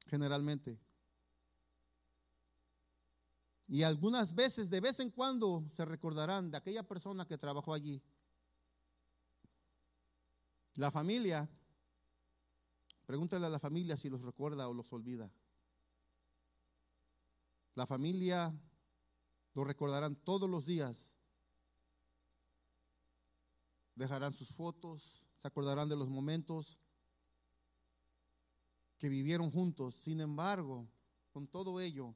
Generalmente. 0.08 0.78
Y 3.70 3.84
algunas 3.84 4.36
veces, 4.36 4.70
de 4.70 4.82
vez 4.82 5.00
en 5.00 5.10
cuando, 5.10 5.64
se 5.72 5.86
recordarán 5.86 6.52
de 6.52 6.58
aquella 6.58 6.84
persona 6.84 7.26
que 7.26 7.38
trabajó 7.38 7.74
allí. 7.74 8.04
La 10.76 10.92
familia, 10.92 11.50
pregúntale 13.06 13.46
a 13.46 13.50
la 13.50 13.60
familia 13.60 13.96
si 13.96 14.10
los 14.10 14.24
recuerda 14.24 14.68
o 14.68 14.74
los 14.74 14.92
olvida. 14.92 15.32
La 17.74 17.88
familia 17.88 18.54
lo 19.58 19.64
recordarán 19.64 20.16
todos 20.16 20.48
los 20.48 20.68
días. 20.68 21.16
Dejarán 23.96 24.32
sus 24.32 24.50
fotos, 24.50 25.28
se 25.36 25.48
acordarán 25.48 25.90
de 25.90 25.96
los 25.96 26.08
momentos 26.08 26.78
que 29.00 29.10
vivieron 29.10 29.50
juntos. 29.50 29.96
Sin 29.96 30.22
embargo, 30.22 30.88
con 31.32 31.48
todo 31.48 31.80
ello, 31.80 32.14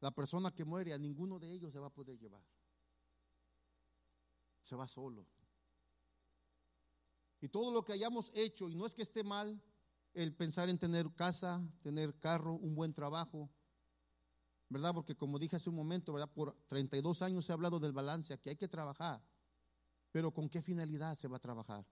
la 0.00 0.10
persona 0.10 0.50
que 0.50 0.64
muere, 0.64 0.94
a 0.94 0.98
ninguno 0.98 1.38
de 1.38 1.52
ellos 1.52 1.74
se 1.74 1.78
va 1.78 1.88
a 1.88 1.94
poder 1.94 2.18
llevar. 2.18 2.42
Se 4.62 4.76
va 4.76 4.88
solo. 4.88 5.26
Y 7.42 7.48
todo 7.48 7.70
lo 7.70 7.84
que 7.84 7.92
hayamos 7.92 8.30
hecho, 8.32 8.70
y 8.70 8.76
no 8.76 8.86
es 8.86 8.94
que 8.94 9.02
esté 9.02 9.24
mal 9.24 9.62
el 10.14 10.34
pensar 10.34 10.70
en 10.70 10.78
tener 10.78 11.14
casa, 11.14 11.62
tener 11.82 12.18
carro, 12.18 12.54
un 12.54 12.74
buen 12.74 12.94
trabajo, 12.94 13.50
¿verdad? 14.68 14.94
Porque 14.94 15.16
como 15.16 15.38
dije 15.38 15.56
hace 15.56 15.70
un 15.70 15.76
momento, 15.76 16.12
¿verdad? 16.12 16.30
Por 16.32 16.56
32 16.68 17.22
años 17.22 17.48
ha 17.48 17.52
hablado 17.54 17.78
del 17.80 17.92
balance, 17.92 18.38
que 18.38 18.50
hay 18.50 18.56
que 18.56 18.68
trabajar. 18.68 19.22
Pero 20.10 20.32
¿con 20.32 20.48
qué 20.48 20.62
finalidad 20.62 21.16
se 21.16 21.28
va 21.28 21.36
a 21.36 21.40
trabajar? 21.40 21.86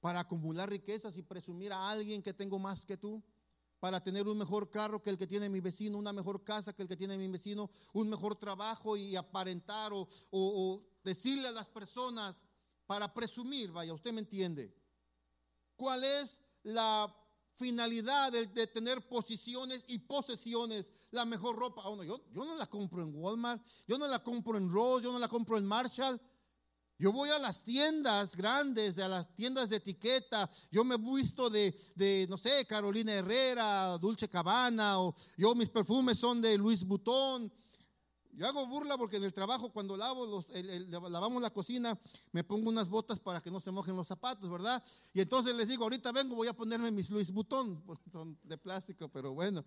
¿Para 0.00 0.20
acumular 0.20 0.68
riquezas 0.68 1.16
y 1.16 1.22
presumir 1.22 1.72
a 1.72 1.90
alguien 1.90 2.22
que 2.22 2.34
tengo 2.34 2.58
más 2.58 2.84
que 2.84 2.96
tú? 2.96 3.22
¿Para 3.80 4.02
tener 4.02 4.26
un 4.28 4.38
mejor 4.38 4.70
carro 4.70 5.02
que 5.02 5.10
el 5.10 5.18
que 5.18 5.26
tiene 5.26 5.48
mi 5.48 5.60
vecino, 5.60 5.98
una 5.98 6.12
mejor 6.12 6.42
casa 6.42 6.72
que 6.72 6.82
el 6.82 6.88
que 6.88 6.96
tiene 6.96 7.18
mi 7.18 7.28
vecino, 7.28 7.70
un 7.92 8.08
mejor 8.08 8.36
trabajo 8.36 8.96
y 8.96 9.14
aparentar 9.16 9.92
o 9.92 10.82
decirle 11.02 11.48
a 11.48 11.52
las 11.52 11.68
personas 11.68 12.46
para 12.86 13.12
presumir? 13.12 13.72
Vaya, 13.72 13.92
usted 13.92 14.12
me 14.12 14.20
entiende. 14.20 14.74
¿Cuál 15.76 16.04
es 16.04 16.40
la 16.62 17.14
finalidad 17.56 18.32
de, 18.32 18.66
tener 18.66 19.06
posiciones 19.08 19.84
y 19.86 19.98
posesiones, 19.98 20.90
la 21.10 21.24
mejor 21.24 21.56
ropa. 21.56 21.82
Oh, 21.84 22.02
yo, 22.02 22.24
yo 22.32 22.44
no 22.44 22.56
la 22.56 22.66
compro 22.66 23.02
en 23.02 23.14
Walmart, 23.14 23.64
yo 23.86 23.98
no 23.98 24.06
la 24.08 24.22
compro 24.22 24.56
en 24.58 24.70
Ross, 24.70 25.02
yo 25.02 25.12
no 25.12 25.18
la 25.18 25.28
compro 25.28 25.58
en 25.58 25.64
Marshall. 25.64 26.20
Yo 26.96 27.12
voy 27.12 27.28
a 27.30 27.40
las 27.40 27.64
tiendas 27.64 28.36
grandes, 28.36 28.98
a 28.98 29.08
las 29.08 29.34
tiendas 29.34 29.68
de 29.68 29.76
etiqueta. 29.76 30.48
Yo 30.70 30.84
me 30.84 30.94
he 30.94 30.98
visto 30.98 31.50
de, 31.50 31.76
de, 31.96 32.26
no 32.30 32.38
sé, 32.38 32.64
Carolina 32.66 33.12
Herrera, 33.12 33.98
Dulce 33.98 34.28
Cabana, 34.28 35.00
o 35.00 35.14
yo 35.36 35.54
mis 35.56 35.68
perfumes 35.68 36.18
son 36.18 36.40
de 36.40 36.56
Luis 36.56 36.84
Butón. 36.84 37.52
Yo 38.36 38.48
hago 38.48 38.66
burla 38.66 38.98
porque 38.98 39.16
en 39.16 39.24
el 39.24 39.32
trabajo 39.32 39.70
cuando 39.70 39.96
lavo 39.96 40.26
los, 40.26 40.46
lavamos 41.10 41.40
la 41.40 41.50
cocina 41.50 41.98
me 42.32 42.42
pongo 42.42 42.68
unas 42.68 42.88
botas 42.88 43.20
para 43.20 43.40
que 43.40 43.50
no 43.50 43.60
se 43.60 43.70
mojen 43.70 43.96
los 43.96 44.08
zapatos, 44.08 44.50
¿verdad? 44.50 44.82
Y 45.12 45.20
entonces 45.20 45.54
les 45.54 45.68
digo, 45.68 45.84
ahorita 45.84 46.10
vengo, 46.10 46.34
voy 46.34 46.48
a 46.48 46.52
ponerme 46.52 46.90
mis 46.90 47.10
Luis 47.10 47.30
Butón, 47.30 47.84
son 48.12 48.38
de 48.42 48.58
plástico, 48.58 49.08
pero 49.08 49.32
bueno. 49.32 49.64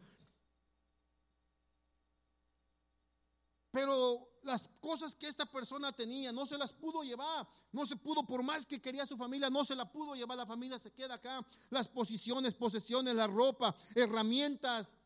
Pero 3.71 4.27
las 4.43 4.67
cosas 4.81 5.15
que 5.15 5.27
esta 5.27 5.45
persona 5.45 5.91
tenía 5.91 6.31
no 6.31 6.45
se 6.45 6.57
las 6.57 6.73
pudo 6.73 7.03
llevar, 7.03 7.47
no 7.71 7.85
se 7.85 7.95
pudo, 7.95 8.25
por 8.25 8.43
más 8.43 8.65
que 8.65 8.81
quería 8.81 9.05
su 9.05 9.17
familia, 9.17 9.49
no 9.49 9.63
se 9.63 9.75
la 9.75 9.89
pudo 9.89 10.15
llevar, 10.15 10.37
la 10.37 10.45
familia 10.45 10.79
se 10.79 10.91
queda 10.91 11.15
acá, 11.15 11.45
las 11.69 11.87
posiciones, 11.87 12.55
posesiones, 12.55 13.13
la 13.13 13.27
ropa, 13.27 13.75
herramientas, 13.95 14.97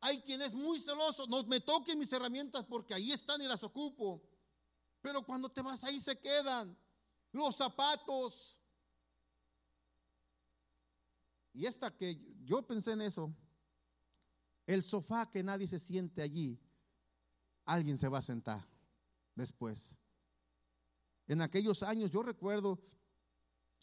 hay 0.00 0.20
quien 0.22 0.40
es 0.42 0.54
muy 0.54 0.78
celoso, 0.80 1.26
no 1.26 1.42
me 1.44 1.60
toquen 1.60 1.98
mis 1.98 2.12
herramientas 2.12 2.64
porque 2.64 2.94
ahí 2.94 3.12
están 3.12 3.40
y 3.42 3.46
las 3.46 3.62
ocupo. 3.62 4.22
Pero 5.02 5.22
cuando 5.22 5.50
te 5.50 5.62
vas 5.62 5.84
ahí 5.84 6.00
se 6.00 6.18
quedan 6.18 6.76
los 7.32 7.56
zapatos. 7.56 8.60
Y 11.52 11.66
esta 11.66 11.94
que 11.94 12.18
yo 12.44 12.66
pensé 12.66 12.92
en 12.92 13.02
eso, 13.02 13.34
El 14.66 14.84
sofá 14.84 15.28
que 15.28 15.42
nadie 15.42 15.66
se 15.66 15.80
siente 15.80 16.22
allí, 16.22 16.60
alguien 17.64 17.98
se 17.98 18.08
va 18.08 18.18
a 18.18 18.22
sentar 18.22 18.64
después. 19.34 19.96
En 21.26 21.42
aquellos 21.42 21.82
años, 21.82 22.12
yo 22.12 22.22
recuerdo 22.22 22.80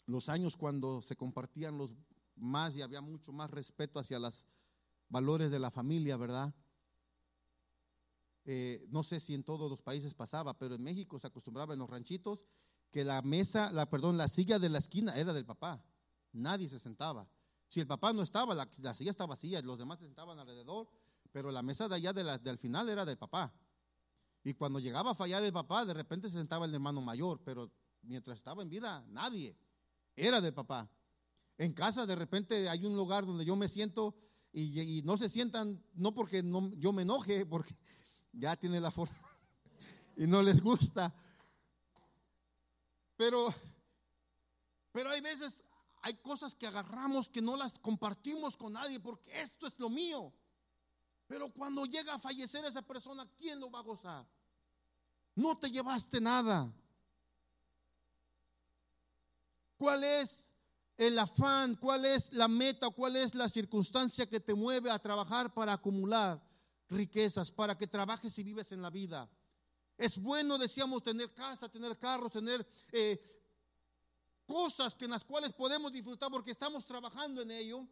los 0.06 0.30
años 0.30 0.56
cuando 0.56 1.02
se 1.02 1.14
compartían 1.14 1.76
los 1.76 1.94
más 2.36 2.74
y 2.74 2.82
había 2.82 3.02
mucho 3.02 3.32
más 3.32 3.50
respeto 3.50 4.00
hacia 4.00 4.18
los 4.18 4.46
valores 5.08 5.50
de 5.50 5.58
la 5.58 5.70
familia, 5.70 6.16
¿verdad? 6.16 6.54
Eh, 8.44 8.86
no 8.88 9.02
sé 9.02 9.20
si 9.20 9.34
en 9.34 9.44
todos 9.44 9.70
los 9.70 9.82
países 9.82 10.14
pasaba, 10.14 10.58
pero 10.58 10.74
en 10.74 10.82
México 10.82 11.18
se 11.18 11.26
acostumbraba 11.26 11.74
en 11.74 11.80
los 11.80 11.90
ranchitos 11.90 12.46
que 12.90 13.04
la 13.04 13.20
mesa, 13.22 13.70
la 13.72 13.90
perdón, 13.90 14.16
la 14.16 14.28
silla 14.28 14.58
de 14.58 14.70
la 14.70 14.78
esquina 14.78 15.14
era 15.16 15.32
del 15.32 15.44
papá. 15.44 15.84
Nadie 16.32 16.68
se 16.68 16.78
sentaba. 16.78 17.28
Si 17.66 17.80
el 17.80 17.86
papá 17.86 18.12
no 18.12 18.22
estaba, 18.22 18.54
la, 18.54 18.66
silla 18.72 19.10
estaba 19.10 19.34
vacía, 19.34 19.60
los 19.60 19.78
demás 19.78 19.98
se 19.98 20.06
sentaban 20.06 20.38
alrededor, 20.38 20.88
pero 21.30 21.50
la 21.50 21.62
mesa 21.62 21.88
de 21.88 21.96
allá 21.96 22.14
de 22.14 22.38
del 22.38 22.58
final 22.58 22.88
era 22.88 23.04
del 23.04 23.18
papá. 23.18 23.52
Y 24.42 24.54
cuando 24.54 24.78
llegaba 24.78 25.10
a 25.10 25.14
fallar 25.14 25.42
el 25.42 25.52
papá, 25.52 25.84
de 25.84 25.92
repente 25.92 26.28
se 26.28 26.38
sentaba 26.38 26.64
el 26.64 26.74
hermano 26.74 27.02
mayor, 27.02 27.42
pero 27.44 27.70
mientras 28.02 28.38
estaba 28.38 28.62
en 28.62 28.70
vida, 28.70 29.04
nadie. 29.08 29.58
Era 30.16 30.40
del 30.40 30.54
papá. 30.54 30.90
En 31.58 31.74
casa 31.74 32.06
de 32.06 32.16
repente 32.16 32.68
hay 32.68 32.86
un 32.86 32.96
lugar 32.96 33.26
donde 33.26 33.44
yo 33.44 33.56
me 33.56 33.68
siento 33.68 34.16
y, 34.52 35.02
no 35.04 35.16
se 35.16 35.28
sientan, 35.28 35.82
no 35.94 36.14
porque 36.14 36.42
no, 36.42 36.72
yo 36.76 36.92
me 36.92 37.02
enoje, 37.02 37.46
porque 37.46 37.76
ya 38.32 38.56
tiene 38.56 38.80
la 38.80 38.90
forma 38.90 39.16
y 40.16 40.26
no 40.26 40.42
les 40.42 40.60
gusta. 40.60 41.14
Pero, 43.16 43.52
pero 44.92 45.10
hay 45.10 45.20
veces, 45.20 45.64
hay 46.02 46.14
cosas 46.14 46.54
que 46.54 46.66
agarramos 46.66 47.28
que 47.28 47.42
no 47.42 47.56
las 47.56 47.78
compartimos 47.78 48.56
con 48.56 48.72
nadie 48.72 49.00
porque 49.00 49.40
esto 49.40 49.66
es 49.66 49.78
lo 49.78 49.90
mío. 49.90 50.32
Pero 51.26 51.52
cuando 51.52 51.84
llega 51.84 52.14
a 52.14 52.18
fallecer 52.18 52.64
esa 52.64 52.82
persona, 52.82 53.28
¿quién 53.36 53.60
lo 53.60 53.70
va 53.70 53.80
a 53.80 53.82
gozar? 53.82 54.26
No 55.34 55.58
te 55.58 55.70
llevaste 55.70 56.20
nada. 56.20 56.72
¿Cuál 59.76 60.02
es 60.04 60.50
el 60.98 61.18
afán? 61.18 61.76
¿Cuál 61.76 62.04
es 62.04 62.32
la 62.32 62.48
meta? 62.48 62.90
¿Cuál 62.90 63.16
es 63.16 63.34
la 63.34 63.48
circunstancia 63.48 64.28
que 64.28 64.40
te 64.40 64.52
mueve 64.52 64.90
a 64.90 64.98
trabajar 64.98 65.54
para 65.54 65.72
acumular 65.72 66.42
riquezas, 66.88 67.52
para 67.52 67.78
que 67.78 67.86
trabajes 67.86 68.36
y 68.38 68.42
vives 68.42 68.72
en 68.72 68.82
la 68.82 68.90
vida? 68.90 69.30
Es 69.96 70.18
bueno, 70.18 70.58
decíamos, 70.58 71.02
tener 71.02 71.32
casa, 71.32 71.68
tener 71.68 71.96
carros, 71.98 72.32
tener 72.32 72.66
eh, 72.92 73.20
cosas 74.44 74.94
que 74.96 75.04
en 75.04 75.12
las 75.12 75.24
cuales 75.24 75.52
podemos 75.52 75.92
disfrutar 75.92 76.30
porque 76.30 76.50
estamos 76.50 76.84
trabajando 76.84 77.42
en 77.42 77.52
ello. 77.52 77.86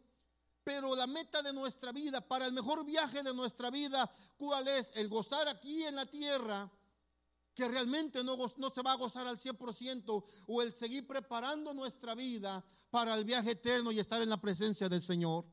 Pero 0.63 0.93
la 0.93 1.07
meta 1.07 1.41
de 1.41 1.53
nuestra 1.53 1.93
vida, 1.93 2.19
para 2.19 2.45
el 2.45 2.51
mejor 2.51 2.83
viaje 2.85 3.23
de 3.23 3.33
nuestra 3.33 3.71
vida, 3.71 4.11
¿cuál 4.35 4.67
es? 4.67 4.91
El 4.95 5.07
gozar 5.07 5.47
aquí 5.47 5.83
en 5.83 5.95
la 5.95 6.05
tierra, 6.05 6.69
que 7.57 7.67
realmente 7.67 8.23
no, 8.23 8.37
no 8.57 8.69
se 8.69 8.81
va 8.83 8.91
a 8.91 8.97
gozar 8.97 9.25
al 9.25 9.39
100%, 9.39 10.23
o 10.45 10.61
el 10.61 10.75
seguir 10.75 11.07
preparando 11.07 11.73
nuestra 11.73 12.13
vida 12.13 12.63
para 12.91 13.15
el 13.15 13.25
viaje 13.25 13.51
eterno 13.51 13.91
y 13.91 13.99
estar 13.99 14.21
en 14.21 14.29
la 14.29 14.39
presencia 14.39 14.87
del 14.87 15.01
Señor. 15.01 15.43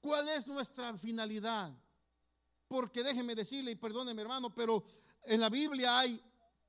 ¿Cuál 0.00 0.28
es 0.30 0.48
nuestra 0.48 0.98
finalidad? 0.98 1.72
Porque 2.66 3.04
déjeme 3.04 3.36
decirle, 3.36 3.70
y 3.70 3.76
perdóneme 3.76 4.20
hermano, 4.20 4.52
pero 4.52 4.84
en 5.26 5.40
la 5.40 5.48
Biblia 5.48 6.00
hay 6.00 6.20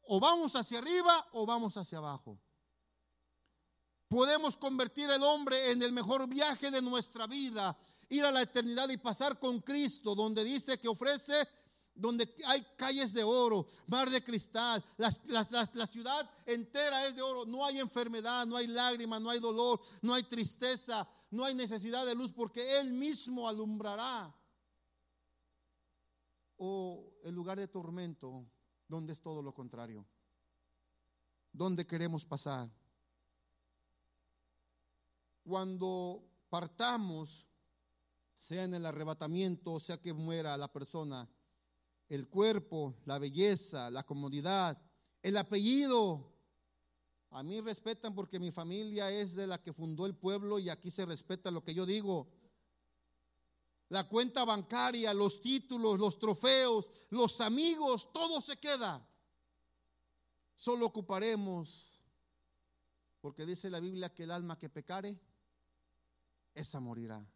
o 0.04 0.20
vamos 0.20 0.56
hacia 0.56 0.78
arriba 0.78 1.28
o 1.32 1.48
vamos 1.48 1.76
hacia 1.76 1.98
abajo 1.98 2.40
podemos 4.08 4.56
convertir 4.56 5.10
el 5.10 5.24
hombre 5.24 5.72
en 5.72 5.82
el 5.82 5.92
mejor 5.92 6.28
viaje 6.28 6.72
de 6.72 6.82
nuestra 6.82 7.28
vida, 7.28 7.78
ir 8.10 8.24
a 8.24 8.32
la 8.32 8.44
eternidad 8.44 8.88
y 8.90 8.98
pasar 8.98 9.40
con 9.40 9.60
Cristo, 9.60 10.16
donde 10.16 10.44
dice 10.44 10.78
que 10.78 10.88
ofrece, 10.88 11.48
donde 11.96 12.32
hay 12.48 12.62
calles 12.76 13.14
de 13.14 13.24
oro, 13.24 13.66
mar 13.88 14.10
de 14.10 14.24
cristal, 14.24 14.84
la 14.98 15.88
ciudad 15.88 16.30
entera 16.46 17.08
es 17.08 17.16
de 17.16 17.22
oro, 17.22 17.46
no 17.46 17.66
hay 17.66 17.80
enfermedad, 17.80 18.46
no 18.46 18.58
hay 18.58 18.68
lágrimas, 18.68 19.22
no 19.22 19.30
hay 19.30 19.40
dolor, 19.40 19.80
no 20.02 20.14
hay 20.14 20.24
tristeza, 20.24 21.08
no 21.32 21.46
hay 21.46 21.56
necesidad 21.56 22.06
de 22.06 22.16
luz, 22.16 22.34
porque 22.34 22.80
Él 22.80 22.92
mismo 22.92 23.48
alumbrará. 23.48 24.34
O 26.58 27.12
el 27.24 27.34
lugar 27.34 27.58
de 27.58 27.68
tormento, 27.68 28.46
donde 28.88 29.14
es 29.14 29.22
todo 29.22 29.42
lo 29.42 29.54
contrario, 29.54 30.06
donde 31.52 31.88
queremos 31.88 32.26
pasar. 32.26 32.70
Cuando 35.44 36.24
partamos, 36.50 37.46
sea 38.34 38.64
en 38.64 38.74
el 38.74 38.86
arrebatamiento, 38.86 39.80
sea 39.80 40.02
que 40.02 40.14
muera 40.14 40.58
la 40.58 40.72
persona, 40.72 41.30
el 42.10 42.28
cuerpo, 42.28 42.96
la 43.06 43.20
belleza, 43.20 43.90
la 43.90 44.04
comodidad, 44.04 44.82
el 45.22 45.38
apellido. 45.38 46.34
A 47.32 47.44
mí 47.44 47.60
respetan 47.62 48.14
porque 48.14 48.40
mi 48.40 48.52
familia 48.52 49.12
es 49.12 49.36
de 49.36 49.48
la 49.48 49.62
que 49.62 49.74
fundó 49.74 50.06
el 50.06 50.16
pueblo 50.16 50.60
y 50.60 50.70
aquí 50.70 50.90
se 50.90 51.06
respeta 51.06 51.52
lo 51.52 51.64
que 51.64 51.74
yo 51.74 51.86
digo. 51.86 52.32
La 53.90 54.08
cuenta 54.08 54.46
bancaria, 54.46 55.14
los 55.14 55.42
títulos, 55.42 56.00
los 56.00 56.18
trofeos, 56.18 56.88
los 57.10 57.42
amigos, 57.42 58.12
todo 58.14 58.42
se 58.42 58.58
queda. 58.58 59.08
Solo 60.56 60.86
ocuparemos, 60.86 62.02
porque 63.20 63.46
dice 63.46 63.70
la 63.70 63.80
Biblia 63.80 64.14
que 64.14 64.24
el 64.24 64.32
alma 64.32 64.58
que 64.58 64.70
pecare, 64.70 65.20
esa 66.54 66.80
morirá. 66.80 67.28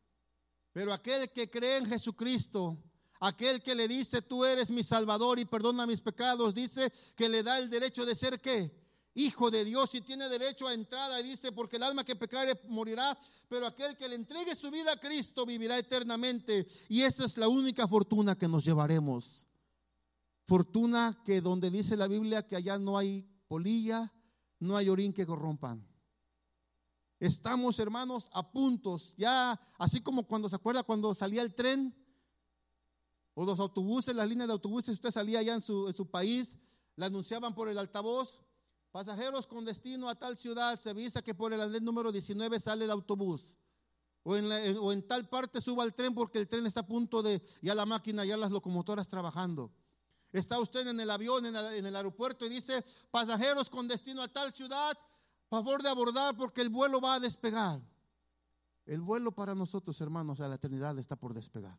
Pero 0.72 0.94
aquel 0.94 1.32
que 1.32 1.50
cree 1.50 1.78
en 1.78 1.86
Jesucristo, 1.86 2.78
aquel 3.20 3.62
que 3.62 3.76
le 3.76 3.88
dice, 3.88 4.22
tú 4.22 4.46
eres 4.46 4.72
mi 4.72 4.84
Salvador 4.84 5.40
y 5.40 5.46
perdona 5.46 5.86
mis 5.86 6.02
pecados, 6.02 6.54
dice 6.54 6.92
que 7.16 7.30
le 7.30 7.44
da 7.44 7.60
el 7.60 7.70
derecho 7.70 8.06
de 8.06 8.16
ser 8.16 8.40
qué? 8.40 8.72
Hijo 9.16 9.52
de 9.52 9.66
Dios 9.66 9.94
y 9.96 10.02
tiene 10.02 10.30
derecho 10.30 10.68
a 10.68 10.74
entrada, 10.74 11.20
y 11.20 11.24
dice, 11.24 11.52
porque 11.52 11.76
el 11.76 11.84
alma 11.84 12.06
que 12.06 12.16
pecare 12.16 12.62
morirá, 12.70 13.18
pero 13.50 13.66
aquel 13.66 13.98
que 13.98 14.08
le 14.08 14.16
entregue 14.16 14.56
su 14.56 14.72
vida 14.72 14.94
a 14.94 15.00
Cristo 15.00 15.46
vivirá 15.46 15.78
eternamente. 15.78 16.68
Y 16.88 17.02
esta 17.02 17.26
es 17.26 17.38
la 17.38 17.50
única 17.50 17.88
fortuna 17.88 18.36
que 18.36 18.48
nos 18.48 18.64
llevaremos. 18.64 19.48
Fortuna 20.44 21.22
que 21.26 21.42
donde 21.42 21.70
dice 21.70 21.98
la 21.98 22.08
Biblia 22.08 22.48
que 22.48 22.56
allá 22.56 22.78
no 22.78 22.98
hay 22.98 23.28
polilla, 23.48 24.14
no 24.60 24.78
hay 24.78 24.90
orín 24.90 25.12
que 25.12 25.26
corrompan. 25.26 25.86
Estamos, 27.20 27.78
hermanos, 27.80 28.30
a 28.32 28.50
puntos, 28.50 29.14
ya, 29.18 29.60
así 29.78 30.00
como 30.00 30.24
cuando 30.24 30.48
se 30.48 30.56
acuerda 30.56 30.84
cuando 30.84 31.14
salía 31.14 31.42
el 31.42 31.54
tren 31.54 31.94
o 33.42 33.46
los 33.46 33.58
autobuses, 33.62 34.14
las 34.14 34.28
líneas 34.28 34.50
de 34.50 34.52
autobuses, 34.52 34.96
usted 34.96 35.12
salía 35.12 35.40
allá 35.40 35.54
en 35.54 35.62
su, 35.62 36.10
país, 36.12 36.58
la 36.98 37.06
anunciaban 37.06 37.56
por 37.56 37.70
el 37.70 37.78
altavoz, 37.78 38.42
pasajeros 38.92 39.48
con 39.48 39.64
destino 39.64 40.10
a 40.10 40.16
tal 40.16 40.36
ciudad, 40.36 40.78
se 40.78 40.90
avisa 40.90 41.22
que 41.22 41.34
por 41.34 41.54
el 41.54 41.62
andén 41.62 41.86
número 41.86 42.12
19 42.12 42.60
sale 42.60 42.84
el 42.84 42.92
autobús. 42.92 43.56
O 44.24 44.36
en, 44.36 44.52
en, 44.52 45.08
tal 45.08 45.30
parte 45.30 45.62
suba 45.62 45.86
el 45.86 45.94
tren 45.94 46.14
porque 46.14 46.38
el 46.38 46.50
tren 46.50 46.66
está 46.66 46.82
a 46.82 46.86
punto 46.86 47.24
de, 47.24 47.42
ya 47.62 47.74
la 47.76 47.86
máquina, 47.86 48.26
ya 48.26 48.36
las 48.36 48.52
locomotoras 48.52 49.08
trabajando. 49.08 49.72
Está 50.34 50.60
usted 50.60 50.86
en 50.88 51.00
el 51.00 51.10
avión, 51.10 51.46
en 51.46 51.86
el 51.86 51.96
aeropuerto 51.96 52.46
y 52.46 52.50
dice, 52.50 52.84
pasajeros 53.10 53.70
con 53.70 53.88
destino 53.88 54.22
a 54.22 54.28
tal 54.28 54.54
ciudad, 54.54 54.98
favor 55.50 55.82
de 55.82 55.88
abordar 55.88 56.36
porque 56.36 56.60
el 56.60 56.68
vuelo 56.68 57.00
va 57.00 57.14
a 57.14 57.20
despegar. 57.22 57.82
El 58.86 59.00
vuelo 59.00 59.32
para 59.32 59.56
nosotros, 59.56 60.02
hermanos, 60.02 60.42
a 60.42 60.50
la 60.50 60.56
eternidad 60.56 61.00
está 61.00 61.16
por 61.16 61.34
despegar. 61.34 61.78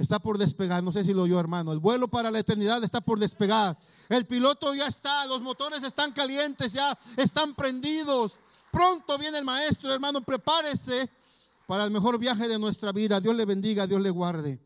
Está 0.00 0.18
por 0.18 0.38
despegar, 0.38 0.82
no 0.82 0.92
sé 0.92 1.04
si 1.04 1.12
lo 1.12 1.24
oyó 1.24 1.38
hermano. 1.38 1.74
El 1.74 1.78
vuelo 1.78 2.08
para 2.08 2.30
la 2.30 2.38
eternidad 2.38 2.82
está 2.82 3.02
por 3.02 3.18
despegar. 3.18 3.76
El 4.08 4.24
piloto 4.24 4.74
ya 4.74 4.86
está, 4.86 5.26
los 5.26 5.42
motores 5.42 5.82
están 5.82 6.12
calientes, 6.12 6.72
ya 6.72 6.98
están 7.18 7.54
prendidos. 7.54 8.32
Pronto 8.72 9.18
viene 9.18 9.36
el 9.36 9.44
maestro, 9.44 9.92
hermano, 9.92 10.22
prepárese 10.22 11.10
para 11.66 11.84
el 11.84 11.90
mejor 11.90 12.18
viaje 12.18 12.48
de 12.48 12.58
nuestra 12.58 12.92
vida. 12.92 13.20
Dios 13.20 13.36
le 13.36 13.44
bendiga, 13.44 13.86
Dios 13.86 14.00
le 14.00 14.08
guarde. 14.08 14.58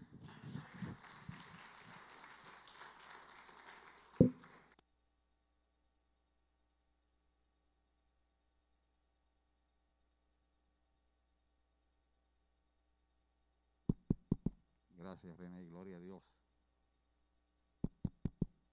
Gracias, 15.05 15.37
René. 15.37 15.63
Gloria 15.67 15.99
a 15.99 16.01
Dios. 16.01 16.23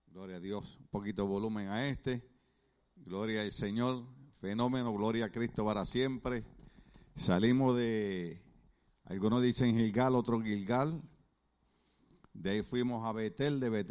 Gloria 0.07 0.37
a 0.37 0.39
Dios. 0.39 0.77
Un 0.79 0.87
poquito 0.87 1.23
de 1.23 1.27
volumen 1.27 1.67
a 1.67 1.89
este. 1.89 2.25
Gloria 2.95 3.41
al 3.41 3.51
Señor. 3.51 4.05
Fenómeno. 4.39 4.93
Gloria 4.93 5.25
a 5.25 5.29
Cristo 5.29 5.65
para 5.65 5.85
siempre. 5.85 6.45
Salimos 7.15 7.75
de, 7.75 8.41
algunos 9.03 9.41
dicen 9.41 9.75
Gilgal, 9.75 10.15
otros 10.15 10.41
Gilgal. 10.41 11.01
De 12.31 12.51
ahí 12.51 12.63
fuimos 12.63 13.05
a 13.05 13.11
Betel, 13.11 13.59
de 13.59 13.69
Betel 13.69 13.90